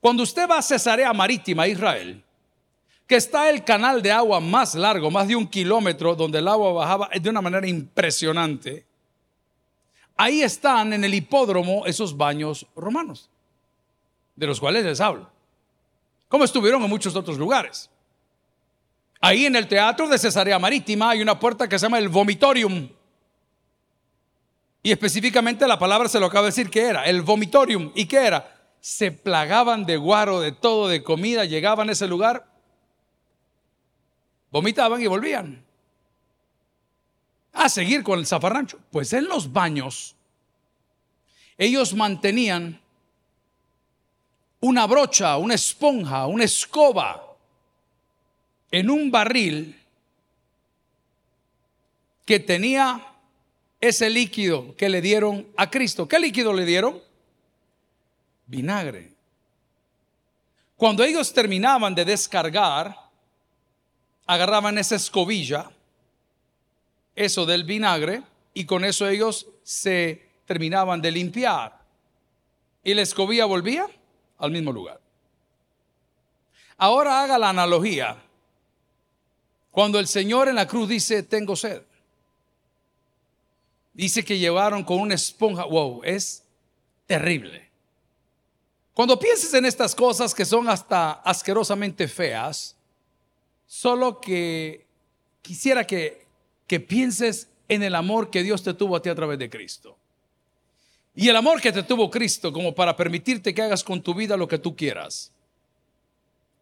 Cuando 0.00 0.22
usted 0.22 0.48
va 0.48 0.60
a 0.60 0.62
Cesarea 0.62 1.12
Marítima, 1.12 1.68
Israel, 1.68 2.24
que 3.06 3.16
está 3.16 3.50
el 3.50 3.64
canal 3.64 4.00
de 4.00 4.12
agua 4.12 4.40
más 4.40 4.74
largo, 4.74 5.10
más 5.10 5.28
de 5.28 5.36
un 5.36 5.46
kilómetro, 5.46 6.14
donde 6.14 6.38
el 6.38 6.48
agua 6.48 6.72
bajaba 6.72 7.10
de 7.20 7.28
una 7.28 7.42
manera 7.42 7.68
impresionante, 7.68 8.86
ahí 10.16 10.40
están 10.40 10.94
en 10.94 11.04
el 11.04 11.12
hipódromo 11.12 11.84
esos 11.84 12.16
baños 12.16 12.66
romanos, 12.74 13.28
de 14.36 14.46
los 14.46 14.60
cuales 14.60 14.84
les 14.84 15.00
hablo, 15.00 15.28
como 16.28 16.44
estuvieron 16.44 16.82
en 16.82 16.90
muchos 16.90 17.16
otros 17.16 17.38
lugares. 17.38 17.90
Ahí 19.20 19.46
en 19.46 19.56
el 19.56 19.66
teatro 19.66 20.08
de 20.08 20.18
Cesarea 20.18 20.58
Marítima 20.58 21.10
hay 21.10 21.22
una 21.22 21.40
puerta 21.40 21.68
que 21.68 21.78
se 21.78 21.86
llama 21.86 21.98
el 21.98 22.08
vomitorium. 22.08 22.88
Y 24.82 24.92
específicamente 24.92 25.66
la 25.66 25.78
palabra 25.78 26.08
se 26.08 26.20
lo 26.20 26.26
acaba 26.26 26.42
de 26.42 26.50
decir 26.50 26.70
que 26.70 26.82
era, 26.82 27.04
el 27.06 27.22
vomitorium. 27.22 27.90
¿Y 27.94 28.06
qué 28.06 28.26
era? 28.26 28.54
Se 28.78 29.10
plagaban 29.10 29.84
de 29.84 29.96
guaro, 29.96 30.40
de 30.40 30.52
todo, 30.52 30.86
de 30.86 31.02
comida, 31.02 31.44
llegaban 31.44 31.88
a 31.88 31.92
ese 31.92 32.06
lugar, 32.06 32.46
vomitaban 34.52 35.02
y 35.02 35.06
volvían. 35.06 35.64
A 37.52 37.68
seguir 37.68 38.04
con 38.04 38.18
el 38.18 38.26
zafarrancho. 38.26 38.78
Pues 38.92 39.12
en 39.12 39.26
los 39.26 39.52
baños, 39.52 40.14
ellos 41.58 41.94
mantenían 41.94 42.80
una 44.60 44.86
brocha, 44.86 45.36
una 45.36 45.54
esponja, 45.54 46.26
una 46.26 46.44
escoba 46.44 47.22
en 48.70 48.90
un 48.90 49.10
barril 49.10 49.80
que 52.24 52.40
tenía 52.40 53.00
ese 53.80 54.10
líquido 54.10 54.74
que 54.76 54.88
le 54.88 55.00
dieron 55.00 55.46
a 55.56 55.70
Cristo. 55.70 56.08
¿Qué 56.08 56.18
líquido 56.18 56.52
le 56.52 56.64
dieron? 56.64 57.00
Vinagre. 58.46 59.12
Cuando 60.76 61.04
ellos 61.04 61.32
terminaban 61.32 61.94
de 61.94 62.04
descargar, 62.04 62.96
agarraban 64.26 64.76
esa 64.78 64.96
escobilla, 64.96 65.70
eso 67.14 67.46
del 67.46 67.64
vinagre, 67.64 68.22
y 68.52 68.64
con 68.64 68.84
eso 68.84 69.08
ellos 69.08 69.46
se 69.62 70.28
terminaban 70.44 71.00
de 71.00 71.12
limpiar. 71.12 71.78
Y 72.82 72.94
la 72.94 73.02
escobilla 73.02 73.46
volvía 73.46 73.86
al 74.38 74.50
mismo 74.50 74.72
lugar. 74.72 75.00
Ahora 76.76 77.22
haga 77.22 77.38
la 77.38 77.50
analogía. 77.50 78.22
Cuando 79.70 79.98
el 79.98 80.06
Señor 80.06 80.48
en 80.48 80.54
la 80.54 80.66
cruz 80.66 80.88
dice, 80.88 81.22
tengo 81.22 81.56
sed. 81.56 81.82
Dice 83.92 84.24
que 84.24 84.38
llevaron 84.38 84.84
con 84.84 85.00
una 85.00 85.14
esponja. 85.14 85.64
Wow, 85.64 86.02
es 86.04 86.44
terrible. 87.06 87.66
Cuando 88.92 89.18
pienses 89.18 89.52
en 89.54 89.64
estas 89.64 89.94
cosas 89.94 90.34
que 90.34 90.44
son 90.44 90.68
hasta 90.68 91.12
asquerosamente 91.12 92.08
feas, 92.08 92.76
solo 93.66 94.20
que 94.20 94.86
quisiera 95.42 95.86
que, 95.86 96.26
que 96.66 96.80
pienses 96.80 97.48
en 97.68 97.82
el 97.82 97.94
amor 97.94 98.30
que 98.30 98.42
Dios 98.42 98.62
te 98.62 98.74
tuvo 98.74 98.96
a 98.96 99.02
ti 99.02 99.08
a 99.08 99.14
través 99.14 99.38
de 99.38 99.50
Cristo. 99.50 99.96
Y 101.16 101.30
el 101.30 101.36
amor 101.36 101.62
que 101.62 101.72
te 101.72 101.82
tuvo 101.82 102.10
Cristo 102.10 102.52
como 102.52 102.74
para 102.74 102.94
permitirte 102.94 103.54
que 103.54 103.62
hagas 103.62 103.82
con 103.82 104.02
tu 104.02 104.14
vida 104.14 104.36
lo 104.36 104.46
que 104.46 104.58
tú 104.58 104.76
quieras. 104.76 105.32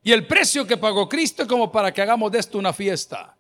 Y 0.05 0.13
el 0.13 0.29
precio 0.29 0.65
que 0.65 0.77
pagó 0.77 1.09
Cristo 1.09 1.47
como 1.49 1.73
para 1.73 1.93
que 1.93 2.01
hagamos 2.01 2.31
de 2.31 2.39
esto 2.39 2.57
una 2.57 2.73
fiesta. 2.73 3.37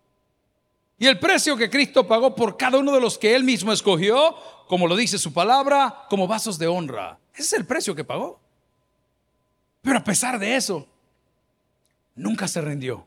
Y 0.98 1.07
el 1.07 1.20
precio 1.20 1.57
que 1.57 1.70
Cristo 1.70 2.07
pagó 2.07 2.35
por 2.35 2.57
cada 2.57 2.79
uno 2.79 2.90
de 2.92 3.00
los 3.00 3.16
que 3.16 3.35
Él 3.35 3.44
mismo 3.44 3.72
escogió, 3.72 4.35
como 4.66 4.88
lo 4.88 4.96
dice 4.96 5.16
su 5.18 5.33
palabra, 5.33 6.07
como 6.11 6.27
vasos 6.27 6.59
de 6.59 6.66
honra. 6.66 7.18
Ese 7.33 7.42
es 7.42 7.53
el 7.53 7.64
precio 7.64 7.94
que 7.94 8.03
pagó. 8.03 8.40
Pero 9.83 9.98
a 9.98 10.05
pesar 10.05 10.38
de 10.40 10.57
eso, 10.57 10.88
nunca 12.16 12.48
se 12.48 12.61
rindió. 12.61 13.07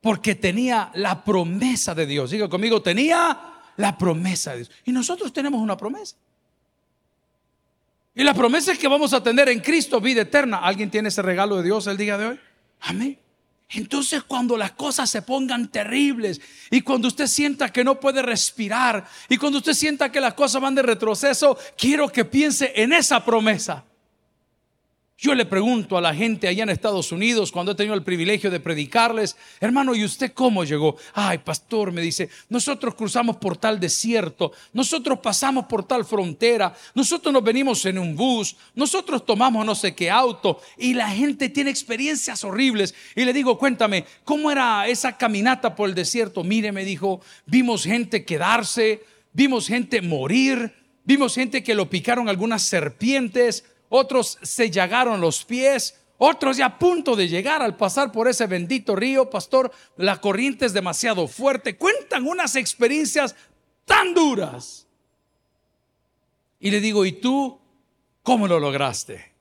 Porque 0.00 0.34
tenía 0.34 0.90
la 0.94 1.22
promesa 1.22 1.94
de 1.94 2.06
Dios. 2.06 2.30
Diga 2.30 2.48
conmigo, 2.48 2.82
tenía 2.82 3.62
la 3.76 3.96
promesa 3.96 4.52
de 4.52 4.58
Dios. 4.58 4.70
Y 4.84 4.92
nosotros 4.92 5.32
tenemos 5.32 5.60
una 5.60 5.76
promesa. 5.76 6.16
Y 8.14 8.22
la 8.22 8.34
promesa 8.34 8.72
es 8.72 8.78
que 8.78 8.86
vamos 8.86 9.12
a 9.12 9.22
tener 9.22 9.48
en 9.48 9.60
Cristo 9.60 10.00
vida 10.00 10.22
eterna. 10.22 10.58
¿Alguien 10.58 10.90
tiene 10.90 11.08
ese 11.08 11.22
regalo 11.22 11.56
de 11.56 11.64
Dios 11.64 11.86
el 11.86 11.96
día 11.96 12.16
de 12.16 12.26
hoy? 12.26 12.40
Amén. 12.80 13.18
Entonces 13.70 14.22
cuando 14.22 14.56
las 14.56 14.72
cosas 14.72 15.10
se 15.10 15.22
pongan 15.22 15.70
terribles 15.70 16.40
y 16.70 16.82
cuando 16.82 17.08
usted 17.08 17.26
sienta 17.26 17.72
que 17.72 17.82
no 17.82 17.98
puede 17.98 18.22
respirar 18.22 19.04
y 19.28 19.36
cuando 19.36 19.58
usted 19.58 19.72
sienta 19.72 20.12
que 20.12 20.20
las 20.20 20.34
cosas 20.34 20.62
van 20.62 20.76
de 20.76 20.82
retroceso, 20.82 21.58
quiero 21.76 22.08
que 22.08 22.24
piense 22.24 22.72
en 22.76 22.92
esa 22.92 23.24
promesa. 23.24 23.84
Yo 25.16 25.32
le 25.34 25.46
pregunto 25.46 25.96
a 25.96 26.00
la 26.00 26.12
gente 26.12 26.48
allá 26.48 26.64
en 26.64 26.70
Estados 26.70 27.12
Unidos, 27.12 27.52
cuando 27.52 27.70
he 27.70 27.74
tenido 27.76 27.94
el 27.94 28.02
privilegio 28.02 28.50
de 28.50 28.58
predicarles, 28.58 29.36
hermano, 29.60 29.94
¿y 29.94 30.04
usted 30.04 30.32
cómo 30.32 30.64
llegó? 30.64 30.96
Ay, 31.12 31.38
pastor, 31.38 31.92
me 31.92 32.00
dice, 32.00 32.30
nosotros 32.48 32.96
cruzamos 32.96 33.36
por 33.36 33.56
tal 33.56 33.78
desierto, 33.78 34.50
nosotros 34.72 35.20
pasamos 35.20 35.66
por 35.66 35.84
tal 35.86 36.04
frontera, 36.04 36.74
nosotros 36.96 37.32
nos 37.32 37.44
venimos 37.44 37.86
en 37.86 37.98
un 37.98 38.16
bus, 38.16 38.56
nosotros 38.74 39.24
tomamos 39.24 39.64
no 39.64 39.76
sé 39.76 39.94
qué 39.94 40.10
auto, 40.10 40.60
y 40.76 40.94
la 40.94 41.08
gente 41.08 41.48
tiene 41.48 41.70
experiencias 41.70 42.42
horribles. 42.42 42.92
Y 43.14 43.24
le 43.24 43.32
digo, 43.32 43.56
cuéntame, 43.56 44.04
¿cómo 44.24 44.50
era 44.50 44.88
esa 44.88 45.16
caminata 45.16 45.76
por 45.76 45.88
el 45.88 45.94
desierto? 45.94 46.42
Mire, 46.42 46.72
me 46.72 46.84
dijo, 46.84 47.20
vimos 47.46 47.84
gente 47.84 48.24
quedarse, 48.24 49.04
vimos 49.32 49.68
gente 49.68 50.02
morir, 50.02 50.74
vimos 51.04 51.36
gente 51.36 51.62
que 51.62 51.76
lo 51.76 51.88
picaron 51.88 52.28
algunas 52.28 52.62
serpientes 52.62 53.64
otros 53.96 54.38
se 54.42 54.72
llagaron 54.72 55.20
los 55.20 55.44
pies, 55.44 56.00
otros 56.18 56.56
ya 56.56 56.66
a 56.66 56.78
punto 56.80 57.14
de 57.14 57.28
llegar 57.28 57.62
al 57.62 57.76
pasar 57.76 58.10
por 58.10 58.26
ese 58.26 58.48
bendito 58.48 58.96
río, 58.96 59.30
pastor, 59.30 59.70
la 59.96 60.20
corriente 60.20 60.66
es 60.66 60.72
demasiado 60.72 61.28
fuerte. 61.28 61.76
Cuentan 61.76 62.26
unas 62.26 62.56
experiencias 62.56 63.36
tan 63.84 64.12
duras. 64.12 64.88
Y 66.58 66.72
le 66.72 66.80
digo, 66.80 67.04
¿y 67.04 67.12
tú 67.12 67.60
cómo 68.24 68.48
lo 68.48 68.58
lograste? 68.58 69.32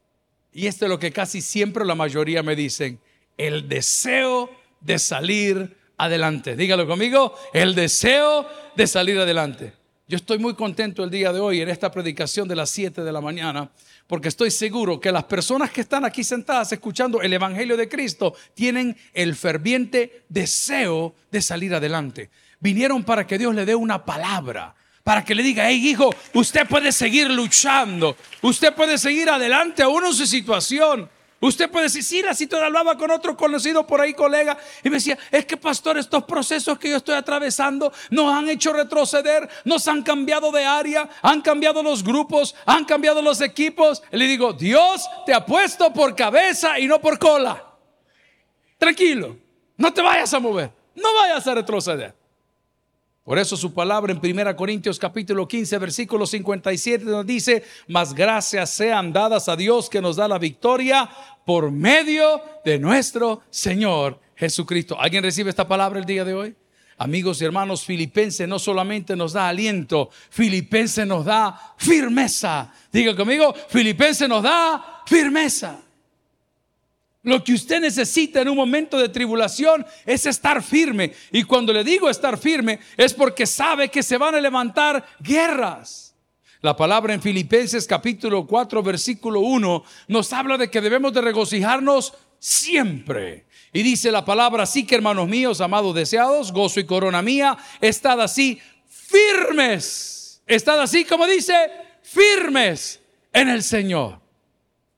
Y 0.52 0.68
esto 0.68 0.86
es 0.86 0.90
lo 0.90 1.00
que 1.00 1.12
casi 1.12 1.42
siempre 1.42 1.84
la 1.84 1.96
mayoría 1.96 2.44
me 2.44 2.56
dicen, 2.56 3.00
el 3.38 3.68
deseo 3.68 4.52
de 4.82 5.00
salir 5.00 5.78
adelante. 5.98 6.56
Dígalo 6.56 6.86
conmigo, 6.86 7.36
el 7.54 7.74
deseo 7.74 8.48
de 8.76 8.86
salir 8.86 9.18
adelante. 9.18 9.74
Yo 10.06 10.18
estoy 10.18 10.38
muy 10.38 10.54
contento 10.54 11.02
el 11.02 11.10
día 11.10 11.32
de 11.32 11.40
hoy 11.40 11.62
en 11.62 11.70
esta 11.70 11.90
predicación 11.90 12.46
de 12.46 12.58
las 12.58 12.70
7 12.72 13.04
de 13.04 13.12
la 13.14 13.22
mañana 13.22 13.72
porque 14.06 14.28
estoy 14.28 14.52
seguro 14.52 15.00
que 15.00 15.14
las 15.14 15.24
personas 15.24 15.72
que 15.72 15.80
están 15.80 16.04
aquí 16.04 16.26
sentadas 16.26 16.74
escuchando 16.74 17.22
el 17.22 17.32
Evangelio 17.32 17.78
de 17.78 17.88
Cristo 17.88 18.36
tienen 18.54 18.98
el 19.14 19.34
ferviente 19.34 20.26
deseo 20.28 21.16
de 21.32 21.42
salir 21.42 21.74
adelante. 21.74 22.30
Vinieron 22.60 23.06
para 23.06 23.26
que 23.26 23.38
Dios 23.38 23.56
le 23.56 23.66
dé 23.66 23.76
una 23.76 24.04
palabra, 24.04 24.76
para 25.06 25.24
que 25.24 25.34
le 25.34 25.42
diga, 25.42 25.70
hey 25.70 25.88
hijo, 25.88 26.14
usted 26.34 26.68
puede 26.68 26.92
seguir 26.92 27.30
luchando, 27.30 28.18
usted 28.42 28.74
puede 28.76 28.98
seguir 28.98 29.30
adelante 29.30 29.84
aún 29.84 30.06
en 30.06 30.14
su 30.14 30.26
situación. 30.26 31.10
Usted 31.44 31.70
puede 31.70 31.88
decir, 31.88 32.04
sí, 32.06 32.22
la 32.22 32.34
cita 32.34 32.66
hablaba 32.66 32.98
con 32.98 33.12
otro 33.12 33.36
conocido 33.36 33.86
por 33.86 34.00
ahí, 34.00 34.14
colega, 34.14 34.58
y 34.82 34.90
me 34.90 34.96
decía, 34.96 35.18
es 35.30 35.46
que 35.46 35.58
pastor, 35.58 35.98
estos 35.98 36.24
procesos 36.24 36.80
que 36.80 36.90
yo 36.90 36.96
estoy 36.96 37.16
atravesando 37.16 37.92
nos 38.12 38.34
han 38.34 38.48
hecho 38.48 38.72
retroceder, 38.72 39.50
nos 39.66 39.86
han 39.90 40.04
cambiado 40.04 40.54
de 40.54 40.64
área, 40.64 41.10
han 41.22 41.42
cambiado 41.42 41.84
los 41.84 42.02
grupos, 42.02 42.56
han 42.66 42.86
cambiado 42.86 43.22
los 43.22 43.42
equipos. 43.42 44.02
Y 44.10 44.16
le 44.16 44.28
digo, 44.28 44.54
Dios 44.54 45.06
te 45.26 45.34
ha 45.34 45.46
puesto 45.46 45.92
por 45.92 46.16
cabeza 46.16 46.80
y 46.80 46.88
no 46.88 47.02
por 47.02 47.20
cola. 47.20 47.62
Tranquilo, 48.78 49.36
no 49.76 49.92
te 49.92 50.02
vayas 50.02 50.34
a 50.34 50.40
mover, 50.40 50.72
no 50.96 51.14
vayas 51.14 51.46
a 51.46 51.56
retroceder. 51.56 52.23
Por 53.24 53.40
eso 53.40 53.56
su 53.56 53.74
palabra 53.74 54.12
en 54.12 54.20
1 54.22 54.56
Corintios 54.58 55.00
capítulo 55.00 55.48
15 55.48 55.78
versículo 55.78 56.28
57 56.28 57.06
nos 57.06 57.26
dice, 57.26 57.64
mas 57.88 58.14
gracias 58.14 58.70
sean 58.72 59.14
dadas 59.14 59.48
a 59.48 59.56
Dios 59.56 59.90
que 59.90 60.02
nos 60.02 60.18
da 60.18 60.28
la 60.28 60.38
victoria 60.38 61.10
por 61.46 61.72
medio 61.72 62.42
de 62.66 62.78
nuestro 62.80 63.42
Señor 63.50 64.20
Jesucristo. 64.36 65.00
¿Alguien 65.00 65.24
recibe 65.24 65.50
esta 65.50 65.66
palabra 65.66 66.00
el 66.00 66.06
día 66.06 66.26
de 66.26 66.34
hoy? 66.34 66.56
Amigos 66.98 67.42
y 67.42 67.46
hermanos, 67.46 67.86
Filipenses 67.86 68.46
no 68.46 68.60
solamente 68.60 69.16
nos 69.16 69.32
da 69.32 69.48
aliento, 69.48 70.10
Filipenses 70.30 71.08
nos 71.08 71.24
da 71.24 71.76
firmeza. 71.78 72.74
Diga 72.92 73.16
conmigo, 73.16 73.54
Filipenses 73.70 74.28
nos 74.28 74.44
da 74.44 75.02
firmeza. 75.06 75.80
Lo 77.24 77.42
que 77.42 77.54
usted 77.54 77.80
necesita 77.80 78.42
en 78.42 78.50
un 78.50 78.58
momento 78.58 78.98
de 78.98 79.08
tribulación 79.08 79.86
es 80.06 80.26
estar 80.26 80.62
firme. 80.62 81.14
Y 81.32 81.44
cuando 81.44 81.72
le 81.72 81.84
digo 81.84 82.10
estar 82.10 82.38
firme 82.38 82.80
es 82.98 83.14
porque 83.14 83.46
sabe 83.46 83.90
que 83.90 84.04
se 84.04 84.18
van 84.18 84.36
a 84.36 84.42
levantar 84.42 85.06
guerras. 85.22 86.16
La 86.60 86.76
palabra 86.76 87.14
en 87.14 87.22
Filipenses 87.22 87.88
capítulo 87.88 88.46
4 88.46 88.84
versículo 88.84 89.40
1 89.40 89.84
nos 90.10 90.34
habla 90.34 90.58
de 90.58 90.70
que 90.70 90.82
debemos 90.82 91.14
de 91.14 91.22
regocijarnos 91.22 92.14
siempre. 92.40 93.46
Y 93.72 93.84
dice 93.84 94.12
la 94.12 94.26
palabra 94.26 94.64
así 94.64 94.86
que 94.86 94.96
hermanos 94.96 95.28
míos, 95.30 95.62
amados 95.62 95.96
deseados, 95.96 96.52
gozo 96.52 96.82
y 96.82 96.86
corona 96.86 97.22
mía, 97.22 97.58
estad 97.80 98.20
así 98.20 98.60
firmes. 98.86 100.42
Estad 100.46 100.82
así 100.82 101.06
como 101.06 101.26
dice, 101.26 101.54
firmes 102.02 103.00
en 103.32 103.48
el 103.48 103.64
Señor. 103.64 104.20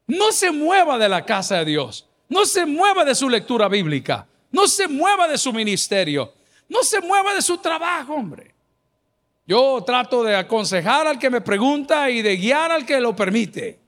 No 0.07 0.31
se 0.31 0.51
mueva 0.51 0.97
de 0.97 1.09
la 1.09 1.23
casa 1.23 1.57
de 1.59 1.65
Dios. 1.65 2.04
No 2.29 2.45
se 2.45 2.65
mueva 2.65 3.05
de 3.05 3.15
su 3.15 3.29
lectura 3.29 3.67
bíblica. 3.67 4.27
No 4.51 4.67
se 4.67 4.87
mueva 4.87 5.27
de 5.27 5.37
su 5.37 5.53
ministerio. 5.53 6.33
No 6.67 6.83
se 6.83 7.01
mueva 7.01 7.33
de 7.33 7.41
su 7.41 7.57
trabajo, 7.57 8.13
hombre. 8.13 8.53
Yo 9.45 9.83
trato 9.85 10.23
de 10.23 10.35
aconsejar 10.35 11.05
al 11.05 11.19
que 11.19 11.29
me 11.29 11.41
pregunta 11.41 12.09
y 12.09 12.21
de 12.21 12.35
guiar 12.35 12.71
al 12.71 12.85
que 12.85 12.99
lo 12.99 13.15
permite. 13.15 13.79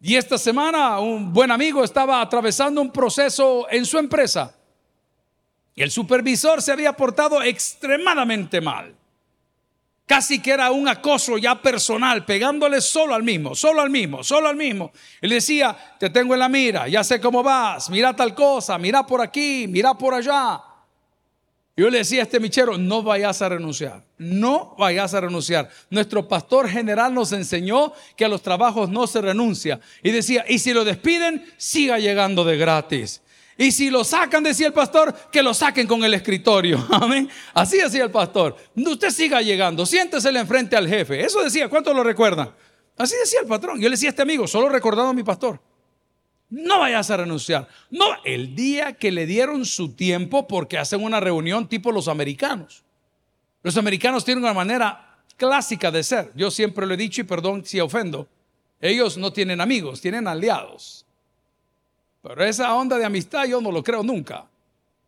Y 0.00 0.16
esta 0.16 0.38
semana 0.38 0.98
un 0.98 1.32
buen 1.32 1.50
amigo 1.50 1.84
estaba 1.84 2.20
atravesando 2.20 2.80
un 2.80 2.90
proceso 2.90 3.66
en 3.70 3.86
su 3.86 3.98
empresa. 3.98 4.56
Y 5.74 5.82
el 5.82 5.90
supervisor 5.90 6.60
se 6.62 6.72
había 6.72 6.94
portado 6.94 7.42
extremadamente 7.42 8.60
mal. 8.60 8.95
Casi 10.06 10.40
que 10.40 10.52
era 10.52 10.70
un 10.70 10.86
acoso 10.86 11.36
ya 11.36 11.60
personal, 11.60 12.24
pegándole 12.24 12.80
solo 12.80 13.12
al 13.12 13.24
mismo, 13.24 13.56
solo 13.56 13.82
al 13.82 13.90
mismo, 13.90 14.22
solo 14.22 14.48
al 14.48 14.54
mismo. 14.54 14.92
Él 15.20 15.30
decía, 15.30 15.76
te 15.98 16.10
tengo 16.10 16.34
en 16.34 16.40
la 16.40 16.48
mira, 16.48 16.86
ya 16.86 17.02
sé 17.02 17.20
cómo 17.20 17.42
vas, 17.42 17.90
mira 17.90 18.14
tal 18.14 18.32
cosa, 18.32 18.78
mira 18.78 19.04
por 19.04 19.20
aquí, 19.20 19.66
mira 19.68 19.94
por 19.94 20.14
allá. 20.14 20.62
Yo 21.76 21.90
le 21.90 21.98
decía 21.98 22.20
a 22.20 22.22
este 22.22 22.38
michero, 22.38 22.78
no 22.78 23.02
vayas 23.02 23.42
a 23.42 23.48
renunciar, 23.48 24.04
no 24.16 24.76
vayas 24.78 25.12
a 25.12 25.20
renunciar. 25.20 25.68
Nuestro 25.90 26.26
pastor 26.26 26.68
general 26.68 27.12
nos 27.12 27.32
enseñó 27.32 27.92
que 28.16 28.24
a 28.24 28.28
los 28.28 28.42
trabajos 28.42 28.88
no 28.88 29.08
se 29.08 29.20
renuncia. 29.20 29.80
Y 30.04 30.12
decía, 30.12 30.44
y 30.48 30.60
si 30.60 30.72
lo 30.72 30.84
despiden, 30.84 31.44
siga 31.58 31.98
llegando 31.98 32.44
de 32.44 32.56
gratis. 32.56 33.20
Y 33.58 33.72
si 33.72 33.88
lo 33.88 34.04
sacan, 34.04 34.42
decía 34.42 34.66
el 34.66 34.72
pastor, 34.72 35.14
que 35.32 35.42
lo 35.42 35.54
saquen 35.54 35.86
con 35.86 36.04
el 36.04 36.12
escritorio. 36.12 36.86
Amén. 36.90 37.28
Así 37.54 37.78
decía 37.78 38.04
el 38.04 38.10
pastor. 38.10 38.56
Usted 38.74 39.10
siga 39.10 39.40
llegando, 39.40 39.86
siéntese 39.86 40.28
enfrente 40.28 40.76
al 40.76 40.88
jefe. 40.88 41.24
Eso 41.24 41.42
decía, 41.42 41.68
¿cuánto 41.68 41.94
lo 41.94 42.02
recuerdan? 42.02 42.50
Así 42.98 43.14
decía 43.16 43.40
el 43.40 43.46
patrón. 43.46 43.80
Yo 43.80 43.88
le 43.88 43.94
decía 43.94 44.08
a 44.08 44.10
este 44.10 44.22
amigo, 44.22 44.46
solo 44.46 44.68
recordando 44.68 45.10
a 45.10 45.14
mi 45.14 45.22
pastor. 45.22 45.60
No 46.50 46.80
vayas 46.80 47.10
a 47.10 47.16
renunciar. 47.16 47.66
No, 47.90 48.06
el 48.24 48.54
día 48.54 48.92
que 48.92 49.10
le 49.10 49.26
dieron 49.26 49.64
su 49.64 49.94
tiempo 49.94 50.46
porque 50.46 50.78
hacen 50.78 51.02
una 51.02 51.18
reunión 51.18 51.68
tipo 51.68 51.92
los 51.92 52.08
americanos. 52.08 52.84
Los 53.62 53.76
americanos 53.76 54.24
tienen 54.24 54.44
una 54.44 54.54
manera 54.54 55.18
clásica 55.36 55.90
de 55.90 56.04
ser. 56.04 56.30
Yo 56.34 56.50
siempre 56.50 56.86
lo 56.86 56.94
he 56.94 56.98
dicho 56.98 57.22
y 57.22 57.24
perdón 57.24 57.64
si 57.64 57.80
ofendo. 57.80 58.28
Ellos 58.80 59.16
no 59.16 59.32
tienen 59.32 59.60
amigos, 59.60 60.00
tienen 60.00 60.28
aliados. 60.28 61.05
Pero 62.28 62.44
esa 62.44 62.74
onda 62.74 62.98
de 62.98 63.04
amistad 63.04 63.44
yo 63.44 63.60
no 63.60 63.70
lo 63.70 63.84
creo 63.84 64.02
nunca. 64.02 64.44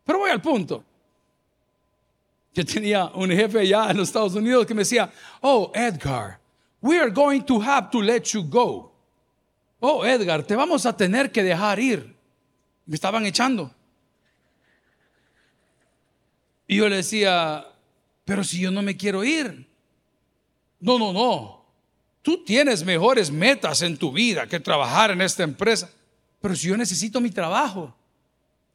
Pero 0.05 0.19
voy 0.19 0.31
al 0.31 0.41
punto. 0.41 0.83
Yo 2.53 2.65
tenía 2.65 3.07
un 3.07 3.29
jefe 3.29 3.59
allá 3.59 3.91
en 3.91 3.97
los 3.97 4.07
Estados 4.07 4.35
Unidos 4.35 4.65
que 4.65 4.73
me 4.73 4.81
decía, 4.81 5.11
oh 5.41 5.69
Edgar, 5.75 6.39
we 6.81 6.97
are 6.97 7.11
going 7.11 7.41
to 7.41 7.61
have 7.61 7.89
to 7.91 8.01
let 8.01 8.23
you 8.31 8.41
go. 8.43 8.93
Oh 9.81 10.05
Edgar, 10.05 10.43
te 10.43 10.55
vamos 10.55 10.85
a 10.85 10.95
tener 10.95 11.29
que 11.29 11.43
dejar 11.43 11.79
ir. 11.79 12.15
Me 12.85 12.95
estaban 12.95 13.25
echando. 13.25 13.69
Y 16.67 16.77
yo 16.77 16.87
le 16.87 16.97
decía, 16.97 17.67
pero 18.23 18.45
si 18.45 18.61
yo 18.61 18.71
no 18.71 18.81
me 18.81 18.95
quiero 18.95 19.25
ir. 19.25 19.67
No, 20.79 20.97
no, 20.97 21.11
no. 21.11 21.65
Tú 22.21 22.45
tienes 22.45 22.85
mejores 22.85 23.29
metas 23.29 23.81
en 23.81 23.97
tu 23.97 24.13
vida 24.13 24.47
que 24.47 24.59
trabajar 24.61 25.11
en 25.11 25.21
esta 25.21 25.43
empresa 25.43 25.89
pero 26.41 26.55
si 26.55 26.67
yo 26.67 26.77
necesito 26.77 27.19
mi 27.19 27.31
trabajo. 27.31 27.95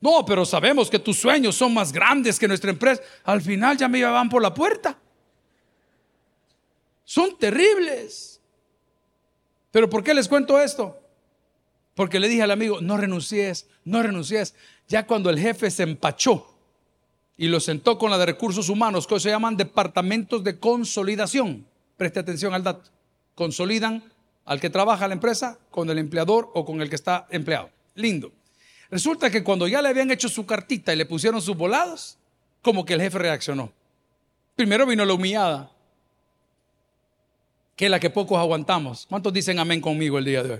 No, 0.00 0.24
pero 0.24 0.44
sabemos 0.44 0.90
que 0.90 0.98
tus 0.98 1.18
sueños 1.18 1.56
son 1.56 1.72
más 1.72 1.90
grandes 1.90 2.38
que 2.38 2.46
nuestra 2.46 2.70
empresa. 2.70 3.02
Al 3.24 3.40
final 3.40 3.76
ya 3.76 3.88
me 3.88 3.98
llevaban 3.98 4.28
por 4.28 4.42
la 4.42 4.52
puerta. 4.52 4.98
Son 7.04 7.38
terribles. 7.38 8.40
Pero 9.70 9.88
¿por 9.88 10.04
qué 10.04 10.12
les 10.12 10.28
cuento 10.28 10.60
esto? 10.60 11.00
Porque 11.94 12.20
le 12.20 12.28
dije 12.28 12.42
al 12.42 12.50
amigo, 12.50 12.80
no 12.80 12.96
renuncies, 12.96 13.66
no 13.84 14.02
renuncies. 14.02 14.54
Ya 14.88 15.06
cuando 15.06 15.30
el 15.30 15.38
jefe 15.38 15.70
se 15.70 15.84
empachó 15.84 16.54
y 17.36 17.48
lo 17.48 17.60
sentó 17.60 17.98
con 17.98 18.10
la 18.10 18.18
de 18.18 18.26
recursos 18.26 18.68
humanos, 18.68 19.06
que 19.06 19.18
se 19.18 19.30
llaman 19.30 19.56
departamentos 19.56 20.44
de 20.44 20.58
consolidación. 20.58 21.66
Preste 21.96 22.20
atención 22.20 22.54
al 22.54 22.62
dato. 22.62 22.90
Consolidan 23.34 24.04
al 24.44 24.60
que 24.60 24.70
trabaja 24.70 25.08
la 25.08 25.14
empresa 25.14 25.58
con 25.70 25.88
el 25.90 25.98
empleador 25.98 26.50
o 26.54 26.64
con 26.64 26.80
el 26.80 26.88
que 26.88 26.96
está 26.96 27.26
empleado. 27.30 27.70
Lindo. 27.94 28.32
Resulta 28.90 29.30
que 29.30 29.42
cuando 29.42 29.66
ya 29.66 29.80
le 29.80 29.88
habían 29.88 30.10
hecho 30.10 30.28
su 30.28 30.44
cartita 30.46 30.92
y 30.92 30.96
le 30.96 31.06
pusieron 31.06 31.40
sus 31.40 31.56
volados, 31.56 32.18
como 32.62 32.84
que 32.84 32.94
el 32.94 33.00
jefe 33.00 33.18
reaccionó. 33.18 33.72
Primero 34.54 34.86
vino 34.86 35.04
la 35.04 35.14
humillada, 35.14 35.70
que 37.74 37.86
es 37.86 37.90
la 37.90 37.98
que 37.98 38.10
pocos 38.10 38.38
aguantamos. 38.38 39.06
¿Cuántos 39.08 39.32
dicen 39.32 39.58
amén 39.58 39.80
conmigo 39.80 40.18
el 40.18 40.24
día 40.24 40.42
de 40.42 40.52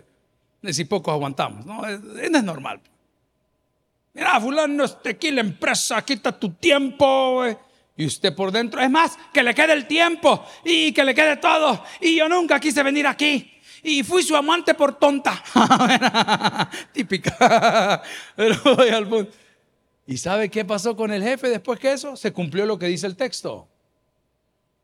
hoy? 0.62 0.72
Si 0.72 0.84
pocos 0.84 1.12
aguantamos, 1.12 1.66
no, 1.66 1.86
es, 1.86 2.42
normal. 2.42 2.80
Mira, 4.14 4.40
fulano, 4.40 4.84
este, 4.84 5.10
aquí 5.10 5.30
la 5.30 5.42
empresa, 5.42 6.02
quita 6.04 6.32
tu 6.32 6.50
tiempo. 6.50 7.44
Y 7.96 8.06
usted 8.06 8.34
por 8.34 8.50
dentro, 8.50 8.80
es 8.80 8.90
más, 8.90 9.16
que 9.32 9.42
le 9.42 9.54
quede 9.54 9.74
el 9.74 9.86
tiempo 9.86 10.44
y 10.64 10.92
que 10.92 11.04
le 11.04 11.14
quede 11.14 11.36
todo. 11.36 11.84
Y 12.00 12.16
yo 12.16 12.28
nunca 12.28 12.58
quise 12.58 12.82
venir 12.82 13.06
aquí 13.06 13.53
y 13.84 14.02
fui 14.02 14.22
su 14.22 14.34
amante 14.34 14.74
por 14.74 14.98
tonta. 14.98 15.44
Típica. 16.92 18.02
Pero 18.36 18.56
voy 18.76 18.88
al 18.88 19.06
punto. 19.06 19.30
¿Y 20.06 20.16
sabe 20.16 20.48
qué 20.48 20.64
pasó 20.64 20.96
con 20.96 21.12
el 21.12 21.22
jefe 21.22 21.48
después 21.48 21.78
que 21.78 21.92
eso? 21.92 22.16
Se 22.16 22.32
cumplió 22.32 22.64
lo 22.64 22.78
que 22.78 22.86
dice 22.86 23.06
el 23.06 23.14
texto. 23.14 23.68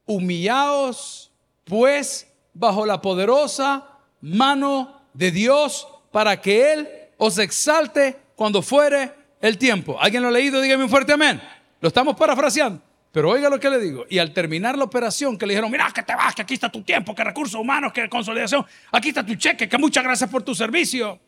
Humillaos, 0.05 1.33
pues, 1.65 2.29
bajo 2.53 2.85
la 2.85 3.01
poderosa 3.01 3.87
mano 4.21 5.01
de 5.15 5.31
Dios 5.31 5.89
para 6.13 6.41
que 6.41 6.73
Él 6.73 6.89
os 7.17 7.39
exalte 7.39 8.19
cuando 8.37 8.61
fuere 8.61 9.13
el 9.41 9.57
tiempo. 9.57 9.99
¿Alguien 9.99 10.23
lo 10.23 10.29
ha 10.29 10.33
leído? 10.33 10.61
Dígame 10.61 10.85
un 10.85 10.91
fuerte 10.91 11.15
amén. 11.15 11.41
Lo 11.81 11.89
estamos 11.89 12.17
parafraseando. 12.17 12.83
Pero 13.13 13.31
oiga 13.31 13.51
lo 13.51 13.59
que 13.59 13.71
le 13.71 13.79
digo. 13.79 14.07
Y 14.09 14.19
al 14.19 14.33
terminar 14.33 14.79
la 14.79 14.85
operación, 14.85 15.37
que 15.37 15.47
le 15.47 15.55
dijeron, 15.55 15.71
mira, 15.71 15.91
que 15.93 16.03
te 16.03 16.15
vas, 16.15 16.35
que 16.35 16.43
aquí 16.43 16.55
está 16.55 16.71
tu 16.71 16.83
tiempo, 16.83 17.15
que 17.15 17.25
recursos 17.25 17.61
humanos, 17.61 17.93
que 17.93 18.09
consolidación, 18.09 18.65
aquí 18.93 19.09
está 19.09 19.27
tu 19.27 19.35
cheque, 19.35 19.69
que 19.69 19.79
muchas 19.79 20.05
gracias 20.05 20.31
por 20.31 20.43
tu 20.43 20.55
servicio. 20.55 21.19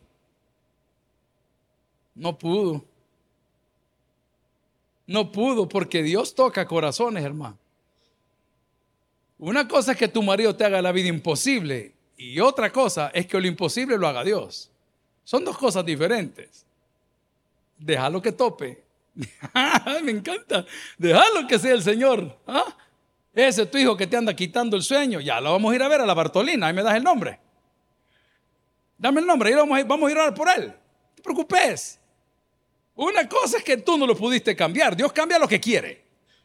No 2.15 2.37
pudo. 2.37 2.85
No 5.07 5.31
pudo 5.31 5.67
porque 5.67 6.01
Dios 6.01 6.33
toca 6.33 6.65
corazones, 6.65 7.23
hermano. 7.23 7.57
Una 9.37 9.67
cosa 9.67 9.91
es 9.91 9.97
que 9.97 10.07
tu 10.07 10.23
marido 10.23 10.55
te 10.55 10.63
haga 10.63 10.81
la 10.81 10.93
vida 10.93 11.09
imposible 11.09 11.93
y 12.15 12.39
otra 12.39 12.71
cosa 12.71 13.11
es 13.13 13.27
que 13.27 13.39
lo 13.41 13.45
imposible 13.45 13.97
lo 13.97 14.07
haga 14.07 14.23
Dios. 14.23 14.71
Son 15.25 15.43
dos 15.43 15.57
cosas 15.57 15.85
diferentes. 15.85 16.65
Déjalo 17.77 18.21
que 18.21 18.31
tope 18.31 18.82
Me 20.03 20.11
encanta. 20.11 20.65
Déjalo 20.97 21.47
que 21.47 21.59
sea 21.59 21.73
el 21.73 21.83
Señor. 21.83 22.39
¿Ah? 22.47 22.75
Ese 23.33 23.65
tu 23.65 23.77
hijo 23.77 23.97
que 23.97 24.07
te 24.07 24.17
anda 24.17 24.35
quitando 24.35 24.75
el 24.75 24.83
sueño, 24.83 25.19
ya 25.19 25.41
lo 25.41 25.51
vamos 25.51 25.71
a 25.71 25.75
ir 25.75 25.83
a 25.83 25.87
ver 25.87 26.01
a 26.01 26.05
la 26.05 26.13
Bartolina. 26.13 26.67
Ahí 26.67 26.73
me 26.73 26.83
das 26.83 26.95
el 26.95 27.03
nombre. 27.03 27.39
Dame 28.97 29.21
el 29.21 29.27
nombre, 29.27 29.49
ahí 29.49 29.55
vamos 29.55 29.77
a 29.77 29.81
ir, 29.81 29.87
vamos 29.87 30.07
a, 30.07 30.11
ir 30.11 30.17
a 30.19 30.33
por 30.33 30.49
él. 30.49 30.67
No 30.67 31.15
te 31.15 31.21
preocupes. 31.21 31.99
Una 32.95 33.27
cosa 33.27 33.57
es 33.57 33.63
que 33.63 33.77
tú 33.77 33.97
no 33.97 34.05
lo 34.05 34.15
pudiste 34.15 34.55
cambiar. 34.55 34.95
Dios 34.95 35.11
cambia 35.11 35.39
lo 35.39 35.47
que 35.47 35.59
quiere. 35.59 36.03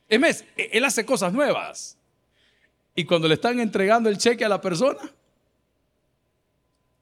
Es 0.09 0.19
más, 0.19 0.45
e, 0.57 0.71
Él 0.73 0.85
hace 0.85 1.05
cosas 1.05 1.33
nuevas. 1.33 1.99
Y 2.95 3.05
cuando 3.05 3.29
le 3.29 3.35
están 3.35 3.61
entregando 3.61 4.09
el 4.09 4.19
cheque 4.19 4.45
a 4.45 4.49
la 4.49 4.61
persona, 4.61 4.99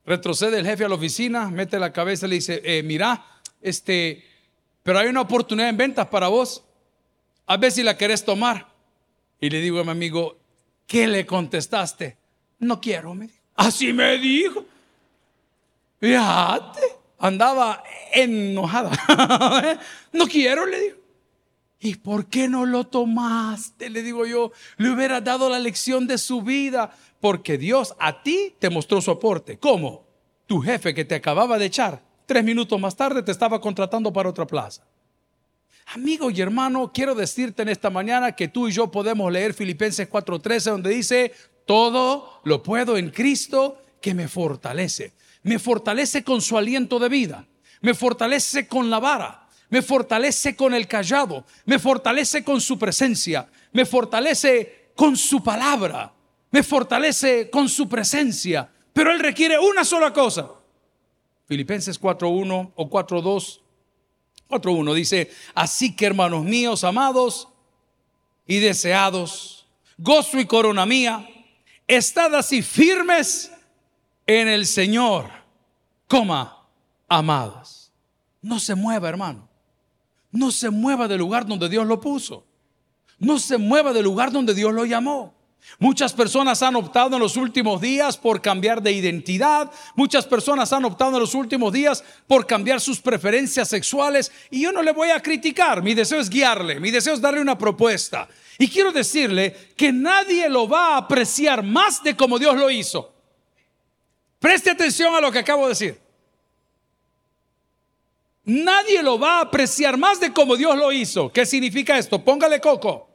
retrocede 0.04 0.58
el 0.58 0.66
jefe 0.66 0.84
a 0.84 0.88
la 0.88 0.96
oficina, 0.96 1.48
mete 1.48 1.78
la 1.78 1.92
cabeza 1.92 2.26
y 2.26 2.30
le 2.30 2.34
dice, 2.34 2.60
eh, 2.64 2.82
mira, 2.82 3.24
este, 3.62 4.24
pero 4.86 5.00
hay 5.00 5.08
una 5.08 5.22
oportunidad 5.22 5.68
en 5.68 5.76
ventas 5.76 6.06
para 6.06 6.28
vos. 6.28 6.62
A 7.44 7.56
ver 7.56 7.72
si 7.72 7.82
la 7.82 7.96
querés 7.96 8.24
tomar. 8.24 8.68
Y 9.40 9.50
le 9.50 9.60
digo 9.60 9.80
a 9.80 9.84
mi 9.84 9.90
amigo, 9.90 10.38
¿qué 10.86 11.08
le 11.08 11.26
contestaste? 11.26 12.16
No 12.60 12.80
quiero, 12.80 13.12
me 13.12 13.26
dijo. 13.26 13.42
Así 13.56 13.92
me 13.92 14.16
dijo. 14.16 14.64
Fíjate, 15.98 16.82
andaba 17.18 17.82
enojada. 18.12 19.80
no 20.12 20.28
quiero, 20.28 20.64
le 20.66 20.80
digo. 20.80 20.96
¿Y 21.80 21.96
por 21.96 22.26
qué 22.26 22.46
no 22.46 22.64
lo 22.64 22.86
tomaste? 22.86 23.90
Le 23.90 24.04
digo 24.04 24.24
yo, 24.24 24.52
le 24.76 24.90
hubiera 24.90 25.20
dado 25.20 25.50
la 25.50 25.58
lección 25.58 26.06
de 26.06 26.16
su 26.16 26.42
vida, 26.42 26.96
porque 27.20 27.58
Dios 27.58 27.96
a 27.98 28.22
ti 28.22 28.54
te 28.60 28.70
mostró 28.70 29.00
su 29.00 29.10
aporte. 29.10 29.58
¿Cómo? 29.58 30.06
Tu 30.46 30.60
jefe 30.60 30.94
que 30.94 31.04
te 31.04 31.16
acababa 31.16 31.58
de 31.58 31.66
echar, 31.66 32.05
tres 32.26 32.44
minutos 32.44 32.78
más 32.80 32.94
tarde 32.94 33.22
te 33.22 33.32
estaba 33.32 33.60
contratando 33.60 34.12
para 34.12 34.28
otra 34.28 34.46
plaza. 34.46 34.82
Amigo 35.94 36.30
y 36.30 36.40
hermano, 36.40 36.90
quiero 36.92 37.14
decirte 37.14 37.62
en 37.62 37.68
esta 37.68 37.90
mañana 37.90 38.32
que 38.32 38.48
tú 38.48 38.66
y 38.66 38.72
yo 38.72 38.90
podemos 38.90 39.32
leer 39.32 39.54
Filipenses 39.54 40.10
4:13, 40.10 40.70
donde 40.72 40.90
dice, 40.90 41.32
todo 41.64 42.40
lo 42.44 42.62
puedo 42.62 42.96
en 42.96 43.10
Cristo 43.10 43.80
que 44.00 44.12
me 44.12 44.28
fortalece. 44.28 45.12
Me 45.42 45.58
fortalece 45.60 46.24
con 46.24 46.42
su 46.42 46.58
aliento 46.58 46.98
de 46.98 47.08
vida. 47.08 47.46
Me 47.80 47.94
fortalece 47.94 48.66
con 48.66 48.90
la 48.90 48.98
vara. 48.98 49.48
Me 49.68 49.80
fortalece 49.80 50.56
con 50.56 50.74
el 50.74 50.88
callado. 50.88 51.44
Me 51.64 51.78
fortalece 51.78 52.42
con 52.42 52.60
su 52.60 52.78
presencia. 52.78 53.48
Me 53.72 53.84
fortalece 53.84 54.90
con 54.96 55.16
su 55.16 55.42
palabra. 55.42 56.12
Me 56.50 56.64
fortalece 56.64 57.48
con 57.48 57.68
su 57.68 57.88
presencia. 57.88 58.68
Pero 58.92 59.12
Él 59.12 59.20
requiere 59.20 59.58
una 59.58 59.84
sola 59.84 60.12
cosa. 60.12 60.50
Filipenses 61.46 62.00
4.1 62.00 62.72
o 62.74 62.90
4.2 62.90 63.60
4.1 64.48 64.94
dice, 64.94 65.30
así 65.54 65.94
que 65.94 66.06
hermanos 66.06 66.44
míos, 66.44 66.84
amados 66.84 67.48
y 68.46 68.58
deseados, 68.58 69.66
gozo 69.98 70.38
y 70.38 70.46
corona 70.46 70.86
mía, 70.86 71.28
estad 71.86 72.34
así 72.34 72.62
firmes 72.62 73.50
en 74.26 74.48
el 74.48 74.66
Señor, 74.66 75.30
coma, 76.06 76.68
amados. 77.08 77.90
No 78.40 78.60
se 78.60 78.74
mueva, 78.74 79.08
hermano. 79.08 79.48
No 80.30 80.52
se 80.52 80.70
mueva 80.70 81.08
del 81.08 81.18
lugar 81.18 81.46
donde 81.46 81.68
Dios 81.68 81.86
lo 81.86 82.00
puso. 82.00 82.46
No 83.18 83.38
se 83.38 83.58
mueva 83.58 83.92
del 83.92 84.04
lugar 84.04 84.30
donde 84.30 84.54
Dios 84.54 84.72
lo 84.72 84.84
llamó. 84.84 85.34
Muchas 85.78 86.14
personas 86.14 86.62
han 86.62 86.74
optado 86.76 87.16
en 87.16 87.22
los 87.22 87.36
últimos 87.36 87.80
días 87.80 88.16
por 88.16 88.40
cambiar 88.40 88.82
de 88.82 88.92
identidad. 88.92 89.70
Muchas 89.94 90.24
personas 90.24 90.72
han 90.72 90.84
optado 90.86 91.14
en 91.14 91.20
los 91.20 91.34
últimos 91.34 91.72
días 91.72 92.02
por 92.26 92.46
cambiar 92.46 92.80
sus 92.80 93.00
preferencias 93.00 93.68
sexuales. 93.68 94.32
Y 94.50 94.62
yo 94.62 94.72
no 94.72 94.82
le 94.82 94.92
voy 94.92 95.10
a 95.10 95.20
criticar. 95.20 95.82
Mi 95.82 95.92
deseo 95.92 96.18
es 96.18 96.30
guiarle. 96.30 96.80
Mi 96.80 96.90
deseo 96.90 97.12
es 97.12 97.20
darle 97.20 97.42
una 97.42 97.58
propuesta. 97.58 98.26
Y 98.58 98.68
quiero 98.68 98.90
decirle 98.90 99.54
que 99.76 99.92
nadie 99.92 100.48
lo 100.48 100.66
va 100.66 100.94
a 100.94 100.96
apreciar 100.98 101.62
más 101.62 102.02
de 102.02 102.16
como 102.16 102.38
Dios 102.38 102.56
lo 102.56 102.70
hizo. 102.70 103.12
Preste 104.38 104.70
atención 104.70 105.14
a 105.14 105.20
lo 105.20 105.30
que 105.30 105.40
acabo 105.40 105.64
de 105.64 105.70
decir. 105.70 106.00
Nadie 108.44 109.02
lo 109.02 109.18
va 109.18 109.38
a 109.38 109.42
apreciar 109.42 109.98
más 109.98 110.20
de 110.20 110.32
como 110.32 110.56
Dios 110.56 110.76
lo 110.76 110.90
hizo. 110.92 111.30
¿Qué 111.30 111.44
significa 111.44 111.98
esto? 111.98 112.24
Póngale 112.24 112.60
coco. 112.60 113.10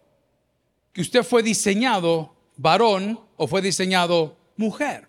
Que 0.91 1.01
usted 1.01 1.23
fue 1.23 1.41
diseñado 1.41 2.30
varón 2.61 3.19
o 3.37 3.47
fue 3.47 3.61
diseñado 3.61 4.37
mujer. 4.55 5.07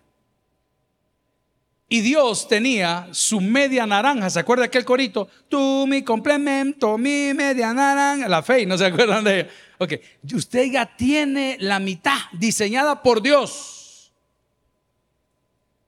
Y 1.87 2.01
Dios 2.01 2.47
tenía 2.47 3.07
su 3.11 3.39
media 3.39 3.85
naranja. 3.85 4.29
¿Se 4.29 4.39
acuerda 4.39 4.65
aquel 4.65 4.83
corito? 4.83 5.27
Tú 5.47 5.85
mi 5.87 6.01
complemento, 6.01 6.97
mi 6.97 7.33
media 7.35 7.71
naranja. 7.71 8.27
La 8.27 8.41
fe, 8.41 8.65
¿no 8.65 8.77
se 8.77 8.87
acuerdan 8.87 9.23
de 9.23 9.41
ella? 9.41 9.49
Ok, 9.77 9.93
usted 10.33 10.71
ya 10.71 10.85
tiene 10.85 11.57
la 11.59 11.77
mitad 11.77 12.17
diseñada 12.31 13.03
por 13.03 13.21
Dios. 13.21 14.11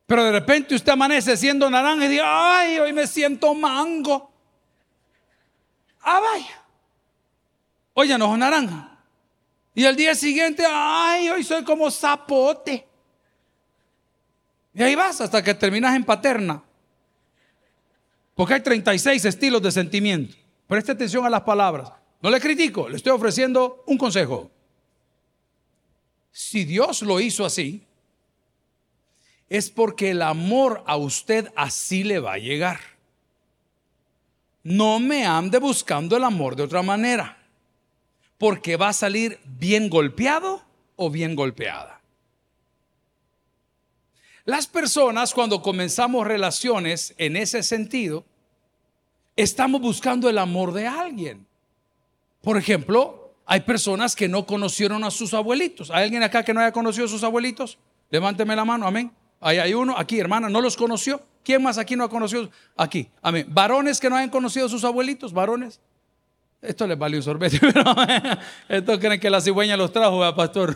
Pero 0.06 0.23
de 0.23 0.32
repente 0.32 0.75
usted 0.75 0.91
amanece 0.91 1.36
siendo 1.36 1.67
naranja 1.69 2.06
y 2.06 2.10
dice, 2.10 2.21
ay, 2.23 2.78
hoy 2.78 2.93
me 2.93 3.08
siento 3.08 3.56
mango. 3.56 4.32
Ah, 6.01 6.19
vaya. 6.19 6.63
Hoy 7.95 8.10
ya 8.10 8.17
no 8.19 8.32
es 8.32 8.38
naranja. 8.38 8.94
Y 9.75 9.83
el 9.83 9.97
día 9.97 10.15
siguiente, 10.15 10.63
ay, 10.65 11.27
hoy 11.29 11.43
soy 11.43 11.65
como 11.65 11.91
zapote. 11.91 12.88
Y 14.73 14.81
ahí 14.81 14.95
vas 14.95 15.19
hasta 15.19 15.43
que 15.43 15.53
terminas 15.53 15.93
en 15.95 16.05
paterna. 16.05 16.63
Porque 18.33 18.53
hay 18.53 18.61
36 18.61 19.25
estilos 19.25 19.61
de 19.61 19.71
sentimiento. 19.73 20.35
Preste 20.65 20.93
atención 20.93 21.25
a 21.25 21.29
las 21.29 21.41
palabras. 21.41 21.91
No 22.21 22.29
le 22.29 22.39
critico, 22.39 22.88
le 22.88 22.95
estoy 22.95 23.11
ofreciendo 23.11 23.83
un 23.85 23.97
consejo. 23.97 24.49
Si 26.31 26.63
Dios 26.63 27.01
lo 27.01 27.19
hizo 27.19 27.45
así, 27.45 27.85
es 29.49 29.69
porque 29.69 30.11
el 30.11 30.21
amor 30.21 30.83
a 30.88 30.95
usted 30.95 31.51
así 31.55 32.05
le 32.05 32.19
va 32.19 32.33
a 32.33 32.38
llegar. 32.38 32.79
No 34.63 34.99
me 34.99 35.25
ande 35.25 35.59
buscando 35.59 36.15
el 36.15 36.23
amor 36.23 36.55
de 36.55 36.63
otra 36.63 36.81
manera 36.81 37.44
porque 38.38 38.78
va 38.78 38.89
a 38.89 38.93
salir 38.93 39.39
bien 39.45 39.89
golpeado 39.89 40.63
o 40.95 41.10
bien 41.10 41.36
golpeada. 41.36 42.02
Las 44.45 44.67
personas 44.67 45.34
cuando 45.34 45.62
comenzamos 45.62 46.28
relaciones 46.28 47.15
en 47.17 47.36
ese 47.36 47.63
sentido, 47.63 48.26
estamos 49.36 49.82
buscando 49.82 50.30
el 50.30 50.38
amor 50.38 50.71
de 50.71 50.86
alguien. 50.86 51.48
Por 52.41 52.58
ejemplo, 52.58 53.34
hay 53.48 53.62
personas 53.62 54.15
que 54.15 54.28
no 54.28 54.45
conocieron 54.45 55.04
a 55.04 55.10
sus 55.10 55.34
abuelitos. 55.34 55.89
¿Hay 55.89 56.04
alguien 56.04 56.21
acá 56.21 56.43
que 56.43 56.54
no 56.54 56.60
haya 56.60 56.71
conocido 56.71 57.06
a 57.06 57.10
sus 57.10 57.24
abuelitos? 57.24 57.80
Levánteme 58.12 58.56
la 58.56 58.65
mano, 58.65 58.86
amén. 58.86 59.12
Ahí 59.41 59.58
hay 59.58 59.74
uno, 59.74 59.98
aquí 59.98 60.19
hermana, 60.19 60.48
¿no 60.48 60.62
los 60.62 60.78
conoció? 60.78 61.21
¿Quién 61.43 61.62
más 61.62 61.78
aquí 61.78 61.95
no 61.95 62.04
ha 62.04 62.10
conocido? 62.10 62.50
Aquí, 62.78 63.10
amén. 63.21 63.48
Varones 63.50 64.00
que 64.00 64.10
no 64.10 64.15
hayan 64.15 64.30
conocido 64.30 64.67
a 64.67 64.69
sus 64.69 64.84
abuelitos, 64.84 65.34
varones. 65.34 65.80
Esto 66.67 66.88
les 66.88 66.97
vale 66.97 67.17
un 67.17 67.23
sorbete, 67.23 67.60
pero 67.60 67.84
estos 68.67 68.99
creen 68.99 69.19
que 69.19 69.30
la 69.30 69.41
cigüeña 69.41 69.78
los 69.78 69.91
trajo, 69.91 70.19
¿verdad, 70.19 70.36
pastor? 70.36 70.75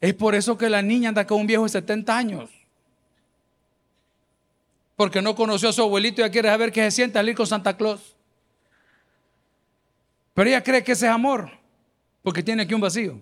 Es 0.00 0.14
por 0.14 0.34
eso 0.34 0.58
que 0.58 0.68
la 0.68 0.82
niña 0.82 1.10
anda 1.10 1.26
con 1.26 1.40
un 1.40 1.46
viejo 1.46 1.62
de 1.62 1.68
70 1.68 2.16
años. 2.16 2.50
Porque 4.96 5.22
no 5.22 5.34
conoció 5.34 5.68
a 5.68 5.72
su 5.72 5.80
abuelito 5.80 6.20
y 6.20 6.24
ya 6.24 6.30
quiere 6.30 6.48
saber 6.48 6.72
qué 6.72 6.82
se 6.82 6.90
siente 6.90 7.18
al 7.18 7.28
ir 7.28 7.36
con 7.36 7.46
Santa 7.46 7.76
Claus. 7.76 8.16
Pero 10.34 10.48
ella 10.48 10.62
cree 10.62 10.82
que 10.82 10.92
ese 10.92 11.06
es 11.06 11.12
amor, 11.12 11.50
porque 12.22 12.42
tiene 12.42 12.62
aquí 12.62 12.74
un 12.74 12.80
vacío. 12.80 13.20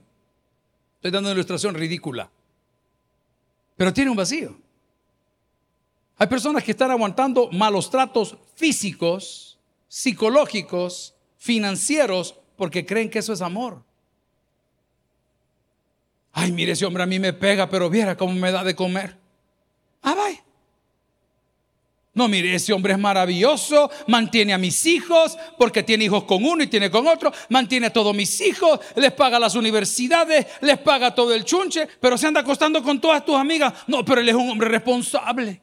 Estoy 0.97 1.11
dando 1.11 1.29
una 1.29 1.35
ilustración 1.35 1.75
ridícula. 1.75 2.31
Pero 3.77 3.93
tiene 3.93 4.11
un 4.11 4.17
vacío. 4.17 4.57
Hay 6.17 6.27
personas 6.27 6.63
que 6.63 6.71
están 6.71 6.91
aguantando 6.91 7.51
malos 7.51 7.91
tratos 7.91 8.37
físicos 8.55 9.50
psicológicos, 9.91 11.17
financieros, 11.37 12.37
porque 12.57 12.87
creen 12.87 13.11
que 13.11 13.19
eso 13.19 13.33
es 13.33 13.43
amor. 13.43 13.83
Ay, 16.33 16.53
mire, 16.53 16.73
ese 16.73 16.87
hombre 16.87 17.03
a 17.03 17.07
mí 17.07 17.19
me 17.19 17.33
pega, 17.33 17.69
pero 17.69 17.91
viera 17.91 18.17
cómo 18.17 18.33
me 18.33 18.53
da 18.53 18.63
de 18.63 18.77
comer. 18.77 19.19
Ah, 20.01 20.15
vaya. 20.15 20.43
No, 22.15 22.29
mire, 22.29 22.55
ese 22.55 22.73
hombre 22.73 22.93
es 22.93 22.99
maravilloso, 23.01 23.91
mantiene 24.07 24.53
a 24.53 24.59
mis 24.59 24.87
hijos, 24.87 25.37
porque 25.59 25.83
tiene 25.83 26.05
hijos 26.05 26.23
con 26.23 26.45
uno 26.45 26.63
y 26.63 26.69
tiene 26.69 26.89
con 26.89 27.09
otro, 27.09 27.33
mantiene 27.49 27.87
a 27.87 27.93
todos 27.93 28.15
mis 28.15 28.41
hijos, 28.41 28.79
les 28.95 29.13
paga 29.13 29.41
las 29.41 29.57
universidades, 29.57 30.47
les 30.61 30.79
paga 30.79 31.13
todo 31.15 31.35
el 31.35 31.45
chunche, 31.45 31.89
pero 32.01 32.17
se 32.17 32.29
anda 32.29 32.43
acostando 32.43 32.81
con 32.83 33.01
todas 33.01 33.25
tus 33.25 33.35
amigas. 33.35 33.75
No, 33.89 34.05
pero 34.05 34.21
él 34.21 34.29
es 34.29 34.37
un 34.37 34.51
hombre 34.51 34.69
responsable. 34.69 35.61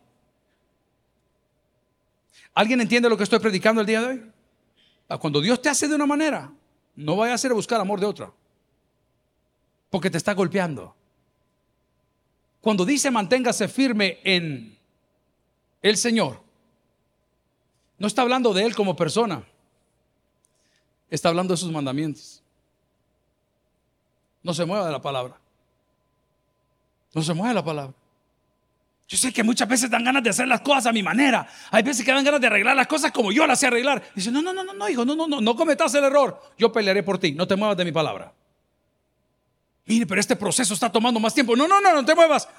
¿Alguien 2.57 2.81
entiende 2.81 3.07
lo 3.07 3.15
que 3.15 3.23
estoy 3.23 3.37
predicando 3.37 3.81
el 3.81 3.85
día 3.85 4.01
de 4.01 4.07
hoy? 4.07 4.31
Ah, 5.07 5.19
cuando 5.19 5.39
Dios 5.39 5.61
te 5.61 5.69
hace 5.69 5.87
de 5.87 5.93
una 5.93 6.07
manera, 6.07 6.51
no 6.95 7.15
vaya 7.15 7.35
a 7.35 7.47
a 7.51 7.53
buscar 7.53 7.79
amor 7.79 7.99
de 7.99 8.07
otra. 8.07 8.33
Porque 9.91 10.09
te 10.09 10.17
está 10.17 10.33
golpeando. 10.33 10.95
Cuando 12.59 12.83
dice 12.83 13.11
manténgase 13.11 13.67
firme 13.67 14.17
en 14.23 14.75
el 15.83 15.97
Señor, 15.97 16.41
no 17.99 18.07
está 18.07 18.23
hablando 18.23 18.51
de 18.55 18.63
Él 18.63 18.75
como 18.75 18.95
persona. 18.95 19.43
Está 21.11 21.29
hablando 21.29 21.53
de 21.53 21.57
sus 21.57 21.71
mandamientos. 21.71 22.41
No 24.41 24.55
se 24.55 24.65
mueva 24.65 24.87
de 24.87 24.93
la 24.93 25.01
palabra. 25.03 25.37
No 27.13 27.21
se 27.21 27.35
mueve 27.35 27.49
de 27.49 27.55
la 27.55 27.63
palabra. 27.63 27.93
Yo 29.07 29.17
sé 29.17 29.31
que 29.31 29.41
muchas 29.41 29.69
veces 29.69 29.89
dan 29.89 30.03
ganas 30.03 30.21
de 30.21 30.29
hacer 30.29 30.47
las 30.47 30.59
cosas 30.59 30.87
a 30.87 30.91
mi 30.91 31.01
manera. 31.01 31.47
Hay 31.71 31.81
veces 31.81 32.05
que 32.05 32.11
dan 32.11 32.25
ganas 32.25 32.41
de 32.41 32.47
arreglar 32.47 32.75
las 32.75 32.87
cosas 32.87 33.11
como 33.11 33.31
yo 33.31 33.47
las 33.47 33.57
sé 33.57 33.67
arreglar. 33.67 34.03
Dice, 34.13 34.31
no, 34.31 34.41
no, 34.41 34.51
no, 34.51 34.65
no, 34.65 34.73
no, 34.73 34.89
hijo, 34.89 35.05
no, 35.05 35.15
no, 35.15 35.27
no, 35.27 35.39
no 35.39 35.55
cometas 35.55 35.95
el 35.95 36.03
error. 36.03 36.41
Yo 36.57 36.71
pelearé 36.73 37.03
por 37.03 37.17
ti. 37.17 37.31
No 37.31 37.47
te 37.47 37.55
muevas 37.55 37.77
de 37.77 37.85
mi 37.85 37.93
palabra. 37.93 38.33
Mire, 39.85 40.05
pero 40.05 40.19
este 40.19 40.35
proceso 40.35 40.73
está 40.73 40.91
tomando 40.91 41.21
más 41.21 41.33
tiempo. 41.33 41.55
No, 41.55 41.69
no, 41.69 41.79
no, 41.79 41.93
no 41.93 42.03
te 42.03 42.13
muevas. 42.13 42.49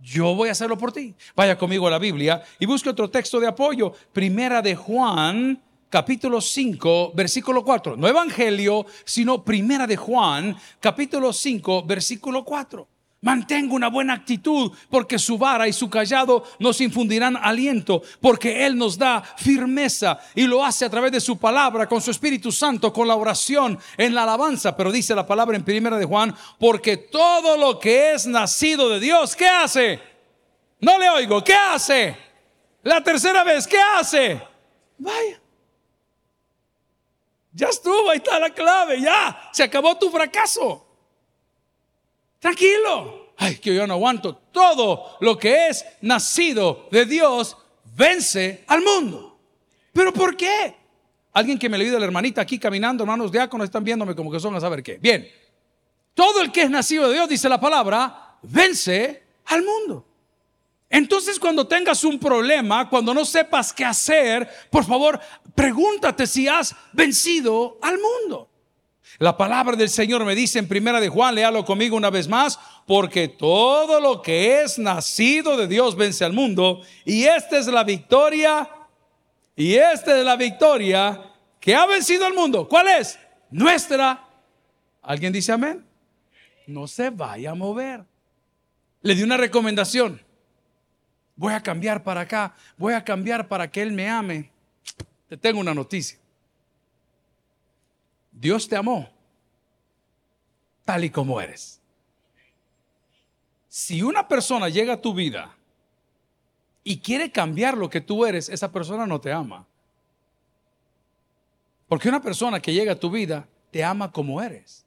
Yo 0.00 0.36
voy 0.36 0.50
a 0.50 0.52
hacerlo 0.52 0.78
por 0.78 0.92
ti. 0.92 1.16
Vaya 1.34 1.58
conmigo 1.58 1.88
a 1.88 1.90
la 1.90 1.98
Biblia 1.98 2.44
y 2.60 2.66
busque 2.66 2.90
otro 2.90 3.10
texto 3.10 3.40
de 3.40 3.48
apoyo. 3.48 3.92
Primera 4.12 4.62
de 4.62 4.76
Juan, 4.76 5.60
capítulo 5.90 6.40
5, 6.40 7.10
versículo 7.12 7.64
4. 7.64 7.96
No 7.96 8.06
Evangelio, 8.06 8.86
sino 9.04 9.44
Primera 9.44 9.88
de 9.88 9.96
Juan, 9.96 10.56
capítulo 10.78 11.32
5, 11.32 11.82
versículo 11.82 12.44
4. 12.44 12.86
Mantenga 13.20 13.74
una 13.74 13.88
buena 13.88 14.14
actitud 14.14 14.70
porque 14.88 15.18
su 15.18 15.36
vara 15.38 15.66
y 15.66 15.72
su 15.72 15.90
callado 15.90 16.44
nos 16.60 16.80
infundirán 16.80 17.36
aliento, 17.36 18.00
porque 18.20 18.64
Él 18.64 18.78
nos 18.78 18.96
da 18.96 19.22
firmeza 19.36 20.20
y 20.36 20.42
lo 20.42 20.64
hace 20.64 20.84
a 20.84 20.90
través 20.90 21.10
de 21.10 21.20
su 21.20 21.36
palabra, 21.36 21.88
con 21.88 22.00
su 22.00 22.12
Espíritu 22.12 22.52
Santo, 22.52 22.92
con 22.92 23.08
la 23.08 23.16
oración, 23.16 23.76
en 23.96 24.14
la 24.14 24.22
alabanza. 24.22 24.76
Pero 24.76 24.92
dice 24.92 25.16
la 25.16 25.26
palabra 25.26 25.56
en 25.56 25.64
primera 25.64 25.98
de 25.98 26.04
Juan, 26.04 26.32
porque 26.60 26.96
todo 26.96 27.56
lo 27.56 27.80
que 27.80 28.12
es 28.12 28.26
nacido 28.28 28.88
de 28.88 29.00
Dios, 29.00 29.34
¿qué 29.34 29.48
hace? 29.48 30.00
No 30.80 30.96
le 30.96 31.10
oigo, 31.10 31.42
¿qué 31.42 31.54
hace? 31.54 32.16
La 32.84 33.02
tercera 33.02 33.42
vez, 33.42 33.66
¿qué 33.66 33.80
hace? 33.80 34.40
Vaya. 34.96 35.40
Ya 37.52 37.66
estuvo, 37.66 38.10
ahí 38.10 38.18
está 38.18 38.38
la 38.38 38.50
clave, 38.50 39.00
ya, 39.00 39.50
se 39.52 39.64
acabó 39.64 39.96
tu 39.98 40.08
fracaso. 40.08 40.87
Tranquilo. 42.38 43.32
Ay, 43.36 43.56
que 43.56 43.74
yo 43.74 43.86
no 43.86 43.94
aguanto. 43.94 44.36
Todo 44.36 45.16
lo 45.20 45.38
que 45.38 45.68
es 45.68 45.84
nacido 46.00 46.88
de 46.90 47.04
Dios 47.04 47.56
vence 47.96 48.64
al 48.66 48.82
mundo. 48.82 49.38
¿Pero 49.92 50.12
por 50.12 50.36
qué? 50.36 50.74
Alguien 51.32 51.58
que 51.58 51.68
me 51.68 51.78
le 51.78 51.90
de 51.90 51.98
la 51.98 52.04
hermanita 52.04 52.40
aquí 52.40 52.58
caminando, 52.58 53.04
hermanos 53.04 53.30
diáconos, 53.30 53.66
están 53.66 53.84
viéndome 53.84 54.14
como 54.14 54.30
que 54.30 54.40
son 54.40 54.54
a 54.56 54.60
saber 54.60 54.82
qué. 54.82 54.98
Bien. 54.98 55.28
Todo 56.14 56.40
el 56.40 56.50
que 56.50 56.62
es 56.62 56.70
nacido 56.70 57.08
de 57.08 57.14
Dios, 57.14 57.28
dice 57.28 57.48
la 57.48 57.60
palabra, 57.60 58.38
vence 58.42 59.22
al 59.46 59.62
mundo. 59.62 60.04
Entonces 60.90 61.38
cuando 61.38 61.66
tengas 61.66 62.02
un 62.02 62.18
problema, 62.18 62.88
cuando 62.88 63.12
no 63.12 63.24
sepas 63.24 63.72
qué 63.72 63.84
hacer, 63.84 64.48
por 64.70 64.84
favor, 64.84 65.20
pregúntate 65.54 66.26
si 66.26 66.48
has 66.48 66.74
vencido 66.92 67.78
al 67.82 67.98
mundo. 67.98 68.47
La 69.18 69.36
palabra 69.36 69.74
del 69.76 69.88
Señor 69.88 70.24
me 70.24 70.34
dice 70.34 70.58
en 70.58 70.68
primera 70.68 71.00
de 71.00 71.08
Juan, 71.08 71.34
léalo 71.34 71.64
conmigo 71.64 71.96
una 71.96 72.10
vez 72.10 72.28
más, 72.28 72.58
porque 72.86 73.28
todo 73.28 74.00
lo 74.00 74.22
que 74.22 74.62
es 74.62 74.78
nacido 74.78 75.56
de 75.56 75.66
Dios 75.66 75.96
vence 75.96 76.24
al 76.24 76.32
mundo 76.32 76.82
y 77.04 77.24
esta 77.24 77.58
es 77.58 77.66
la 77.66 77.84
victoria 77.84 78.68
y 79.56 79.74
esta 79.74 80.16
es 80.16 80.24
la 80.24 80.36
victoria 80.36 81.20
que 81.58 81.74
ha 81.74 81.86
vencido 81.86 82.26
al 82.26 82.34
mundo. 82.34 82.68
¿Cuál 82.68 82.88
es? 82.88 83.18
Nuestra. 83.50 84.24
¿Alguien 85.02 85.32
dice 85.32 85.52
amén? 85.52 85.84
No 86.66 86.86
se 86.86 87.10
vaya 87.10 87.52
a 87.52 87.54
mover. 87.54 88.04
Le 89.02 89.14
di 89.14 89.22
una 89.22 89.36
recomendación. 89.36 90.22
Voy 91.34 91.54
a 91.54 91.62
cambiar 91.62 92.02
para 92.02 92.22
acá, 92.22 92.54
voy 92.76 92.94
a 92.94 93.04
cambiar 93.04 93.48
para 93.48 93.70
que 93.70 93.80
Él 93.80 93.92
me 93.92 94.08
ame. 94.08 94.50
Te 95.28 95.36
tengo 95.36 95.60
una 95.60 95.72
noticia. 95.72 96.18
Dios 98.40 98.68
te 98.68 98.76
amó 98.76 99.08
tal 100.84 101.04
y 101.04 101.10
como 101.10 101.40
eres. 101.40 101.80
Si 103.68 104.02
una 104.02 104.26
persona 104.26 104.68
llega 104.68 104.94
a 104.94 105.00
tu 105.00 105.12
vida 105.12 105.54
y 106.82 106.98
quiere 107.00 107.30
cambiar 107.30 107.76
lo 107.76 107.90
que 107.90 108.00
tú 108.00 108.24
eres, 108.24 108.48
esa 108.48 108.72
persona 108.72 109.06
no 109.06 109.20
te 109.20 109.32
ama. 109.32 109.66
Porque 111.88 112.08
una 112.08 112.22
persona 112.22 112.60
que 112.60 112.72
llega 112.72 112.92
a 112.92 112.98
tu 112.98 113.10
vida 113.10 113.46
te 113.70 113.84
ama 113.84 114.10
como 114.10 114.40
eres. 114.40 114.86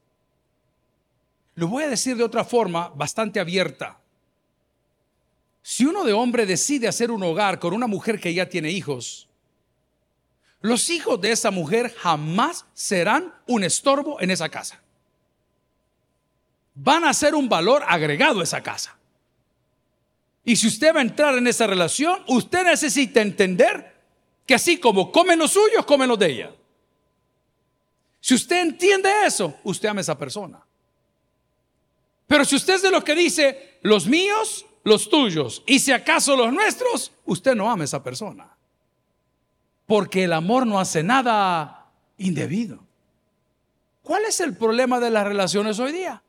Lo 1.53 1.67
voy 1.67 1.83
a 1.83 1.89
decir 1.89 2.15
de 2.15 2.23
otra 2.23 2.43
forma 2.43 2.89
bastante 2.89 3.39
abierta. 3.39 3.99
Si 5.61 5.85
uno 5.85 6.03
de 6.03 6.13
hombre 6.13 6.45
decide 6.45 6.87
hacer 6.87 7.11
un 7.11 7.21
hogar 7.21 7.59
con 7.59 7.73
una 7.73 7.85
mujer 7.85 8.19
que 8.19 8.33
ya 8.33 8.49
tiene 8.49 8.71
hijos, 8.71 9.29
los 10.61 10.89
hijos 10.89 11.19
de 11.19 11.31
esa 11.31 11.51
mujer 11.51 11.93
jamás 11.97 12.65
serán 12.73 13.33
un 13.47 13.63
estorbo 13.63 14.21
en 14.21 14.31
esa 14.31 14.49
casa. 14.49 14.79
Van 16.75 17.03
a 17.03 17.13
ser 17.13 17.35
un 17.35 17.49
valor 17.49 17.83
agregado 17.87 18.39
a 18.39 18.43
esa 18.43 18.61
casa. 18.61 18.95
Y 20.43 20.55
si 20.55 20.67
usted 20.67 20.95
va 20.95 20.99
a 20.99 21.03
entrar 21.03 21.35
en 21.35 21.47
esa 21.47 21.67
relación, 21.67 22.23
usted 22.27 22.63
necesita 22.63 23.21
entender 23.21 23.91
que 24.45 24.55
así 24.55 24.79
como 24.79 25.11
comen 25.11 25.39
los 25.39 25.51
suyos, 25.51 25.85
comen 25.85 26.09
los 26.09 26.19
de 26.19 26.27
ella. 26.27 26.51
Si 28.19 28.35
usted 28.35 28.61
entiende 28.61 29.09
eso, 29.25 29.55
usted 29.63 29.89
ama 29.89 29.99
a 29.99 30.01
esa 30.01 30.17
persona. 30.17 30.63
Pero 32.27 32.45
si 32.45 32.55
usted 32.55 32.75
es 32.75 32.81
de 32.81 32.91
los 32.91 33.03
que 33.03 33.15
dice, 33.15 33.79
los 33.81 34.07
míos, 34.07 34.65
los 34.83 35.09
tuyos, 35.09 35.63
y 35.65 35.79
si 35.79 35.91
acaso 35.91 36.35
los 36.35 36.53
nuestros, 36.53 37.11
usted 37.25 37.55
no 37.55 37.69
ama 37.69 37.83
a 37.83 37.85
esa 37.85 38.03
persona. 38.03 38.50
Porque 39.91 40.23
el 40.23 40.31
amor 40.31 40.65
no 40.65 40.79
hace 40.79 41.03
nada 41.03 41.91
indebido. 42.17 42.79
¿Cuál 44.01 44.23
es 44.23 44.39
el 44.39 44.55
problema 44.55 45.01
de 45.01 45.09
las 45.09 45.27
relaciones 45.27 45.79
hoy 45.79 45.91
día? 45.91 46.23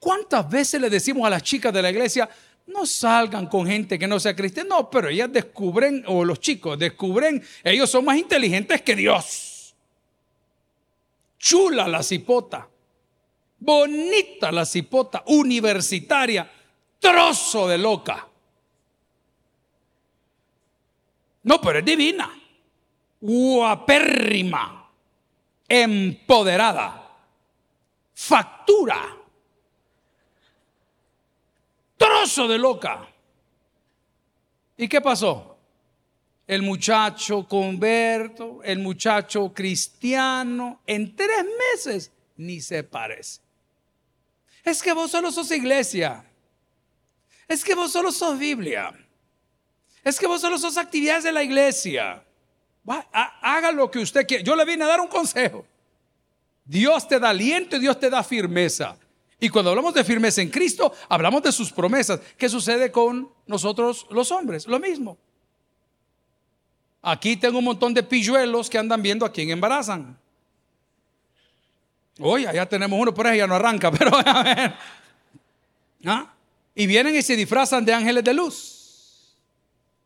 ¿Cuántas 0.00 0.50
veces 0.50 0.80
le 0.80 0.90
decimos 0.90 1.24
a 1.24 1.30
las 1.30 1.44
chicas 1.44 1.72
de 1.72 1.80
la 1.80 1.90
iglesia, 1.90 2.28
no 2.66 2.84
salgan 2.84 3.46
con 3.46 3.68
gente 3.68 4.00
que 4.00 4.08
no 4.08 4.18
sea 4.18 4.34
cristiana? 4.34 4.70
No, 4.70 4.90
pero 4.90 5.10
ellas 5.10 5.32
descubren, 5.32 6.02
o 6.08 6.24
los 6.24 6.40
chicos 6.40 6.76
descubren, 6.76 7.40
ellos 7.62 7.88
son 7.88 8.04
más 8.04 8.16
inteligentes 8.16 8.82
que 8.82 8.96
Dios. 8.96 9.76
Chula 11.38 11.86
la 11.86 12.02
cipota, 12.02 12.68
bonita 13.60 14.50
la 14.50 14.66
cipota, 14.66 15.22
universitaria, 15.28 16.50
trozo 16.98 17.68
de 17.68 17.78
loca. 17.78 18.26
No, 21.44 21.60
pero 21.60 21.78
es 21.78 21.84
divina 21.84 22.40
guapérrima, 23.26 24.86
empoderada, 25.66 27.10
factura, 28.12 29.16
trozo 31.96 32.46
de 32.46 32.58
loca. 32.58 33.08
¿Y 34.76 34.86
qué 34.88 35.00
pasó? 35.00 35.56
El 36.46 36.60
muchacho 36.60 37.48
converto, 37.48 38.60
el 38.62 38.80
muchacho 38.80 39.54
cristiano, 39.54 40.82
en 40.86 41.16
tres 41.16 41.46
meses 41.72 42.12
ni 42.36 42.60
se 42.60 42.84
parece. 42.84 43.40
Es 44.62 44.82
que 44.82 44.92
vos 44.92 45.10
solo 45.10 45.32
sos 45.32 45.50
iglesia. 45.50 46.30
Es 47.48 47.64
que 47.64 47.74
vos 47.74 47.90
solo 47.90 48.12
sos 48.12 48.38
Biblia. 48.38 48.92
Es 50.02 50.18
que 50.20 50.26
vos 50.26 50.42
solo 50.42 50.58
sos 50.58 50.76
actividades 50.76 51.24
de 51.24 51.32
la 51.32 51.42
iglesia 51.42 52.22
haga 52.86 53.72
lo 53.72 53.90
que 53.90 53.98
usted 53.98 54.26
quiera. 54.26 54.42
Yo 54.44 54.54
le 54.56 54.64
vine 54.64 54.84
a 54.84 54.88
dar 54.88 55.00
un 55.00 55.08
consejo. 55.08 55.64
Dios 56.64 57.06
te 57.06 57.18
da 57.18 57.30
aliento 57.30 57.76
y 57.76 57.80
Dios 57.80 57.98
te 57.98 58.10
da 58.10 58.22
firmeza. 58.22 58.96
Y 59.40 59.48
cuando 59.48 59.70
hablamos 59.70 59.92
de 59.94 60.04
firmeza 60.04 60.40
en 60.40 60.50
Cristo, 60.50 60.92
hablamos 61.08 61.42
de 61.42 61.52
sus 61.52 61.72
promesas. 61.72 62.20
¿Qué 62.38 62.48
sucede 62.48 62.90
con 62.90 63.30
nosotros 63.46 64.06
los 64.10 64.30
hombres? 64.30 64.66
Lo 64.66 64.78
mismo. 64.78 65.18
Aquí 67.02 67.36
tengo 67.36 67.58
un 67.58 67.64
montón 67.64 67.92
de 67.92 68.02
pilluelos 68.02 68.70
que 68.70 68.78
andan 68.78 69.02
viendo 69.02 69.26
a 69.26 69.32
quién 69.32 69.50
embarazan. 69.50 70.18
Oye, 72.18 72.48
ya 72.54 72.66
tenemos 72.66 72.98
uno, 72.98 73.12
por 73.12 73.26
ahí 73.26 73.38
ya 73.38 73.46
no 73.46 73.56
arranca, 73.56 73.90
pero 73.98 74.16
a 74.16 74.42
ver. 74.42 74.74
¿Ah? 76.06 76.32
Y 76.74 76.86
vienen 76.86 77.14
y 77.14 77.22
se 77.22 77.36
disfrazan 77.36 77.84
de 77.84 77.92
ángeles 77.92 78.24
de 78.24 78.32
luz. 78.32 79.36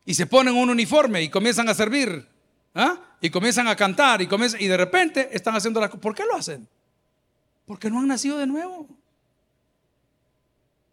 Y 0.05 0.13
se 0.13 0.25
ponen 0.25 0.55
un 0.55 0.69
uniforme 0.69 1.21
y 1.21 1.29
comienzan 1.29 1.69
a 1.69 1.73
servir 1.73 2.27
¿Ah? 2.81 2.97
Y 3.19 3.29
comienzan 3.29 3.67
a 3.67 3.75
cantar 3.75 4.21
y, 4.21 4.29
y 4.59 4.67
de 4.67 4.77
repente 4.77 5.27
están 5.33 5.53
haciendo 5.53 5.81
las 5.81 5.89
cosas. 5.89 6.01
¿Por 6.01 6.15
qué 6.15 6.23
lo 6.23 6.33
hacen? 6.33 6.65
Porque 7.65 7.89
no 7.89 7.99
han 7.99 8.07
nacido 8.07 8.37
de 8.37 8.47
nuevo. 8.47 8.87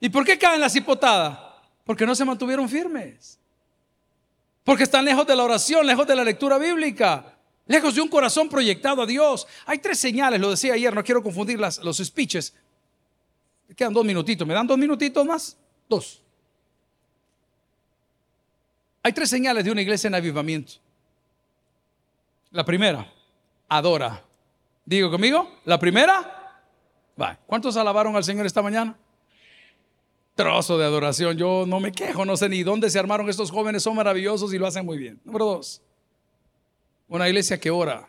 ¿Y 0.01 0.09
por 0.09 0.25
qué 0.25 0.37
caen 0.37 0.61
las 0.61 0.75
hipotadas? 0.75 1.39
Porque 1.85 2.05
no 2.05 2.17
se 2.17 2.25
mantuvieron 2.25 2.69
firmes. 2.69 3.39
Porque 4.65 4.83
están 4.83 5.05
lejos 5.05 5.25
de 5.29 5.37
la 5.37 5.45
oración, 5.45 5.87
lejos 5.87 6.09
de 6.09 6.17
la 6.17 6.25
lectura 6.25 6.59
bíblica, 6.59 7.39
lejos 7.69 7.95
de 7.95 8.01
un 8.01 8.09
corazón 8.09 8.49
proyectado 8.49 9.03
a 9.03 9.07
Dios. 9.07 9.47
Hay 9.65 9.79
tres 9.79 10.01
señales, 10.01 10.41
lo 10.41 10.51
decía 10.51 10.75
ayer, 10.75 10.93
no 10.93 11.05
quiero 11.05 11.23
confundir 11.23 11.61
las, 11.61 11.79
los 11.79 11.99
speeches. 11.99 12.53
Me 13.69 13.77
quedan 13.77 13.93
dos 13.93 14.05
minutitos, 14.05 14.45
¿me 14.45 14.55
dan 14.55 14.67
dos 14.67 14.77
minutitos 14.77 15.25
más? 15.25 15.57
Dos. 15.89 16.21
Hay 19.05 19.13
tres 19.13 19.31
señales 19.31 19.65
de 19.65 19.71
una 19.71 19.83
iglesia 19.83 20.09
en 20.09 20.17
avivamiento. 20.17 20.85
La 22.51 22.65
primera, 22.65 23.13
adora. 23.69 24.23
Digo 24.85 25.11
conmigo, 25.11 25.51
la 25.65 25.79
primera, 25.79 26.63
va. 27.21 27.39
¿Cuántos 27.47 27.77
alabaron 27.77 28.15
al 28.15 28.25
Señor 28.25 28.47
esta 28.47 28.63
mañana? 28.63 28.97
Trozo 30.37 30.79
de 30.79 30.85
adoración. 30.85 31.37
Yo 31.37 31.65
no 31.67 31.81
me 31.81 31.91
quejo, 31.91 32.25
no 32.25 32.37
sé 32.37 32.49
ni 32.49 32.63
dónde 32.63 32.89
se 32.89 32.99
armaron 32.99 33.29
estos 33.29 33.51
jóvenes, 33.51 33.83
son 33.83 33.97
maravillosos 33.97 34.55
y 34.55 34.59
lo 34.59 34.67
hacen 34.67 34.85
muy 34.85 34.97
bien. 34.97 35.21
Número 35.25 35.47
dos, 35.47 35.83
una 37.09 37.29
iglesia 37.29 37.59
que 37.59 37.71
ora. 37.71 38.09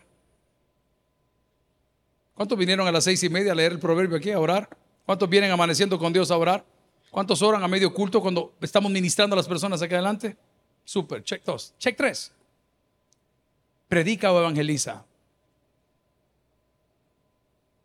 ¿Cuántos 2.35 2.57
vinieron 2.57 2.87
a 2.87 2.91
las 2.91 3.05
seis 3.05 3.23
y 3.23 3.29
media 3.29 3.53
a 3.53 3.55
leer 3.55 3.71
el 3.71 3.79
proverbio 3.79 4.17
aquí 4.17 4.29
a 4.29 4.39
orar? 4.39 4.69
¿Cuántos 5.05 5.27
vienen 5.27 5.49
amaneciendo 5.49 5.97
con 5.97 6.13
Dios 6.13 6.29
a 6.29 6.37
orar? 6.37 6.63
¿Cuántos 7.09 7.41
oran 7.41 7.63
a 7.63 7.67
medio 7.67 7.91
culto 7.91 8.21
cuando 8.21 8.53
estamos 8.61 8.91
ministrando 8.91 9.33
a 9.33 9.37
las 9.37 9.47
personas 9.47 9.81
aquí 9.81 9.95
adelante? 9.95 10.37
Super, 10.83 11.23
check 11.23 11.43
dos, 11.43 11.73
check 11.79 11.97
tres 11.97 12.36
predica 13.87 14.31
o 14.31 14.39
evangeliza. 14.39 15.05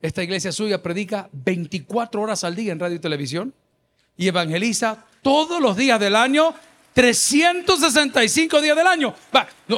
Esta 0.01 0.23
iglesia 0.23 0.51
suya 0.51 0.83
predica 0.83 1.29
24 1.33 2.21
horas 2.21 2.43
al 2.45 2.57
día 2.57 2.73
en 2.73 2.81
radio 2.81 2.97
y 2.97 3.01
televisión. 3.01 3.55
y 4.17 4.29
evangeliza 4.29 5.07
todos 5.23 5.61
los 5.61 5.77
días 5.77 5.99
del 5.99 6.17
año, 6.17 6.55
365 6.93 8.61
días 8.61 8.77
del 8.77 8.87
año. 8.87 9.15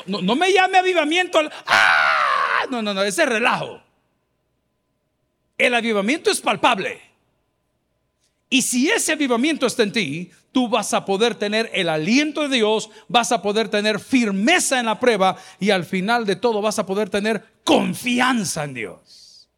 no, 0.07 0.37
me 0.37 0.53
llame 0.53 0.79
avivamiento. 0.79 1.39
¡Ah! 1.67 2.67
No, 2.71 2.83
no, 2.83 2.95
no, 2.95 3.03
ese 3.03 3.23
es 3.23 3.29
relajo. 3.29 3.81
El 5.57 5.75
avivamiento 5.75 6.31
es 6.31 6.41
palpable. 6.41 7.01
Y 8.55 8.63
si 8.63 8.89
ese 8.89 9.11
avivamiento 9.11 9.67
está 9.67 9.83
en 9.83 9.91
ti, 9.91 10.31
tú 10.53 10.69
vas 10.69 10.95
a 10.95 11.05
poder 11.05 11.35
tener 11.35 11.69
el 11.75 11.89
aliento 11.89 12.49
de 12.49 12.59
Dios, 12.59 12.89
vas 13.09 13.33
a 13.33 13.43
poder 13.43 13.69
tener 13.69 13.99
firmeza 13.99 14.79
en 14.79 14.87
la 14.87 15.01
prueba 15.01 15.37
y 15.59 15.71
al 15.71 15.85
final 15.85 16.25
de 16.25 16.37
todo 16.37 16.63
vas 16.63 16.79
a 16.79 16.87
poder 16.87 17.11
tener 17.11 17.45
confianza 17.65 18.63
en 18.63 18.75
Dios. 18.75 19.49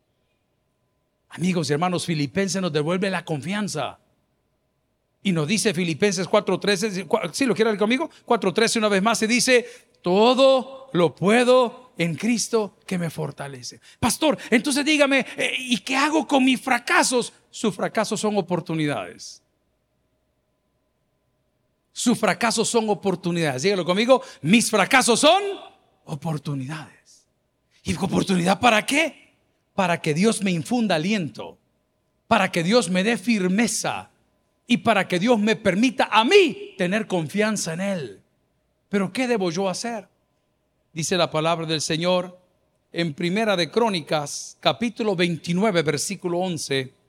Amigos 1.29 1.69
y 1.69 1.75
hermanos, 1.75 2.07
Filipenses 2.07 2.63
nos 2.63 2.73
devuelve 2.73 3.11
la 3.11 3.23
confianza. 3.23 3.99
Y 5.23 5.31
nos 5.31 5.47
dice 5.47 5.75
Filipenses 5.75 6.27
4:13, 6.27 7.35
si 7.35 7.45
lo 7.45 7.55
quiere 7.55 7.73
leer 7.73 7.79
conmigo, 7.79 8.09
4:13 8.25 8.79
una 8.79 8.89
vez 8.89 9.03
más 9.03 9.19
se 9.19 9.27
dice, 9.27 9.67
todo 10.01 10.89
lo 10.95 11.15
puedo 11.15 11.93
en 11.99 12.15
Cristo 12.15 12.79
que 12.87 12.97
me 12.97 13.11
fortalece. 13.11 13.81
Pastor, 14.01 14.39
entonces 14.51 14.85
dígame, 14.85 15.27
eh, 15.37 15.53
¿y 15.59 15.79
qué 15.79 15.97
hago 15.97 16.27
con 16.27 16.45
mis 16.45 16.61
fracasos? 16.61 17.35
Sus 17.57 17.75
fracasos 17.75 18.21
son 18.21 18.37
oportunidades. 18.37 19.43
Sus 21.91 22.19
fracasos 22.19 22.69
son 22.69 22.91
oportunidades. 22.91 23.63
Dígalo 23.63 23.83
conmigo, 23.83 24.23
mis 24.43 24.69
fracasos 24.69 25.21
son 25.21 25.43
oportunidades. 26.05 27.27
¿Y 27.83 27.95
oportunidad 27.95 28.61
para 28.61 28.85
qué? 28.85 29.33
Para 29.75 30.03
que 30.03 30.13
Dios 30.13 30.43
me 30.43 30.51
infunda 30.51 30.97
aliento, 30.97 31.57
para 32.29 32.53
que 32.53 32.63
Dios 32.63 32.91
me 32.91 33.03
dé 33.03 33.17
firmeza 33.17 34.11
y 34.67 34.77
para 34.77 35.09
que 35.09 35.19
Dios 35.19 35.39
me 35.39 35.57
permita 35.57 36.11
a 36.13 36.25
mí 36.25 36.75
tener 36.77 37.07
confianza 37.07 37.73
en 37.73 37.81
Él. 37.81 38.23
Pero 38.91 39.11
¿qué 39.15 39.27
debo 39.27 39.51
yo 39.51 39.71
hacer? 39.71 40.07
Dice 40.93 41.17
la 41.17 41.31
palabra 41.31 41.65
del 41.65 41.81
Señor 41.81 42.39
en 42.93 43.15
Primera 43.15 43.57
de 43.57 43.71
Crónicas, 43.71 44.59
capítulo 44.61 45.17
29, 45.17 45.81
versículo 45.81 46.41
11. 46.41 47.06